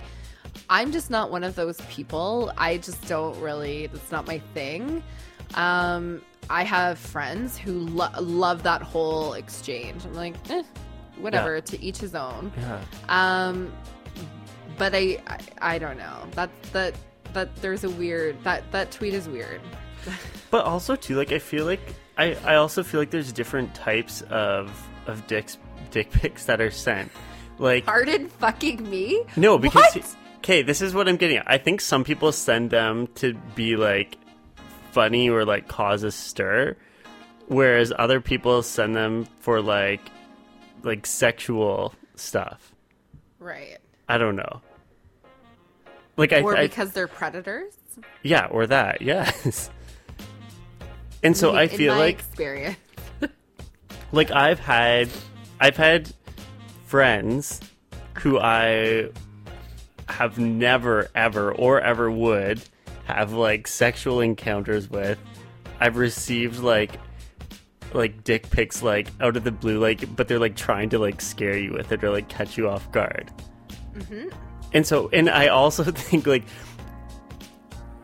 I'm 0.68 0.92
just 0.92 1.08
not 1.08 1.30
one 1.30 1.44
of 1.44 1.54
those 1.54 1.80
people. 1.82 2.52
I 2.58 2.76
just 2.76 3.06
don't 3.08 3.38
really. 3.40 3.86
That's 3.86 4.12
not 4.12 4.26
my 4.26 4.38
thing. 4.52 5.02
Um, 5.54 6.20
I 6.50 6.64
have 6.64 6.98
friends 6.98 7.56
who 7.56 7.72
lo- 7.72 8.10
love 8.20 8.62
that 8.64 8.82
whole 8.82 9.32
exchange. 9.34 10.04
I'm 10.04 10.12
like, 10.14 10.34
eh, 10.50 10.62
whatever. 11.18 11.54
Yeah. 11.54 11.60
To 11.62 11.82
each 11.82 11.98
his 11.98 12.14
own. 12.14 12.52
yeah. 12.58 12.82
Um, 13.08 13.72
but 14.76 14.94
I, 14.94 15.18
I, 15.26 15.38
I 15.74 15.78
don't 15.78 15.96
know. 15.96 16.26
That 16.32 16.50
that 16.72 16.94
that 17.34 17.54
there's 17.56 17.84
a 17.84 17.90
weird 17.90 18.42
that 18.44 18.70
that 18.72 18.90
tweet 18.90 19.14
is 19.14 19.28
weird. 19.28 19.60
But 20.50 20.64
also 20.64 20.96
too, 20.96 21.16
like 21.16 21.32
I 21.32 21.38
feel 21.38 21.64
like 21.64 21.80
I, 22.18 22.36
I 22.44 22.56
also 22.56 22.82
feel 22.82 23.00
like 23.00 23.10
there's 23.10 23.32
different 23.32 23.74
types 23.74 24.22
of 24.22 24.70
of 25.06 25.26
dicks 25.26 25.58
dick 25.90 26.10
pics 26.10 26.46
that 26.46 26.60
are 26.60 26.70
sent. 26.70 27.10
Like 27.58 27.84
Pardon 27.86 28.28
fucking 28.28 28.88
me? 28.88 29.22
no, 29.36 29.58
because 29.58 29.94
What? 29.94 30.16
okay, 30.38 30.62
this 30.62 30.82
is 30.82 30.94
what 30.94 31.08
I'm 31.08 31.16
getting 31.16 31.36
at. 31.36 31.44
I 31.50 31.58
think 31.58 31.80
some 31.80 32.02
people 32.04 32.32
send 32.32 32.70
them 32.70 33.06
to 33.16 33.34
be 33.54 33.76
like 33.76 34.16
funny 34.90 35.30
or 35.30 35.44
like 35.44 35.68
cause 35.68 36.02
a 36.02 36.10
stir, 36.10 36.76
whereas 37.46 37.92
other 37.96 38.20
people 38.20 38.62
send 38.62 38.96
them 38.96 39.26
for 39.40 39.60
like 39.62 40.00
like 40.82 41.06
sexual 41.06 41.94
stuff. 42.16 42.74
Right. 43.38 43.78
I 44.08 44.18
don't 44.18 44.36
know. 44.36 44.60
Like 46.16 46.32
I, 46.32 46.42
Or 46.42 46.56
I 46.56 46.62
because 46.62 46.92
they're 46.92 47.08
predators. 47.08 47.72
yeah, 48.22 48.46
or 48.46 48.66
that 48.66 49.02
yes. 49.02 49.70
And 51.22 51.36
so 51.36 51.54
I 51.54 51.68
feel 51.68 51.94
like 51.94 52.16
experience. 52.16 52.76
like 54.12 54.30
I've 54.32 54.58
had 54.58 55.08
I've 55.60 55.76
had 55.76 56.12
friends 56.86 57.60
who 58.18 58.38
I 58.40 59.10
have 60.08 60.38
never 60.38 61.08
ever 61.14 61.52
or 61.54 61.80
ever 61.80 62.10
would 62.10 62.60
have 63.04 63.32
like 63.32 63.68
sexual 63.68 64.20
encounters 64.20 64.90
with. 64.90 65.18
I've 65.78 65.96
received 65.96 66.58
like 66.58 66.98
like 67.92 68.24
dick 68.24 68.50
pics 68.50 68.82
like 68.82 69.08
out 69.20 69.36
of 69.36 69.44
the 69.44 69.52
blue 69.52 69.78
like 69.78 70.16
but 70.16 70.26
they're 70.26 70.38
like 70.38 70.56
trying 70.56 70.88
to 70.88 70.98
like 70.98 71.20
scare 71.20 71.56
you 71.58 71.72
with 71.72 71.92
it 71.92 72.02
or 72.02 72.10
like 72.10 72.28
catch 72.28 72.58
you 72.58 72.68
off 72.68 72.90
guard. 72.90 73.30
Mm-hmm. 73.94 74.28
And 74.74 74.86
so 74.86 75.08
and 75.12 75.28
I 75.28 75.48
also 75.48 75.84
think 75.90 76.26
like 76.26 76.44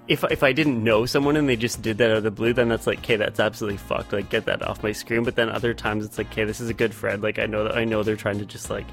if 0.08 0.24
if 0.30 0.42
I 0.42 0.52
didn't 0.52 0.82
know 0.82 1.06
someone 1.06 1.36
and 1.36 1.48
they 1.48 1.56
just 1.56 1.82
did 1.82 1.98
that 1.98 2.10
out 2.10 2.16
of 2.16 2.22
the 2.22 2.30
blue, 2.30 2.54
then 2.54 2.68
that's 2.68 2.86
like, 2.86 3.00
okay, 3.00 3.16
that's 3.16 3.38
absolutely 3.38 3.76
fucked. 3.76 4.12
Like, 4.12 4.30
get 4.30 4.46
that 4.46 4.62
off 4.62 4.82
my 4.82 4.92
screen. 4.92 5.22
But 5.22 5.36
then 5.36 5.50
other 5.50 5.74
times 5.74 6.04
it's 6.04 6.16
like, 6.16 6.30
okay, 6.32 6.44
this 6.44 6.60
is 6.60 6.70
a 6.70 6.74
good 6.74 6.94
friend. 6.94 7.22
Like, 7.22 7.38
I 7.38 7.46
know 7.46 7.64
that 7.64 7.76
I 7.76 7.84
know 7.84 8.02
they're 8.02 8.16
trying 8.16 8.38
to 8.38 8.46
just 8.46 8.70
like 8.70 8.86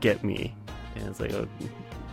get 0.00 0.22
me, 0.22 0.54
and 0.96 1.08
it's 1.08 1.18
like, 1.18 1.32
oh, 1.32 1.48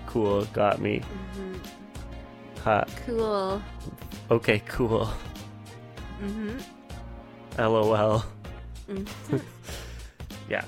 cool, 0.08 0.46
got 0.46 0.80
me. 0.82 1.02
Mm-hmm. 1.36 2.60
Hot. 2.62 2.90
Cool. 3.06 3.62
Okay, 4.30 4.62
cool. 4.68 5.12
Mm-hmm. 6.24 6.58
LOL. 7.62 8.24
Mm-hmm. 8.88 9.38
yeah. 10.50 10.64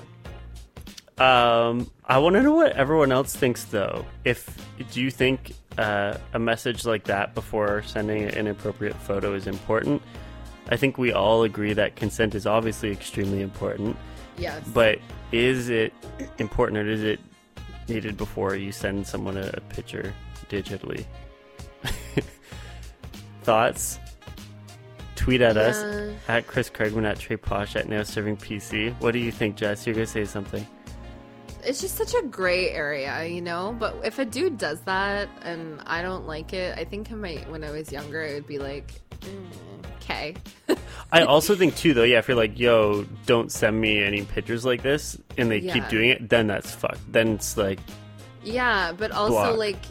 Um, 1.18 1.90
I 2.04 2.18
want 2.18 2.34
to 2.34 2.42
know 2.42 2.54
what 2.54 2.72
everyone 2.72 3.12
else 3.12 3.34
thinks, 3.36 3.64
though. 3.64 4.04
If 4.24 4.48
do 4.90 5.00
you 5.00 5.10
think 5.10 5.54
uh, 5.78 6.16
a 6.32 6.38
message 6.38 6.84
like 6.84 7.04
that 7.04 7.34
before 7.34 7.82
sending 7.84 8.24
an 8.24 8.30
inappropriate 8.30 8.96
photo 8.96 9.34
is 9.34 9.46
important? 9.46 10.02
I 10.70 10.76
think 10.76 10.98
we 10.98 11.12
all 11.12 11.44
agree 11.44 11.72
that 11.74 11.94
consent 11.94 12.34
is 12.34 12.46
obviously 12.46 12.90
extremely 12.90 13.42
important, 13.42 13.96
Yes. 14.38 14.66
but 14.72 14.98
is 15.30 15.68
it 15.68 15.92
important 16.38 16.78
or 16.78 16.88
is 16.88 17.02
it 17.02 17.20
needed 17.88 18.16
before 18.16 18.56
you 18.56 18.72
send 18.72 19.06
someone 19.06 19.36
a, 19.36 19.50
a 19.54 19.60
picture 19.60 20.12
digitally? 20.48 21.04
Thoughts? 23.42 23.98
Tweet 25.16 25.42
at 25.42 25.56
us 25.56 25.82
at 26.28 26.46
Chris 26.46 26.68
Craigman 26.70 27.04
at 27.04 27.18
Trey 27.18 27.36
Posh 27.36 27.76
at 27.76 27.88
Now 27.88 28.02
Serving 28.02 28.36
PC. 28.38 28.92
What 29.00 29.12
do 29.12 29.18
you 29.18 29.30
think, 29.30 29.56
Jess? 29.56 29.86
You're 29.86 29.94
gonna 29.94 30.06
say 30.06 30.24
something. 30.24 30.66
It's 31.66 31.80
just 31.80 31.96
such 31.96 32.14
a 32.14 32.22
gray 32.26 32.70
area, 32.70 33.24
you 33.26 33.40
know. 33.40 33.74
But 33.78 33.96
if 34.04 34.18
a 34.18 34.24
dude 34.24 34.58
does 34.58 34.80
that 34.82 35.28
and 35.42 35.80
I 35.86 36.02
don't 36.02 36.26
like 36.26 36.52
it, 36.52 36.78
I 36.78 36.84
think 36.84 37.10
in 37.10 37.20
my 37.20 37.34
when 37.48 37.64
I 37.64 37.70
was 37.70 37.90
younger, 37.92 38.22
it 38.22 38.34
would 38.34 38.46
be 38.46 38.58
like, 38.58 38.92
mm, 39.20 39.46
okay, 40.00 40.34
I 41.12 41.22
also 41.22 41.54
think 41.54 41.76
too, 41.76 41.94
though. 41.94 42.02
Yeah, 42.04 42.18
if 42.18 42.28
you're 42.28 42.36
like, 42.36 42.58
"Yo, 42.58 43.04
don't 43.26 43.50
send 43.52 43.80
me 43.80 44.02
any 44.02 44.22
pictures 44.24 44.64
like 44.64 44.82
this," 44.82 45.18
and 45.38 45.50
they 45.50 45.60
keep 45.60 45.88
doing 45.88 46.10
it, 46.10 46.28
then 46.28 46.46
that's 46.46 46.72
fucked. 46.74 47.10
Then 47.12 47.28
it's 47.34 47.56
like, 47.56 47.78
yeah. 48.42 48.92
But 48.92 49.12
also 49.12 49.32
Block. 49.34 49.58
like, 49.58 49.82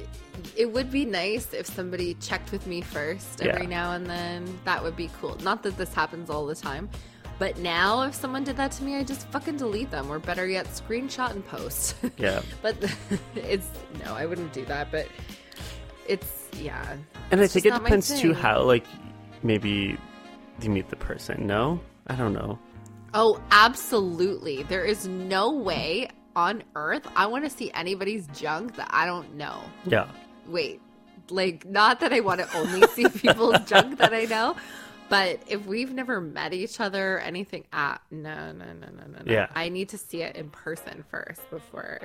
it 0.55 0.71
would 0.71 0.91
be 0.91 1.05
nice 1.05 1.53
if 1.53 1.65
somebody 1.65 2.15
checked 2.15 2.51
with 2.51 2.67
me 2.67 2.81
first 2.81 3.41
every 3.41 3.63
Yeah. 3.63 3.69
now 3.69 3.91
and 3.93 4.05
then. 4.05 4.59
That 4.65 4.83
would 4.83 4.95
be 4.95 5.09
cool. 5.21 5.35
Not 5.43 5.63
that 5.63 5.77
this 5.77 5.93
happens 5.93 6.29
all 6.29 6.45
the 6.45 6.55
time. 6.55 6.89
But 7.39 7.57
now, 7.57 8.03
if 8.03 8.15
someone 8.15 8.43
did 8.43 8.57
that 8.57 8.71
to 8.73 8.83
me, 8.83 8.95
I 8.95 9.03
just 9.03 9.27
fucking 9.29 9.57
delete 9.57 9.91
them, 9.91 10.11
or 10.11 10.19
better 10.19 10.47
yet, 10.47 10.67
screenshot 10.67 11.31
and 11.31 11.45
post. 11.45 11.95
yeah. 12.17 12.41
but 12.61 12.75
it's 13.35 13.69
no, 14.03 14.13
I 14.13 14.25
wouldn't 14.25 14.53
do 14.53 14.65
that. 14.65 14.91
But 14.91 15.07
it's 16.07 16.47
yeah. 16.57 16.97
And 17.31 17.41
I 17.41 17.47
think 17.47 17.65
it 17.65 17.73
depends 17.73 18.19
too 18.19 18.33
how 18.33 18.61
like 18.63 18.85
maybe 19.41 19.97
you 20.61 20.69
meet 20.69 20.89
the 20.89 20.95
person. 20.95 21.47
No, 21.47 21.79
I 22.07 22.15
don't 22.15 22.33
know. 22.33 22.59
Oh, 23.13 23.39
absolutely. 23.51 24.63
There 24.63 24.85
is 24.85 25.07
no 25.07 25.51
way 25.51 26.09
on 26.35 26.63
earth 26.75 27.07
I 27.15 27.27
want 27.27 27.43
to 27.43 27.49
see 27.49 27.69
anybody's 27.75 28.25
junk 28.27 28.75
that 28.77 28.89
I 28.89 29.05
don't 29.05 29.35
know. 29.35 29.59
Yeah, 29.85 30.07
Wait, 30.47 30.81
like, 31.29 31.65
not 31.65 31.99
that 32.01 32.11
I 32.11 32.19
want 32.19 32.41
to 32.41 32.57
only 32.57 32.85
see 32.87 33.07
people's 33.15 33.59
junk 33.65 33.97
that 33.99 34.13
I 34.13 34.25
know, 34.25 34.55
but 35.13 35.41
if 35.45 35.63
we've 35.67 35.93
never 35.93 36.19
met 36.19 36.53
each 36.53 36.79
other 36.79 37.17
or 37.17 37.19
anything, 37.19 37.65
ah, 37.71 37.99
no, 38.09 38.51
no, 38.51 38.65
no, 38.65 38.73
no, 38.73 39.05
no, 39.05 39.19
no. 39.23 39.31
Yeah. 39.31 39.45
I 39.53 39.69
need 39.69 39.89
to 39.89 39.97
see 39.99 40.23
it 40.23 40.35
in 40.35 40.49
person 40.49 41.05
first 41.11 41.47
before 41.51 41.99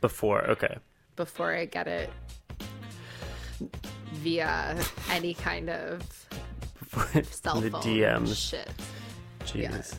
before. 0.00 0.44
Okay. 0.44 0.78
before 1.14 1.54
I 1.54 1.66
get 1.66 1.86
it 1.86 2.10
via 4.14 4.78
any 5.10 5.34
kind 5.34 5.68
of 5.68 6.00
cell 7.30 7.60
the 7.60 7.70
phone 7.70 7.82
DMs. 7.82 8.34
shit. 8.34 8.70
Jeez. 9.40 9.98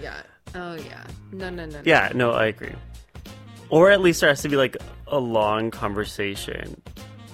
Yeah. 0.00 0.22
Oh 0.54 0.72
yeah. 0.72 1.04
No, 1.32 1.50
no, 1.50 1.66
no. 1.66 1.72
no. 1.76 1.82
Yeah, 1.84 2.12
no, 2.14 2.30
I 2.30 2.46
agree. 2.46 2.72
Or 3.68 3.90
at 3.90 4.00
least 4.00 4.22
there 4.22 4.30
has 4.30 4.40
to 4.40 4.48
be 4.48 4.56
like 4.56 4.78
a 5.06 5.18
long 5.18 5.70
conversation 5.70 6.80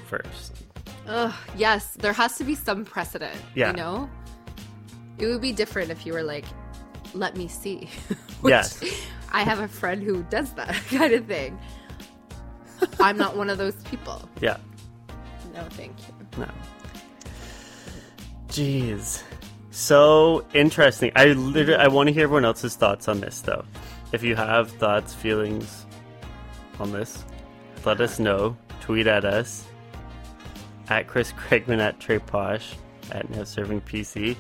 first. 0.08 0.56
Ugh, 1.06 1.32
yes, 1.56 1.92
there 2.00 2.12
has 2.12 2.36
to 2.38 2.42
be 2.44 2.56
some 2.56 2.84
precedent. 2.84 3.40
Yeah. 3.54 3.70
You 3.70 3.76
know? 3.76 4.10
It 5.22 5.26
would 5.26 5.40
be 5.40 5.52
different 5.52 5.92
if 5.92 6.04
you 6.04 6.12
were 6.12 6.24
like, 6.24 6.44
let 7.14 7.36
me 7.36 7.48
see. 7.48 7.88
Yes. 8.44 8.82
I 9.32 9.44
have 9.44 9.60
a 9.60 9.68
friend 9.68 10.02
who 10.02 10.24
does 10.24 10.52
that 10.54 10.74
kind 10.88 11.12
of 11.14 11.26
thing. 11.26 11.56
I'm 12.98 13.16
not 13.16 13.36
one 13.36 13.48
of 13.48 13.56
those 13.56 13.76
people. 13.84 14.28
Yeah. 14.40 14.56
No, 15.54 15.62
thank 15.70 15.92
you. 16.08 16.14
No. 16.38 16.48
Jeez. 18.48 19.22
So 19.70 20.44
interesting. 20.54 21.12
I 21.14 21.26
literally 21.26 21.80
I 21.80 21.86
want 21.86 22.08
to 22.08 22.12
hear 22.12 22.24
everyone 22.24 22.44
else's 22.44 22.74
thoughts 22.74 23.06
on 23.06 23.20
this 23.20 23.42
though. 23.42 23.64
If 24.10 24.24
you 24.24 24.34
have 24.34 24.72
thoughts, 24.72 25.14
feelings 25.14 25.86
on 26.80 26.90
this, 26.90 27.24
let 27.84 28.00
us 28.00 28.18
know. 28.18 28.56
Tweet 28.80 29.06
at 29.06 29.24
us 29.24 29.64
at 30.88 31.06
Chris 31.06 31.30
Craigman 31.30 31.78
at 31.78 32.00
Trey 32.00 32.18
Posh 32.18 32.74
at 33.12 33.30
Now 33.30 33.44
Serving 33.44 33.82
PC. 33.82 34.36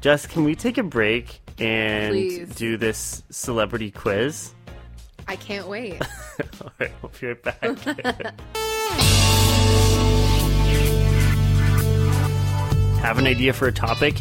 Jess, 0.00 0.26
can 0.26 0.44
we 0.44 0.54
take 0.54 0.78
a 0.78 0.82
break 0.82 1.40
and 1.58 2.12
Please. 2.12 2.54
do 2.54 2.76
this 2.76 3.22
celebrity 3.30 3.90
quiz? 3.90 4.52
I 5.28 5.36
can't 5.36 5.66
wait. 5.68 6.00
All 6.60 6.70
right, 6.78 6.92
we'll 7.02 7.12
be 7.20 7.26
right 7.28 7.42
back. 7.42 7.62
have 13.06 13.18
an 13.18 13.26
idea 13.26 13.52
for 13.52 13.68
a 13.68 13.72
topic? 13.72 14.20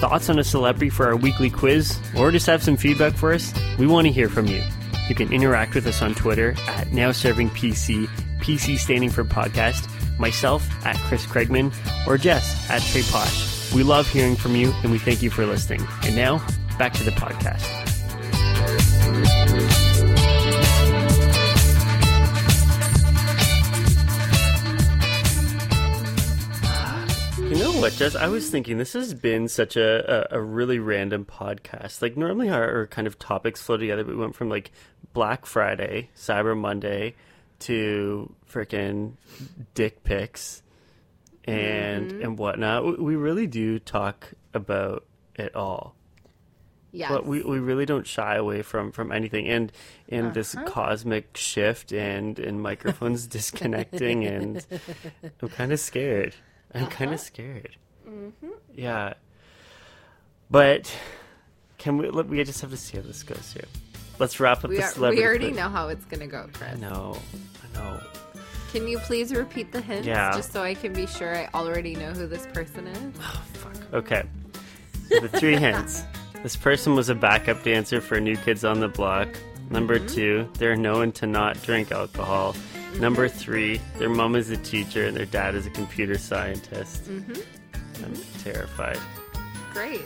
Thoughts 0.00 0.28
on 0.28 0.38
a 0.38 0.44
celebrity 0.44 0.90
for 0.90 1.06
our 1.06 1.16
weekly 1.16 1.50
quiz? 1.50 1.98
Or 2.16 2.30
just 2.30 2.46
have 2.46 2.62
some 2.62 2.76
feedback 2.76 3.14
for 3.14 3.32
us? 3.32 3.52
We 3.78 3.86
want 3.86 4.06
to 4.06 4.12
hear 4.12 4.28
from 4.28 4.46
you. 4.46 4.62
You 5.08 5.14
can 5.14 5.32
interact 5.32 5.74
with 5.74 5.86
us 5.86 6.02
on 6.02 6.14
Twitter 6.14 6.54
at 6.66 6.92
Now 6.92 7.12
Serving 7.12 7.50
PC, 7.50 8.06
PC 8.40 8.78
standing 8.78 9.08
for 9.10 9.24
podcast, 9.24 9.88
myself 10.18 10.68
at 10.84 10.96
Chris 11.08 11.24
Craigman, 11.24 11.72
or 12.06 12.18
Jess 12.18 12.68
at 12.70 12.82
Trey 12.82 13.02
Posh. 13.02 13.55
We 13.76 13.82
love 13.82 14.08
hearing 14.08 14.36
from 14.36 14.56
you, 14.56 14.72
and 14.82 14.90
we 14.90 14.96
thank 14.96 15.22
you 15.22 15.28
for 15.28 15.44
listening. 15.44 15.86
And 16.04 16.16
now, 16.16 16.38
back 16.78 16.94
to 16.94 17.04
the 17.04 17.10
podcast. 17.10 17.60
You 27.50 27.56
know 27.58 27.78
what, 27.78 27.92
Jess? 27.92 28.14
I 28.16 28.28
was 28.28 28.48
thinking 28.48 28.78
this 28.78 28.94
has 28.94 29.12
been 29.12 29.46
such 29.46 29.76
a, 29.76 30.32
a, 30.32 30.38
a 30.38 30.40
really 30.40 30.78
random 30.78 31.26
podcast. 31.26 32.00
Like 32.00 32.16
normally 32.16 32.48
our, 32.48 32.78
our 32.78 32.86
kind 32.86 33.06
of 33.06 33.18
topics 33.18 33.60
flow 33.60 33.76
together, 33.76 34.04
but 34.04 34.14
we 34.14 34.20
went 34.22 34.34
from 34.34 34.48
like 34.48 34.72
Black 35.12 35.44
Friday, 35.44 36.08
Cyber 36.16 36.56
Monday, 36.56 37.14
to 37.58 38.32
freaking 38.50 39.16
dick 39.74 40.02
pics 40.02 40.62
and 41.46 42.12
and 42.12 42.38
whatnot. 42.38 42.84
We- 42.84 42.96
We 43.04 43.16
really 43.16 43.46
do 43.46 43.78
talk 43.78 44.32
about 44.54 45.04
it 45.36 45.54
all. 45.54 45.94
Yes. 46.92 47.10
But 47.10 47.26
we, 47.26 47.42
we 47.42 47.58
really 47.58 47.84
don't 47.84 48.06
shy 48.06 48.36
away 48.36 48.62
from, 48.62 48.90
from 48.90 49.12
anything. 49.12 49.46
And 49.48 49.70
and 50.08 50.32
this 50.32 50.54
Uh-huh. 50.54 50.64
cosmic 50.66 51.36
shift 51.36 51.92
and, 51.92 52.38
and 52.38 52.62
microphones 52.62 53.26
disconnecting 53.36 54.24
and 54.24 54.64
I'm 55.42 55.48
kind 55.50 55.72
of 55.72 55.80
scared. 55.80 56.34
I'm 56.74 56.86
kind 56.86 57.08
Uh-huh. 57.10 57.14
of 57.14 57.20
scared. 57.20 57.76
Mm-hmm. 58.08 58.48
Yeah. 58.74 59.14
But 60.50 60.90
can 61.78 61.98
we 61.98 62.08
let 62.08 62.28
we 62.28 62.42
just 62.44 62.60
have 62.62 62.70
to 62.70 62.76
see 62.78 62.96
how 62.96 63.02
this 63.02 63.22
goes 63.22 63.52
here. 63.52 63.64
Let's 64.18 64.40
wrap 64.40 64.64
up 64.64 64.70
we, 64.70 64.76
the 64.78 64.84
are, 64.84 64.88
celebrity 64.88 65.20
we 65.20 65.26
already 65.26 65.52
know 65.52 65.68
how 65.68 65.88
it's 65.88 66.04
going 66.06 66.20
to 66.20 66.26
go, 66.26 66.48
Chris. 66.54 66.78
No. 66.78 67.18
I 67.62 67.78
know. 67.78 68.00
Can 68.72 68.86
you 68.88 68.98
please 69.00 69.32
repeat 69.34 69.72
the 69.72 69.80
hints 69.80 70.06
Yeah. 70.06 70.32
just 70.34 70.52
so 70.52 70.62
I 70.62 70.74
can 70.74 70.92
be 70.92 71.06
sure 71.06 71.34
I 71.34 71.48
already 71.54 71.94
know 71.94 72.12
who 72.12 72.26
this 72.26 72.46
person 72.52 72.86
is? 72.86 73.14
Oh, 73.20 73.42
fuck. 73.54 73.94
Okay. 73.94 74.22
So 75.08 75.20
the 75.20 75.28
three 75.28 75.56
hints. 75.66 76.02
This 76.42 76.56
person 76.56 76.94
was 76.94 77.08
a 77.08 77.14
backup 77.14 77.62
dancer 77.64 78.00
for 78.00 78.20
New 78.20 78.36
Kids 78.36 78.64
on 78.64 78.80
the 78.80 78.88
Block. 78.88 79.28
Number 79.70 79.98
Mm-hmm. 79.98 80.14
two, 80.14 80.48
they're 80.58 80.76
known 80.76 81.10
to 81.12 81.26
not 81.26 81.60
drink 81.62 81.90
alcohol. 81.90 82.54
Number 83.00 83.28
three, 83.28 83.80
their 83.98 84.08
mom 84.10 84.36
is 84.36 84.50
a 84.50 84.56
teacher 84.56 85.06
and 85.06 85.16
their 85.16 85.26
dad 85.26 85.54
is 85.54 85.66
a 85.66 85.70
computer 85.70 86.16
scientist. 86.18 87.04
Mm-hmm. 87.04 88.04
I'm 88.04 88.14
terrified. 88.42 88.98
Great. 89.72 90.04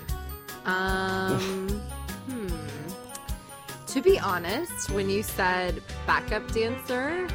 Um, 0.65 1.69
hmm. 2.29 2.49
To 3.89 4.01
be 4.01 4.19
honest, 4.21 4.91
when 4.91 5.11
you 5.11 5.23
said 5.23 5.83
backup 6.07 6.51
dancer, 6.53 7.27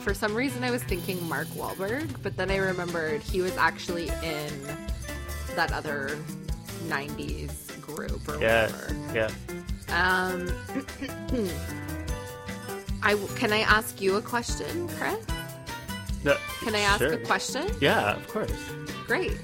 for 0.00 0.14
some 0.14 0.34
reason 0.34 0.64
I 0.64 0.70
was 0.70 0.82
thinking 0.82 1.26
Mark 1.28 1.46
Wahlberg, 1.48 2.08
but 2.22 2.36
then 2.36 2.50
I 2.50 2.56
remembered 2.56 3.20
he 3.22 3.40
was 3.40 3.56
actually 3.56 4.08
in 4.22 4.50
that 5.56 5.72
other 5.72 6.18
90s 6.88 7.80
group 7.80 8.26
or 8.28 8.40
Yeah, 8.40 8.66
whatever. 8.70 8.96
yeah. 9.14 9.30
Um, 9.92 10.48
I 13.02 13.14
can 13.36 13.52
I 13.52 13.60
ask 13.60 14.00
you 14.00 14.16
a 14.16 14.22
question, 14.22 14.88
Chris? 14.88 15.16
No, 16.22 16.36
Can 16.60 16.74
I 16.74 16.80
ask 16.80 16.98
sure. 16.98 17.14
a 17.14 17.18
question? 17.18 17.66
Yeah, 17.80 18.14
of 18.14 18.28
course. 18.28 18.52
Great. 19.06 19.38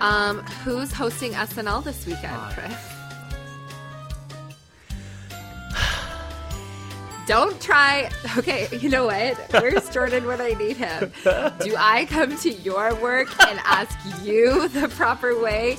Um, 0.00 0.38
who's 0.64 0.92
hosting 0.92 1.32
SNL 1.32 1.82
this 1.82 2.06
weekend, 2.06 2.36
Chris? 2.54 2.74
Don't 7.26 7.60
try. 7.60 8.10
Okay, 8.38 8.68
you 8.78 8.88
know 8.88 9.06
what? 9.06 9.36
Where's 9.52 9.88
Jordan 9.90 10.26
when 10.26 10.40
I 10.40 10.54
need 10.54 10.76
him? 10.76 11.12
Do 11.24 11.74
I 11.78 12.06
come 12.08 12.36
to 12.38 12.50
your 12.50 12.94
work 12.96 13.28
and 13.46 13.60
ask 13.64 13.96
you 14.24 14.68
the 14.68 14.88
proper 14.88 15.38
way 15.40 15.76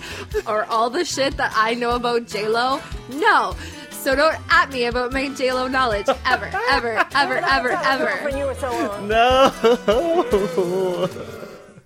or 0.47 0.65
all 0.65 0.89
the 0.89 1.03
shit 1.03 1.37
that 1.37 1.51
I 1.55 1.73
know 1.73 1.95
about 1.95 2.23
JLo? 2.23 2.81
No. 3.19 3.55
So 3.91 4.15
don't 4.15 4.37
at 4.49 4.71
me 4.71 4.85
about 4.85 5.13
my 5.13 5.25
JLo 5.29 5.69
knowledge 5.71 6.07
ever, 6.25 6.49
ever, 6.71 7.05
ever, 7.15 7.37
ever, 7.37 7.71
ever. 7.71 8.31
No! 9.07 9.51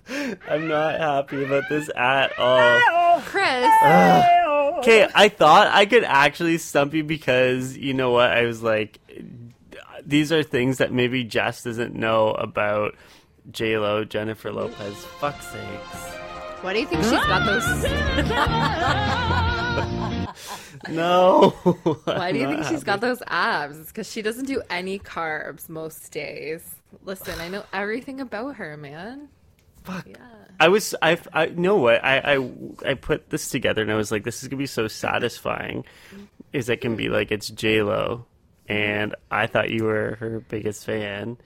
I'm 0.48 0.68
not 0.68 0.98
happy 0.98 1.44
about 1.44 1.64
this 1.68 1.90
at 1.94 2.36
all. 2.38 3.20
Chris, 3.20 3.44
Okay, 4.78 5.08
I 5.14 5.28
thought 5.28 5.66
I 5.68 5.86
could 5.86 6.04
actually 6.04 6.58
stump 6.58 6.94
you 6.94 7.04
because 7.04 7.76
you 7.76 7.94
know 7.94 8.10
what? 8.12 8.30
I 8.30 8.44
was 8.46 8.62
like, 8.62 9.00
these 10.08 10.32
are 10.32 10.42
things 10.42 10.78
that 10.78 10.92
maybe 10.92 11.22
Jess 11.22 11.62
doesn't 11.62 11.94
know 11.94 12.30
about 12.30 12.96
J 13.50 13.78
Lo, 13.78 14.04
Jennifer 14.04 14.50
Lopez. 14.52 14.96
Fuck's 15.20 15.46
sakes. 15.46 15.96
what 16.62 16.72
do 16.72 16.80
you 16.80 16.86
think 16.86 17.02
she's 17.04 17.12
got 17.12 17.46
those? 17.46 17.64
No. 20.88 21.50
Why 22.04 22.32
do 22.32 22.38
you 22.38 22.46
think 22.46 22.64
she's 22.64 22.84
got 22.84 23.00
those 23.00 23.22
abs? 23.26 23.78
It's 23.78 23.88
because 23.90 24.10
she 24.10 24.22
doesn't 24.22 24.46
do 24.46 24.62
any 24.70 24.98
carbs 24.98 25.68
most 25.68 26.10
days. 26.12 26.62
Listen, 27.04 27.38
I 27.40 27.48
know 27.48 27.64
everything 27.72 28.20
about 28.20 28.56
her, 28.56 28.76
man. 28.76 29.28
Fuck. 29.84 30.06
Yeah. 30.06 30.16
I 30.60 30.68
was 30.68 30.94
I 31.02 31.18
I 31.32 31.46
know 31.46 31.76
what 31.76 32.04
I 32.04 32.36
I 32.36 32.50
I 32.90 32.94
put 32.94 33.30
this 33.30 33.48
together 33.48 33.82
and 33.82 33.90
I 33.90 33.96
was 33.96 34.10
like 34.12 34.24
this 34.24 34.42
is 34.42 34.48
gonna 34.48 34.58
be 34.58 34.66
so 34.66 34.88
satisfying, 34.88 35.84
is 36.52 36.68
it 36.68 36.80
can 36.80 36.96
be 36.96 37.08
like 37.08 37.30
it's 37.32 37.48
J 37.48 37.82
Lo, 37.82 38.26
and 38.68 39.14
I 39.30 39.46
thought 39.46 39.70
you 39.70 39.84
were 39.84 40.16
her 40.20 40.40
biggest 40.40 40.84
fan. 40.86 41.38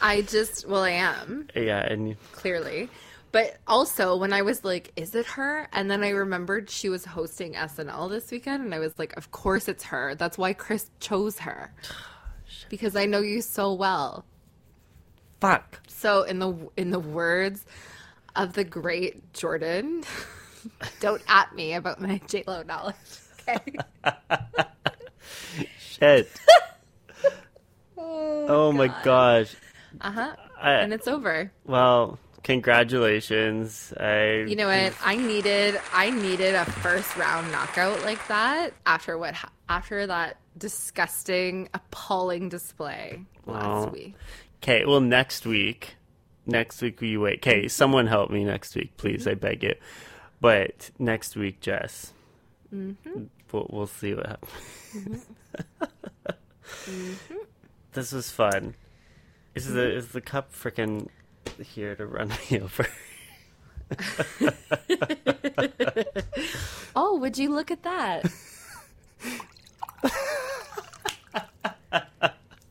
I 0.00 0.22
just, 0.22 0.66
well, 0.68 0.82
I 0.84 0.90
am, 0.90 1.48
Yeah, 1.54 1.80
and 1.80 2.16
clearly. 2.32 2.90
But 3.32 3.58
also, 3.66 4.16
when 4.16 4.32
I 4.32 4.42
was 4.42 4.64
like, 4.64 4.92
is 4.96 5.14
it 5.14 5.26
her? 5.26 5.68
And 5.72 5.90
then 5.90 6.04
I 6.04 6.10
remembered 6.10 6.70
she 6.70 6.88
was 6.88 7.04
hosting 7.04 7.54
SNL 7.54 8.08
this 8.10 8.30
weekend, 8.30 8.64
and 8.64 8.74
I 8.74 8.78
was 8.78 8.96
like, 8.98 9.16
of 9.16 9.30
course 9.32 9.68
it's 9.68 9.84
her. 9.84 10.14
That's 10.14 10.38
why 10.38 10.52
Chris 10.52 10.90
chose 11.00 11.38
her. 11.40 11.72
Because 12.70 12.96
I 12.96 13.06
know 13.06 13.20
you 13.20 13.42
so 13.42 13.72
well. 13.74 14.24
fuck. 15.40 15.80
So 15.88 16.22
in 16.22 16.38
the 16.38 16.56
in 16.76 16.90
the 16.90 16.98
words 17.00 17.64
of 18.36 18.54
the 18.54 18.64
great 18.64 19.32
Jordan, 19.32 20.04
don't 21.00 21.22
at 21.28 21.54
me 21.54 21.74
about 21.74 22.00
my 22.00 22.20
J 22.28 22.44
Lo 22.46 22.62
knowledge. 22.62 22.96
Okay. 23.48 23.76
Shit. 26.04 26.28
oh 27.98 28.72
my 28.72 28.88
gosh. 29.02 29.54
Uh 30.00 30.10
huh. 30.10 30.36
And 30.60 30.92
it's 30.92 31.08
over. 31.08 31.50
well, 31.64 32.18
congratulations. 32.42 33.92
I 33.98 34.44
You 34.46 34.56
know 34.56 34.66
what? 34.68 34.94
I 35.02 35.16
needed 35.16 35.80
I 35.92 36.10
needed 36.10 36.54
a 36.54 36.64
first 36.66 37.16
round 37.16 37.50
knockout 37.52 38.02
like 38.04 38.26
that 38.28 38.72
after 38.86 39.16
what 39.18 39.34
after 39.68 40.06
that 40.06 40.36
disgusting, 40.58 41.68
appalling 41.74 42.48
display 42.50 43.24
last 43.46 43.88
Oh. 43.88 43.90
week. 43.90 44.14
Okay, 44.62 44.84
well 44.84 45.00
next 45.00 45.46
week, 45.46 45.96
next 46.46 46.80
week 46.82 47.00
we 47.00 47.16
wait. 47.16 47.38
Okay, 47.38 47.68
someone 47.68 48.06
help 48.06 48.30
me 48.30 48.44
next 48.44 48.74
week, 48.74 48.96
please. 48.98 49.26
I 49.26 49.34
beg 49.34 49.62
you. 49.62 49.74
But 50.40 50.90
next 50.98 51.36
week, 51.36 51.60
Jess, 51.60 52.12
Mm-hmm. 52.74 53.24
we'll, 53.52 53.66
we'll 53.70 53.86
see 53.86 54.14
what 54.14 54.26
happens. 54.26 55.26
This 57.92 58.12
was 58.12 58.30
fun. 58.30 58.74
Is 59.54 59.72
the 59.72 59.80
Mm-hmm. 59.80 59.98
is 59.98 60.08
the 60.08 60.20
cup 60.20 60.52
freaking 60.52 61.08
here 61.62 61.94
to 61.94 62.06
run 62.06 62.32
me 62.50 62.60
over? 62.60 62.86
Oh, 66.96 67.18
would 67.18 67.36
you 67.38 67.50
look 67.52 67.70
at 67.72 67.82
that? 67.82 68.24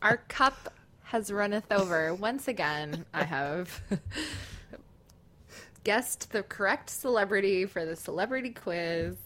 Our 0.02 0.16
cup 0.28 0.72
has 1.04 1.30
runneth 1.32 1.70
over. 1.70 2.14
Once 2.14 2.48
again, 2.48 3.04
I 3.14 3.24
have 3.24 3.80
guessed 5.84 6.32
the 6.32 6.42
correct 6.42 6.88
celebrity 6.90 7.64
for 7.66 7.84
the 7.84 7.96
celebrity 7.96 8.50
quiz. 8.50 9.16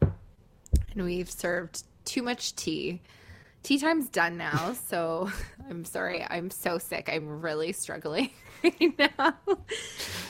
And 0.00 1.04
we've 1.04 1.30
served 1.30 1.82
too 2.08 2.22
much 2.22 2.54
tea. 2.56 3.00
Tea 3.62 3.78
time's 3.78 4.08
done 4.08 4.36
now, 4.36 4.72
so 4.88 5.30
I'm 5.70 5.84
sorry. 5.84 6.24
I'm 6.28 6.50
so 6.50 6.78
sick. 6.78 7.08
I'm 7.12 7.40
really 7.40 7.72
struggling 7.72 8.30
right 8.64 8.98
now. 8.98 9.34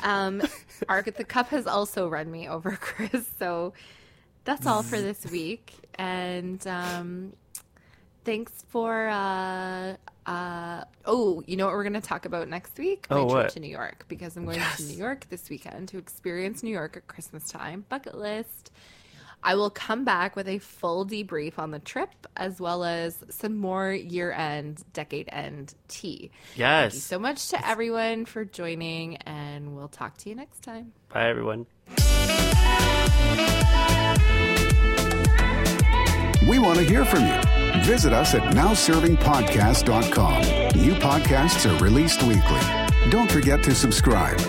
Um, 0.03 0.43
our, 0.89 1.03
the 1.03 1.25
cup 1.25 1.49
has 1.51 1.67
also 1.67 2.09
run 2.09 2.31
me 2.31 2.49
over, 2.49 2.73
Chris. 2.81 3.27
So 3.39 3.75
that's 4.45 4.67
all 4.67 4.83
for 4.83 5.01
this 5.01 5.25
week. 5.31 5.73
And 5.97 6.67
um, 6.67 7.33
thanks 8.25 8.53
for. 8.69 9.09
Uh, 9.09 9.97
uh, 10.27 10.85
oh, 11.07 11.43
you 11.47 11.57
know 11.57 11.65
what 11.67 11.75
we're 11.75 11.83
going 11.85 11.93
to 11.95 12.01
talk 12.03 12.27
about 12.27 12.49
next 12.49 12.77
week? 12.79 13.07
My 13.09 13.17
Oh, 13.17 13.29
trip 13.29 13.45
what? 13.45 13.49
to 13.51 13.61
New 13.61 13.71
York 13.71 14.05
because 14.09 14.37
I'm 14.37 14.45
going 14.45 14.61
to 14.77 14.83
New 14.85 14.97
York 14.97 15.27
this 15.31 15.49
weekend 15.49 15.89
to 15.89 15.99
experience 15.99 16.63
New 16.63 16.71
York 16.71 16.97
at 16.99 17.07
Christmas 17.07 17.49
time. 17.49 17.85
Bucket 17.89 18.17
list. 18.17 18.71
I 19.43 19.55
will 19.55 19.71
come 19.71 20.05
back 20.05 20.37
with 20.37 20.49
a 20.49 20.59
full 20.59 21.07
debrief 21.07 21.59
on 21.59 21.71
the 21.71 21.79
trip 21.79 22.11
as 22.37 22.61
well 22.61 22.85
as 22.85 23.17
some 23.31 23.57
more 23.57 23.93
year 23.93 24.33
end, 24.33 24.83
decade 24.93 25.29
end 25.31 25.75
tea. 25.89 26.31
Yes. 26.57 26.93
Thank 26.93 26.95
you 26.95 27.01
so 27.01 27.19
much 27.19 27.49
to 27.51 27.67
everyone 27.67 28.25
for 28.25 28.45
joining, 28.45 29.17
and 29.19 29.75
we'll 29.77 29.89
talk 29.89 30.17
to 30.19 30.29
you 30.29 30.35
next 30.35 30.63
time. 30.63 30.93
Bye, 31.09 31.29
everyone. 31.29 31.67
We 36.49 36.59
want 36.59 36.79
to 36.79 36.85
hear 36.85 37.05
from 37.05 37.27
you. 37.27 37.41
Visit 37.83 38.13
us 38.13 38.35
at 38.35 38.43
nowservingpodcast.com. 38.55 40.43
New 40.81 40.95
podcasts 40.95 41.71
are 41.71 41.77
released 41.83 42.23
weekly. 42.23 42.61
Don't 43.11 43.31
forget 43.31 43.63
to 43.65 43.75
subscribe. 43.75 44.41